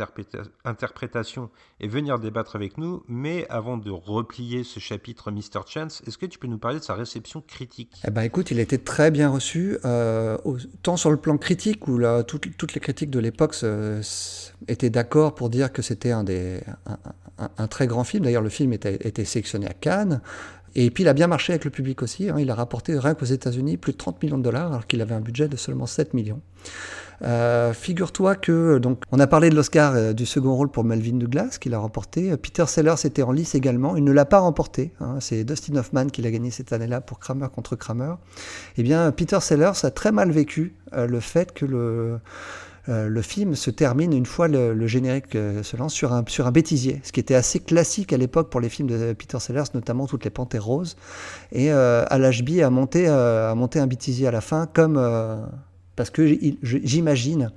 interprétation 0.66 1.50
et 1.80 1.88
venir 1.88 2.20
débattre 2.20 2.56
avec 2.56 2.78
nous. 2.78 3.04
Mais 3.08 3.48
avant 3.50 3.78
de 3.78 3.90
replier 3.90 4.64
ce 4.64 4.80
chapitre 4.80 5.32
Mr. 5.32 5.62
Chance, 5.66 6.04
est-ce 6.06 6.18
que 6.18 6.26
tu 6.26 6.40
peux 6.40 6.48
nous 6.48 6.58
parler 6.58 6.80
de 6.80 6.84
sa 6.84 6.94
réception 6.94 7.42
critique? 7.42 8.02
Eh 8.06 8.12
ben 8.12 8.24
écoute, 8.24 8.52
il 8.52 8.60
a 8.60 8.62
été 8.62 8.78
très 8.78 9.12
bien 9.12 9.30
reçu, 9.30 9.78
euh, 9.86 10.38
tant 10.84 10.98
sur 10.98 11.12
le 11.12 11.18
plan 11.18 11.38
critique 11.38 11.88
où 11.88 11.98
là, 11.98 12.24
toutes, 12.24 12.74
les 12.74 12.82
critiques 12.82 13.12
de 13.12 13.20
l'époque 13.20 13.56
étaient 14.68 14.90
d'accord 14.90 15.36
pour 15.36 15.50
dire 15.50 15.72
que 15.72 15.82
c'était 15.82 16.12
un, 16.12 16.26
très 17.70 17.88
grand 17.88 18.04
film. 18.04 18.26
D'ailleurs, 18.26 18.42
le 18.42 18.50
film 18.50 18.74
était, 18.74 18.96
était 19.08 19.26
sélectionné 19.26 19.68
à 19.68 19.74
Cannes. 19.74 20.22
Et 20.76 20.92
puis 20.92 21.04
il 21.04 21.08
a 21.08 21.14
bien 21.14 21.28
marché 21.28 21.54
avec 21.54 21.66
le 21.66 21.72
public 21.72 22.04
aussi. 22.04 22.30
Hein. 22.30 22.36
Il 22.38 22.52
a 22.52 22.56
rapporté 22.56 22.98
rien 23.00 23.14
qu'aux 23.16 23.26
États-Unis 23.26 23.78
plus 23.78 23.94
de 23.94 23.98
30 23.98 24.22
millions 24.22 24.38
de 24.38 24.44
dollars 24.44 24.68
alors 24.68 24.88
qu'il 24.88 25.02
avait 25.02 25.16
un 25.16 25.22
budget 25.22 25.48
de 25.48 25.56
seulement 25.56 25.86
7 25.86 26.14
millions. 26.14 26.42
Euh, 27.22 27.72
Figure-toi 27.74 28.36
que 28.36 28.78
donc 28.78 29.02
on 29.12 29.20
a 29.20 29.28
parlé 29.28 29.50
de 29.50 29.56
l'Oscar 29.56 29.94
euh, 29.96 30.12
du 30.12 30.26
second 30.26 30.54
rôle 30.54 30.70
pour 30.70 30.84
Melvin 30.84 31.16
Douglas 31.18 31.58
qu'il 31.60 31.74
a 31.74 31.80
remporté. 31.80 32.36
Peter 32.36 32.66
Sellers 32.68 33.06
était 33.06 33.24
en 33.24 33.32
lice 33.32 33.56
également. 33.56 33.96
Il 33.96 34.04
ne 34.04 34.12
l'a 34.12 34.26
pas 34.26 34.40
remporté. 34.40 34.92
Hein. 35.00 35.18
C'est 35.22 35.46
Dustin 35.46 35.78
Hoffman 35.78 36.08
qui 36.08 36.22
l'a 36.22 36.32
gagné 36.32 36.52
cette 36.52 36.74
année-là 36.74 37.00
pour 37.00 37.20
Kramer 37.20 37.48
contre 37.54 37.78
Kramer. 37.78 38.16
Eh 38.78 38.84
bien, 38.84 39.12
Peter 39.12 39.40
Sellers 39.40 39.84
a 39.84 39.92
très 39.92 40.12
mal 40.12 40.32
vécu 40.32 40.76
euh, 40.94 41.08
le 41.08 41.22
fait 41.22 41.54
que 41.54 41.66
le 41.66 42.20
euh, 42.88 43.08
le 43.08 43.22
film 43.22 43.56
se 43.56 43.72
termine 43.72 44.14
une 44.14 44.26
fois 44.26 44.48
le, 44.48 44.86
générique 44.88 45.36
euh, 45.36 45.64
se 45.64 45.76
lance 45.76 45.94
sur 45.94 46.14
un, 46.14 46.24
sur 46.28 46.46
un 46.46 46.52
bêtisier, 46.52 47.02
ce 47.04 47.12
qui 47.12 47.20
était 47.20 47.36
assez 47.36 47.60
classique 47.60 48.14
à 48.14 48.18
l'époque 48.18 48.50
pour 48.50 48.62
les 48.62 48.70
films 48.70 48.90
de 48.90 49.14
Peter 49.14 49.40
Sellers, 49.40 49.64
notamment 49.74 50.06
toutes 50.06 50.24
les 50.24 50.30
Panthères 50.30 50.66
roses. 50.66 50.96
Et 51.52 51.72
euh, 51.72 52.06
HB 52.06 52.62
a 52.62 52.70
monté, 52.70 53.08
a 53.08 53.56
monté 53.56 53.80
un 53.80 53.88
bêtisier 53.88 54.28
à 54.28 54.32
la 54.32 54.42
fin, 54.42 54.68
comme 54.68 55.02
parce 55.96 56.10
que 56.10 56.38
j'imagine 56.62 57.52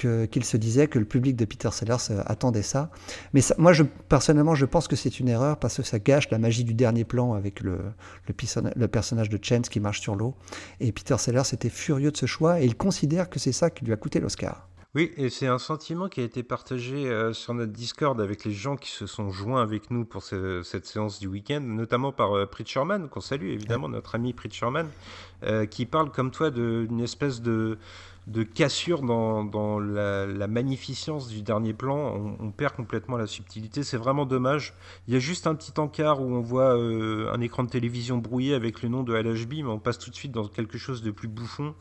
qu'il 0.00 0.44
se 0.44 0.56
disait 0.56 0.86
que 0.86 0.98
le 0.98 1.04
public 1.04 1.36
de 1.36 1.44
Peter 1.44 1.70
Sellers 1.70 2.10
euh, 2.10 2.22
attendait 2.26 2.62
ça. 2.62 2.90
Mais 3.32 3.40
ça, 3.40 3.54
moi, 3.58 3.72
je, 3.72 3.82
personnellement, 3.82 4.54
je 4.54 4.66
pense 4.66 4.88
que 4.88 4.96
c'est 4.96 5.20
une 5.20 5.28
erreur 5.28 5.58
parce 5.58 5.76
que 5.76 5.82
ça 5.82 5.98
gâche 5.98 6.30
la 6.30 6.38
magie 6.38 6.64
du 6.64 6.74
dernier 6.74 7.04
plan 7.04 7.34
avec 7.34 7.60
le, 7.60 7.78
le, 8.26 8.34
le 8.76 8.88
personnage 8.88 9.28
de 9.28 9.38
Chance 9.42 9.68
qui 9.68 9.80
marche 9.80 10.00
sur 10.00 10.16
l'eau. 10.16 10.34
Et 10.80 10.92
Peter 10.92 11.18
Sellers 11.18 11.52
était 11.52 11.68
furieux 11.68 12.10
de 12.10 12.16
ce 12.16 12.26
choix 12.26 12.60
et 12.60 12.64
il 12.64 12.76
considère 12.76 13.28
que 13.28 13.38
c'est 13.38 13.52
ça 13.52 13.70
qui 13.70 13.84
lui 13.84 13.92
a 13.92 13.96
coûté 13.96 14.20
l'Oscar. 14.20 14.70
Oui, 14.96 15.12
et 15.16 15.30
c'est 15.30 15.46
un 15.46 15.60
sentiment 15.60 16.08
qui 16.08 16.20
a 16.20 16.24
été 16.24 16.42
partagé 16.42 17.08
euh, 17.08 17.32
sur 17.32 17.54
notre 17.54 17.70
Discord 17.70 18.20
avec 18.20 18.44
les 18.44 18.50
gens 18.50 18.74
qui 18.74 18.90
se 18.90 19.06
sont 19.06 19.30
joints 19.30 19.62
avec 19.62 19.92
nous 19.92 20.04
pour 20.04 20.24
ce, 20.24 20.64
cette 20.64 20.84
séance 20.84 21.20
du 21.20 21.28
week-end, 21.28 21.60
notamment 21.60 22.10
par 22.10 22.36
euh, 22.36 22.44
Pritcherman, 22.44 23.08
qu'on 23.08 23.20
salue 23.20 23.50
évidemment, 23.50 23.88
notre 23.88 24.16
ami 24.16 24.32
Pritcherman, 24.32 24.88
euh, 25.44 25.64
qui 25.64 25.86
parle 25.86 26.10
comme 26.10 26.32
toi 26.32 26.50
d'une 26.50 27.00
espèce 27.00 27.40
de, 27.40 27.78
de 28.26 28.42
cassure 28.42 29.02
dans, 29.02 29.78
la, 29.80 30.46
magnificence 30.46 31.28
du 31.28 31.42
dernier 31.42 31.72
plan. 31.72 31.96
On, 31.96 32.36
on 32.38 32.50
perd 32.50 32.74
complètement 32.74 33.16
la 33.16 33.26
subtilité. 33.26 33.82
C'est 33.82 33.96
vraiment 33.96 34.26
dommage. 34.26 34.74
Il 35.08 35.14
y 35.14 35.16
a 35.16 35.20
juste 35.20 35.46
un 35.46 35.54
petit 35.54 35.78
encart 35.78 36.20
où 36.20 36.26
on 36.26 36.40
voit 36.40 36.76
euh, 36.76 37.32
un 37.32 37.40
écran 37.40 37.64
de 37.64 37.70
télévision 37.70 38.18
brouillé 38.18 38.54
avec 38.54 38.82
le 38.82 38.88
nom 38.88 39.02
de 39.02 39.14
LHB, 39.14 39.54
mais 39.54 39.64
on 39.64 39.78
passe 39.78 39.98
tout 39.98 40.10
de 40.10 40.14
suite 40.14 40.32
dans 40.32 40.46
quelque 40.46 40.78
chose 40.78 41.02
de 41.02 41.10
plus 41.10 41.28
bouffon. 41.28 41.74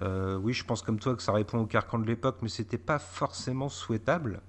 Euh, 0.00 0.36
oui, 0.36 0.52
je 0.52 0.64
pense 0.64 0.82
comme 0.82 0.98
toi 0.98 1.14
que 1.14 1.22
ça 1.22 1.32
répond 1.32 1.58
au 1.58 1.66
carcan 1.66 1.98
de 1.98 2.06
l'époque, 2.06 2.38
mais 2.42 2.48
c'était 2.48 2.78
pas 2.78 2.98
forcément 2.98 3.68
souhaitable. 3.68 4.40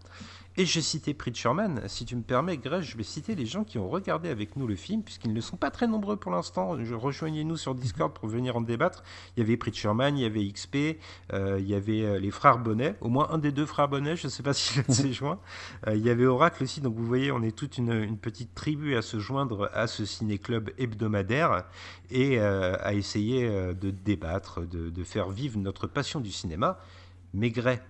Et 0.55 0.67
j'ai 0.67 0.81
cité 0.81 1.15
Preacherman. 1.15 1.81
Si 1.87 2.05
tu 2.05 2.15
me 2.15 2.21
permets, 2.21 2.57
Greg, 2.57 2.83
je 2.83 2.95
vais 2.95 3.03
citer 3.03 3.33
les 3.33 3.47
gens 3.47 3.63
qui 3.63 3.79
ont 3.79 3.89
regardé 3.89 4.29
avec 4.29 4.55
nous 4.55 4.67
le 4.67 4.75
film, 4.75 5.01
puisqu'ils 5.01 5.33
ne 5.33 5.41
sont 5.41 5.57
pas 5.57 5.71
très 5.71 5.87
nombreux 5.87 6.15
pour 6.15 6.31
l'instant. 6.31 6.77
Rejoignez-nous 6.93 7.57
sur 7.57 7.73
Discord 7.73 8.13
pour 8.13 8.29
venir 8.29 8.55
en 8.55 8.61
débattre. 8.61 9.03
Il 9.35 9.39
y 9.39 9.43
avait 9.43 9.57
Preacherman, 9.57 10.15
il 10.15 10.21
y 10.21 10.25
avait 10.25 10.47
XP, 10.47 10.99
euh, 11.33 11.57
il 11.59 11.67
y 11.67 11.73
avait 11.73 12.03
euh, 12.03 12.19
les 12.19 12.29
frères 12.29 12.59
Bonnet, 12.59 12.95
au 13.01 13.09
moins 13.09 13.29
un 13.31 13.39
des 13.39 13.51
deux 13.51 13.65
frères 13.65 13.87
Bonnet, 13.87 14.15
je 14.15 14.27
ne 14.27 14.29
sais 14.29 14.43
pas 14.43 14.53
si 14.53 14.79
s'est 14.87 15.11
joint. 15.11 15.39
Euh, 15.87 15.95
il 15.95 16.05
y 16.05 16.11
avait 16.11 16.27
Oracle 16.27 16.61
aussi, 16.61 16.81
donc 16.81 16.95
vous 16.95 17.05
voyez, 17.05 17.31
on 17.31 17.41
est 17.41 17.55
toute 17.55 17.79
une, 17.79 18.15
petite 18.17 18.53
tribu 18.53 18.95
à 18.95 19.01
se 19.01 19.17
joindre 19.17 19.71
à 19.73 19.87
ce 19.87 20.05
ciné-club 20.05 20.69
hebdomadaire 20.77 21.63
et 22.11 22.39
à 22.39 22.93
essayer 22.93 23.47
de 23.49 23.89
débattre, 23.89 24.61
de, 24.61 25.03
faire 25.03 25.29
vivre 25.29 25.57
notre 25.57 25.87
passion 25.87 26.19
du 26.19 26.31
cinéma. 26.31 26.79
Mais 27.33 27.49
Grey, 27.49 27.81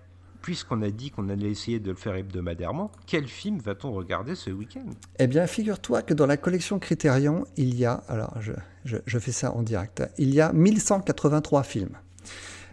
puisqu'on 0.44 0.82
a 0.84 0.92
dit 0.92 1.10
qu'on 1.10 1.30
allait 1.30 1.50
essayer 1.50 1.80
de 1.80 1.90
le 1.90 1.96
faire 1.96 2.16
hebdomadairement, 2.16 2.92
quel 3.08 3.28
film 3.28 3.58
va-t-on 3.58 3.92
regarder 3.92 4.36
ce 4.36 4.52
week-end? 4.52 4.86
Eh 5.18 5.26
bien, 5.26 5.48
figure-toi 5.48 6.04
que 6.04 6.14
dans 6.14 6.28
la 6.28 6.38
collection 6.38 6.78
Criterion, 6.78 7.46
il 7.58 7.74
y 7.74 7.86
a, 7.86 8.04
alors 8.10 8.36
je, 8.42 8.52
je, 8.84 8.98
je, 9.08 9.20
fais 9.20 9.32
ça 9.32 9.54
en 9.54 9.64
direct, 9.64 10.04
il 10.18 10.34
y 10.34 10.42
a 10.42 10.52
1183 10.54 11.64
films. 11.64 11.98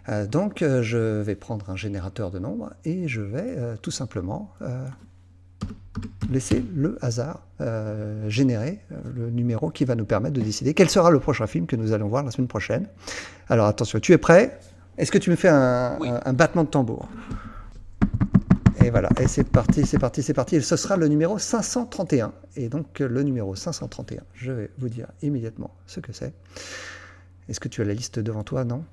Euh, 0.09 0.27
donc, 0.27 0.63
euh, 0.63 0.83
je 0.83 1.21
vais 1.21 1.37
prendre 1.37 1.71
un 1.71 1.77
générateur 1.77 2.31
de 2.33 2.41
nombres 2.41 2.73
et 2.85 3.07
je 3.07 3.21
vais 3.21 3.55
euh, 3.57 3.77
tout 3.81 3.93
simplement 3.93 4.53
laisser 6.31 6.65
le 6.75 6.97
hasard 7.03 7.47
générer 8.29 8.81
le 9.15 9.31
numéro 9.31 9.71
qui 9.71 9.85
va 9.85 9.95
nous 9.95 10.05
permettre 10.05 10.35
de 10.35 10.41
décider 10.41 10.73
quel 10.75 10.89
sera 10.89 11.11
le 11.11 11.21
prochain 11.21 11.47
film 11.47 11.67
que 11.67 11.77
nous 11.77 11.93
allons 11.93 12.09
voir 12.09 12.25
la 12.25 12.31
semaine 12.31 12.49
prochaine. 12.49 12.87
Alors, 13.49 13.67
attention, 13.67 14.01
tu 14.01 14.13
es 14.13 14.19
prêt? 14.19 14.59
Est-ce 14.97 15.13
que 15.13 15.19
tu 15.19 15.31
me 15.31 15.37
fais 15.37 15.49
un, 15.49 15.99
oui. 16.01 16.09
un, 16.09 16.21
un 16.25 16.33
battement 16.33 16.65
de 16.65 16.69
tambour? 16.69 17.09
Et 18.85 18.91
voilà, 18.91 19.09
et 19.21 19.29
c'est 19.29 19.45
parti, 19.45 19.85
c'est 19.87 19.99
parti, 19.99 20.23
c'est 20.23 20.35
parti. 20.35 20.57
Et 20.57 20.61
ce 20.61 20.77
sera 20.77 20.97
le 20.97 21.09
numéro 21.09 21.39
531. 21.39 22.33
Et 22.57 22.69
donc 22.69 23.01
le 23.01 23.23
numéro 23.23 23.55
531, 23.55 24.23
je 24.35 24.53
vais 24.53 24.71
vous 24.79 24.89
dire 24.89 25.09
immédiatement 25.23 25.75
ce 25.87 26.01
que 26.01 26.13
c'est. 26.13 26.33
Est-ce 27.49 27.61
que 27.61 27.69
tu 27.69 27.83
as 27.83 27.85
la 27.85 27.95
liste 27.95 28.19
devant 28.19 28.43
toi? 28.43 28.65
Non? 28.65 28.85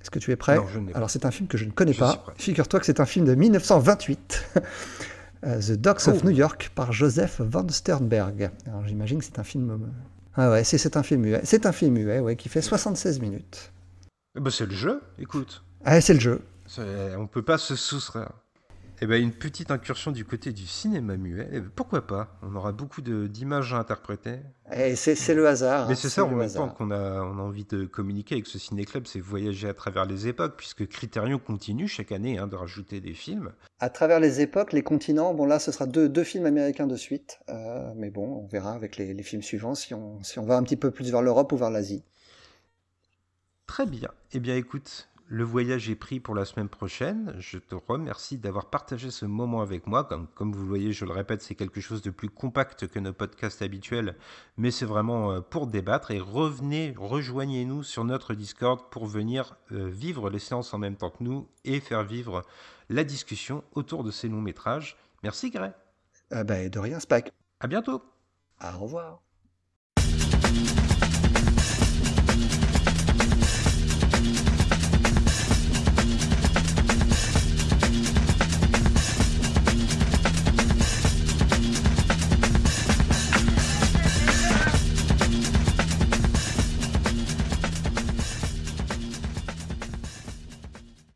Est-ce 0.00 0.10
que 0.10 0.18
tu 0.18 0.30
es 0.32 0.36
prêt? 0.36 0.56
Non, 0.56 0.86
Alors 0.94 1.10
c'est 1.10 1.26
un 1.26 1.30
film 1.30 1.48
que 1.48 1.58
je 1.58 1.64
ne 1.64 1.70
connais 1.70 1.92
je 1.92 1.98
pas. 1.98 2.24
Figure-toi 2.36 2.80
que 2.80 2.86
c'est 2.86 3.00
un 3.00 3.06
film 3.06 3.26
de 3.26 3.34
1928. 3.34 4.46
The 5.42 5.72
Dogs 5.72 6.02
oh. 6.06 6.10
of 6.10 6.24
New 6.24 6.30
York 6.30 6.70
par 6.74 6.92
Joseph 6.92 7.40
Van 7.40 7.68
Sternberg. 7.68 8.50
Alors 8.66 8.86
j'imagine 8.86 9.18
que 9.18 9.24
c'est 9.24 9.38
un 9.38 9.44
film... 9.44 9.90
Ah 10.34 10.50
ouais, 10.50 10.64
c'est 10.64 10.96
un 10.96 11.02
film 11.02 11.22
muet. 11.22 11.40
C'est 11.44 11.66
un 11.66 11.72
film 11.72 11.94
muet, 11.94 12.20
ouais, 12.20 12.36
qui 12.36 12.48
fait 12.48 12.62
76 12.62 13.20
minutes. 13.20 13.72
Eh 14.36 14.40
ben 14.40 14.50
c'est 14.50 14.66
le 14.66 14.74
jeu, 14.74 15.02
écoute. 15.18 15.64
Ah, 15.84 16.00
c'est 16.00 16.14
le 16.14 16.20
jeu. 16.20 16.40
On 16.78 17.26
peut 17.26 17.42
pas 17.42 17.58
se 17.58 17.74
soustraire. 17.74 18.32
Eh 19.02 19.06
ben, 19.06 19.22
une 19.22 19.32
petite 19.32 19.70
incursion 19.70 20.10
du 20.10 20.26
côté 20.26 20.52
du 20.52 20.66
cinéma 20.66 21.16
muet. 21.16 21.48
Eh 21.52 21.60
ben, 21.60 21.70
pourquoi 21.74 22.06
pas? 22.06 22.38
On 22.42 22.54
aura 22.54 22.72
beaucoup 22.72 23.00
d'images 23.00 23.72
à 23.72 23.78
interpréter. 23.78 24.40
Et 24.76 24.94
c'est 24.94 25.34
le 25.34 25.48
hasard. 25.48 25.88
Mais 25.88 25.94
c'est 25.94 26.08
hein, 26.08 26.10
ça 26.10 26.24
en 26.24 26.28
même 26.28 26.52
temps 26.52 26.68
qu'on 26.68 26.90
a, 26.90 27.22
on 27.22 27.38
a 27.38 27.42
envie 27.42 27.64
de 27.64 27.86
communiquer 27.86 28.34
avec 28.34 28.46
ce 28.46 28.58
ciné-club, 28.58 29.06
c'est 29.06 29.20
voyager 29.20 29.68
à 29.68 29.74
travers 29.74 30.04
les 30.04 30.28
époques, 30.28 30.54
puisque 30.58 30.86
Criterion 30.86 31.38
continue 31.38 31.88
chaque 31.88 32.12
année 32.12 32.36
hein, 32.36 32.46
de 32.46 32.56
rajouter 32.56 33.00
des 33.00 33.14
films. 33.14 33.52
À 33.78 33.88
travers 33.88 34.20
les 34.20 34.42
époques, 34.42 34.74
les 34.74 34.82
continents, 34.82 35.32
bon 35.32 35.46
là 35.46 35.58
ce 35.58 35.72
sera 35.72 35.86
deux, 35.86 36.10
deux 36.10 36.24
films 36.24 36.44
américains 36.44 36.86
de 36.86 36.96
suite, 36.96 37.40
euh, 37.48 37.92
mais 37.96 38.10
bon, 38.10 38.44
on 38.44 38.46
verra 38.48 38.72
avec 38.72 38.98
les, 38.98 39.14
les, 39.14 39.22
films 39.22 39.42
suivants 39.42 39.74
si 39.74 39.94
on, 39.94 40.22
si 40.22 40.38
on 40.38 40.44
va 40.44 40.58
un 40.58 40.62
petit 40.62 40.76
peu 40.76 40.90
plus 40.90 41.10
vers 41.10 41.22
l'Europe 41.22 41.52
ou 41.52 41.56
vers 41.56 41.70
l'Asie. 41.70 42.04
Très 43.66 43.86
bien. 43.86 44.10
Eh 44.32 44.40
bien 44.40 44.56
écoute, 44.56 45.08
le 45.30 45.44
voyage 45.44 45.88
est 45.88 45.94
pris 45.94 46.18
pour 46.18 46.34
la 46.34 46.44
semaine 46.44 46.68
prochaine. 46.68 47.36
Je 47.38 47.58
te 47.58 47.76
remercie 47.76 48.36
d'avoir 48.36 48.68
partagé 48.68 49.12
ce 49.12 49.24
moment 49.26 49.62
avec 49.62 49.86
moi. 49.86 50.02
Comme, 50.02 50.26
comme, 50.34 50.52
vous 50.52 50.62
le 50.62 50.68
voyez, 50.68 50.92
je 50.92 51.04
le 51.04 51.12
répète, 51.12 51.40
c'est 51.40 51.54
quelque 51.54 51.80
chose 51.80 52.02
de 52.02 52.10
plus 52.10 52.28
compact 52.28 52.88
que 52.88 52.98
nos 52.98 53.12
podcasts 53.12 53.62
habituels, 53.62 54.16
mais 54.56 54.72
c'est 54.72 54.84
vraiment 54.84 55.30
euh, 55.30 55.40
pour 55.40 55.68
débattre. 55.68 56.10
Et 56.10 56.18
revenez, 56.18 56.94
rejoignez-nous 56.98 57.84
sur 57.84 58.04
notre 58.04 58.34
Discord 58.34 58.90
pour 58.90 59.06
venir 59.06 59.56
euh, 59.70 59.88
vivre 59.88 60.30
les 60.30 60.40
séances 60.40 60.74
en 60.74 60.78
même 60.78 60.96
temps 60.96 61.10
que 61.10 61.22
nous 61.22 61.46
et 61.64 61.78
faire 61.78 62.02
vivre 62.02 62.42
la 62.88 63.04
discussion 63.04 63.62
autour 63.74 64.02
de 64.02 64.10
ces 64.10 64.28
longs 64.28 64.40
métrages. 64.40 64.96
Merci, 65.22 65.50
Gray. 65.50 65.70
Euh, 66.32 66.42
bah, 66.42 66.68
de 66.68 66.78
rien, 66.80 66.98
Spack. 66.98 67.30
À 67.60 67.68
bientôt. 67.68 68.02
Au 68.60 68.78
revoir. 68.80 69.22